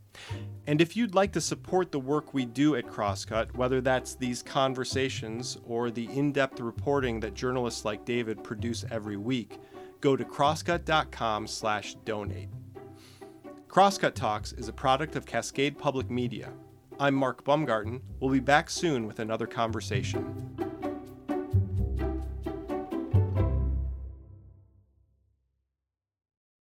And 0.67 0.81
if 0.81 0.97
you'd 0.97 1.15
like 1.15 1.33
to 1.33 1.41
support 1.41 1.93
the 1.93 2.01
work 2.01 2.35
we 2.35 2.45
do 2.45 2.75
at 2.75 2.87
Crosscut, 2.87 3.55
whether 3.55 3.81
that's 3.81 4.15
these 4.15 4.43
conversations 4.43 5.57
or 5.65 5.91
the 5.91 6.07
in 6.07 6.33
depth 6.33 6.61
reporting 6.61 7.21
that 7.21 7.35
journalists 7.35 7.85
like 7.85 8.05
David 8.05 8.43
produce 8.45 8.85
every 8.91 9.17
week, 9.17 9.59
go 10.03 10.17
to 10.17 10.25
crosscut.com/slash 10.25 11.95
donate. 12.05 12.51
Crosscut 13.69 14.15
Talks 14.15 14.53
is 14.53 14.69
a 14.69 14.73
product 14.73 15.17
of 15.17 15.25
Cascade 15.25 15.79
Public 15.79 16.11
Media. 16.11 16.53
I'm 17.01 17.15
Mark 17.15 17.43
Baumgarten. 17.43 18.03
We'll 18.21 18.31
be 18.31 18.39
back 18.39 18.69
soon 18.69 19.07
with 19.07 19.19
another 19.19 19.47
conversation. 19.47 20.72